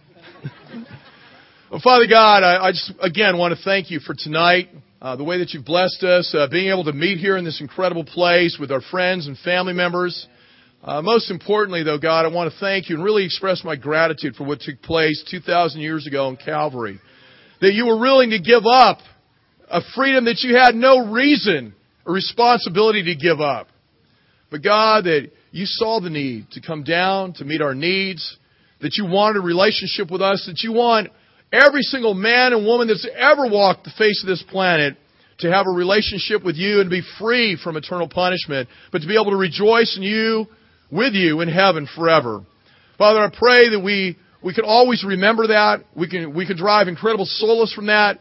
well, 1.71 1.81
Father 1.85 2.07
God, 2.09 2.43
I, 2.43 2.69
I, 2.69 2.73
just 2.73 2.93
again 3.01 3.37
want 3.37 3.55
to 3.55 3.63
thank 3.63 3.91
you 3.91 4.01
for 4.01 4.15
tonight, 4.17 4.69
uh, 5.01 5.17
the 5.17 5.25
way 5.25 5.39
that 5.39 5.53
you've 5.55 5.65
blessed 5.65 6.03
us, 6.03 6.35
uh, 6.37 6.47
being 6.49 6.71
able 6.71 6.85
to 6.85 6.93
meet 6.93 7.19
here 7.19 7.37
in 7.37 7.45
this 7.45 7.61
incredible 7.61 8.05
place 8.05 8.59
with 8.61 8.71
our 8.71 8.83
friends 8.83 9.27
and 9.27 9.39
family 9.39 9.73
members. 9.73 10.27
Uh, 10.83 11.01
most 11.01 11.31
importantly, 11.31 11.83
though, 11.83 11.99
God, 11.99 12.27
I 12.27 12.29
want 12.29 12.53
to 12.53 12.59
thank 12.59 12.89
you 12.89 12.97
and 12.97 13.05
really 13.05 13.25
express 13.25 13.65
my 13.65 13.77
gratitude 13.77 14.37
for 14.37 14.45
what 14.45 14.61
took 14.61 14.81
place 14.83 15.25
2,000 15.31 15.81
years 15.81 16.07
ago 16.07 16.29
in 16.29 16.37
Calvary. 16.37 17.01
That 17.61 17.73
you 17.73 17.87
were 17.87 17.99
willing 17.99 18.31
to 18.31 18.41
give 18.41 18.65
up 18.67 18.99
a 19.71 19.81
freedom 19.95 20.27
that 20.27 20.41
you 20.41 20.57
had 20.57 20.75
no 20.75 21.11
reason 21.11 21.75
or 22.07 22.15
responsibility 22.15 23.05
to 23.05 23.15
give 23.15 23.41
up. 23.41 23.69
But 24.51 24.63
God, 24.63 25.05
that 25.05 25.31
you 25.51 25.65
saw 25.65 26.01
the 26.01 26.11
need 26.11 26.51
to 26.53 26.61
come 26.61 26.83
down 26.83 27.35
to 27.35 27.45
meet 27.45 27.63
our 27.63 27.75
needs, 27.75 28.37
that 28.81 28.97
you 28.97 29.07
wanted 29.07 29.39
a 29.39 29.43
relationship 29.43 30.11
with 30.11 30.23
us, 30.23 30.45
that 30.47 30.63
you 30.63 30.73
want 30.73 31.11
every 31.53 31.83
single 31.83 32.15
man 32.15 32.53
and 32.53 32.65
woman 32.65 32.89
that's 32.89 33.07
ever 33.17 33.47
walked 33.47 33.85
the 33.85 33.93
face 33.99 34.23
of 34.23 34.29
this 34.29 34.43
planet 34.49 34.97
to 35.41 35.51
have 35.51 35.67
a 35.67 35.75
relationship 35.75 36.45
with 36.45 36.57
you 36.57 36.81
and 36.81 36.91
be 36.91 37.03
free 37.19 37.59
from 37.63 37.77
eternal 37.77 38.09
punishment, 38.09 38.69
but 38.93 39.01
to 39.01 39.09
be 39.09 39.15
able 39.15 39.31
to 39.31 39.37
rejoice 39.37 39.97
in 39.97 40.03
you, 40.03 40.47
with 40.91 41.15
you 41.15 41.41
in 41.41 41.49
heaven 41.49 41.89
forever. 41.97 42.45
Father, 42.99 43.21
I 43.21 43.31
pray 43.31 43.71
that 43.71 43.81
we, 43.81 44.19
we 44.43 44.53
can 44.53 44.65
always 44.65 45.05
remember 45.05 45.49
that. 45.49 45.85
We 45.97 46.09
can, 46.09 46.35
we 46.35 46.47
can 46.47 46.57
drive 46.57 46.89
incredible 46.89 47.25
solace 47.25 47.73
from 47.73 47.87
that. 47.87 48.19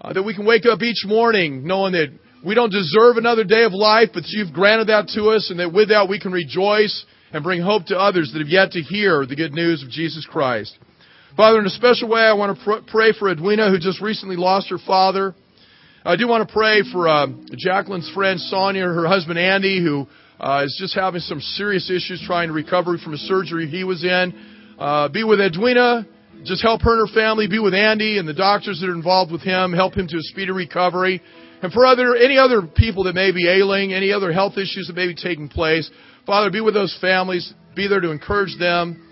Uh, 0.00 0.12
that 0.12 0.22
we 0.22 0.34
can 0.34 0.46
wake 0.46 0.64
up 0.64 0.80
each 0.82 1.04
morning 1.06 1.66
knowing 1.66 1.92
that 1.92 2.08
we 2.44 2.54
don't 2.54 2.70
deserve 2.70 3.16
another 3.16 3.42
day 3.42 3.64
of 3.64 3.72
life, 3.72 4.10
but 4.14 4.22
you've 4.26 4.52
granted 4.52 4.88
that 4.88 5.08
to 5.14 5.30
us, 5.30 5.50
and 5.50 5.58
that 5.58 5.72
with 5.72 5.88
that 5.88 6.08
we 6.08 6.20
can 6.20 6.30
rejoice 6.30 7.04
and 7.32 7.42
bring 7.42 7.60
hope 7.60 7.86
to 7.86 7.98
others 7.98 8.30
that 8.32 8.38
have 8.38 8.48
yet 8.48 8.70
to 8.72 8.80
hear 8.80 9.26
the 9.26 9.34
good 9.34 9.52
news 9.52 9.82
of 9.82 9.90
Jesus 9.90 10.24
Christ. 10.24 10.78
Father, 11.38 11.60
in 11.60 11.66
a 11.66 11.70
special 11.70 12.08
way, 12.08 12.22
I 12.22 12.32
want 12.32 12.58
to 12.58 12.64
pr- 12.64 12.90
pray 12.90 13.12
for 13.16 13.30
Edwina, 13.30 13.70
who 13.70 13.78
just 13.78 14.02
recently 14.02 14.34
lost 14.34 14.70
her 14.70 14.78
father. 14.84 15.36
I 16.04 16.16
do 16.16 16.26
want 16.26 16.48
to 16.48 16.52
pray 16.52 16.82
for 16.90 17.06
uh, 17.06 17.28
Jacqueline's 17.56 18.10
friend 18.12 18.40
Sonia, 18.40 18.82
her 18.82 19.06
husband 19.06 19.38
Andy, 19.38 19.80
who 19.80 20.08
uh, 20.40 20.64
is 20.64 20.76
just 20.80 20.96
having 20.96 21.20
some 21.20 21.40
serious 21.40 21.88
issues 21.90 22.20
trying 22.26 22.48
to 22.48 22.52
recover 22.54 22.98
from 22.98 23.14
a 23.14 23.18
surgery 23.18 23.68
he 23.68 23.84
was 23.84 24.02
in. 24.02 24.34
Uh, 24.80 25.10
be 25.10 25.22
with 25.22 25.40
Edwina. 25.40 26.08
Just 26.42 26.60
help 26.60 26.82
her 26.82 26.98
and 26.98 27.08
her 27.08 27.14
family. 27.14 27.46
Be 27.46 27.60
with 27.60 27.72
Andy 27.72 28.18
and 28.18 28.26
the 28.26 28.34
doctors 28.34 28.80
that 28.80 28.88
are 28.88 28.94
involved 28.96 29.30
with 29.30 29.42
him. 29.42 29.72
Help 29.72 29.94
him 29.94 30.08
to 30.08 30.16
a 30.16 30.22
speedy 30.22 30.50
recovery. 30.50 31.22
And 31.62 31.72
for 31.72 31.86
other 31.86 32.16
any 32.16 32.36
other 32.36 32.62
people 32.62 33.04
that 33.04 33.14
may 33.14 33.30
be 33.30 33.48
ailing, 33.48 33.94
any 33.94 34.12
other 34.12 34.32
health 34.32 34.54
issues 34.54 34.88
that 34.88 34.96
may 34.96 35.06
be 35.06 35.14
taking 35.14 35.48
place, 35.48 35.88
Father, 36.26 36.50
be 36.50 36.60
with 36.60 36.74
those 36.74 36.98
families. 37.00 37.54
Be 37.76 37.86
there 37.86 38.00
to 38.00 38.10
encourage 38.10 38.58
them. 38.58 39.04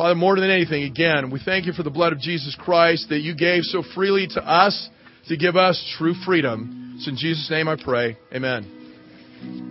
Father, 0.00 0.14
more 0.14 0.34
than 0.40 0.48
anything, 0.48 0.84
again, 0.84 1.30
we 1.30 1.38
thank 1.44 1.66
you 1.66 1.74
for 1.74 1.82
the 1.82 1.90
blood 1.90 2.14
of 2.14 2.20
Jesus 2.20 2.56
Christ 2.58 3.10
that 3.10 3.18
you 3.18 3.34
gave 3.34 3.64
so 3.64 3.82
freely 3.94 4.26
to 4.28 4.40
us 4.40 4.88
to 5.28 5.36
give 5.36 5.56
us 5.56 5.94
true 5.98 6.14
freedom. 6.24 6.94
It's 6.96 7.06
in 7.06 7.16
Jesus' 7.18 7.50
name 7.50 7.68
I 7.68 7.76
pray. 7.76 8.16
Amen. 8.34 9.69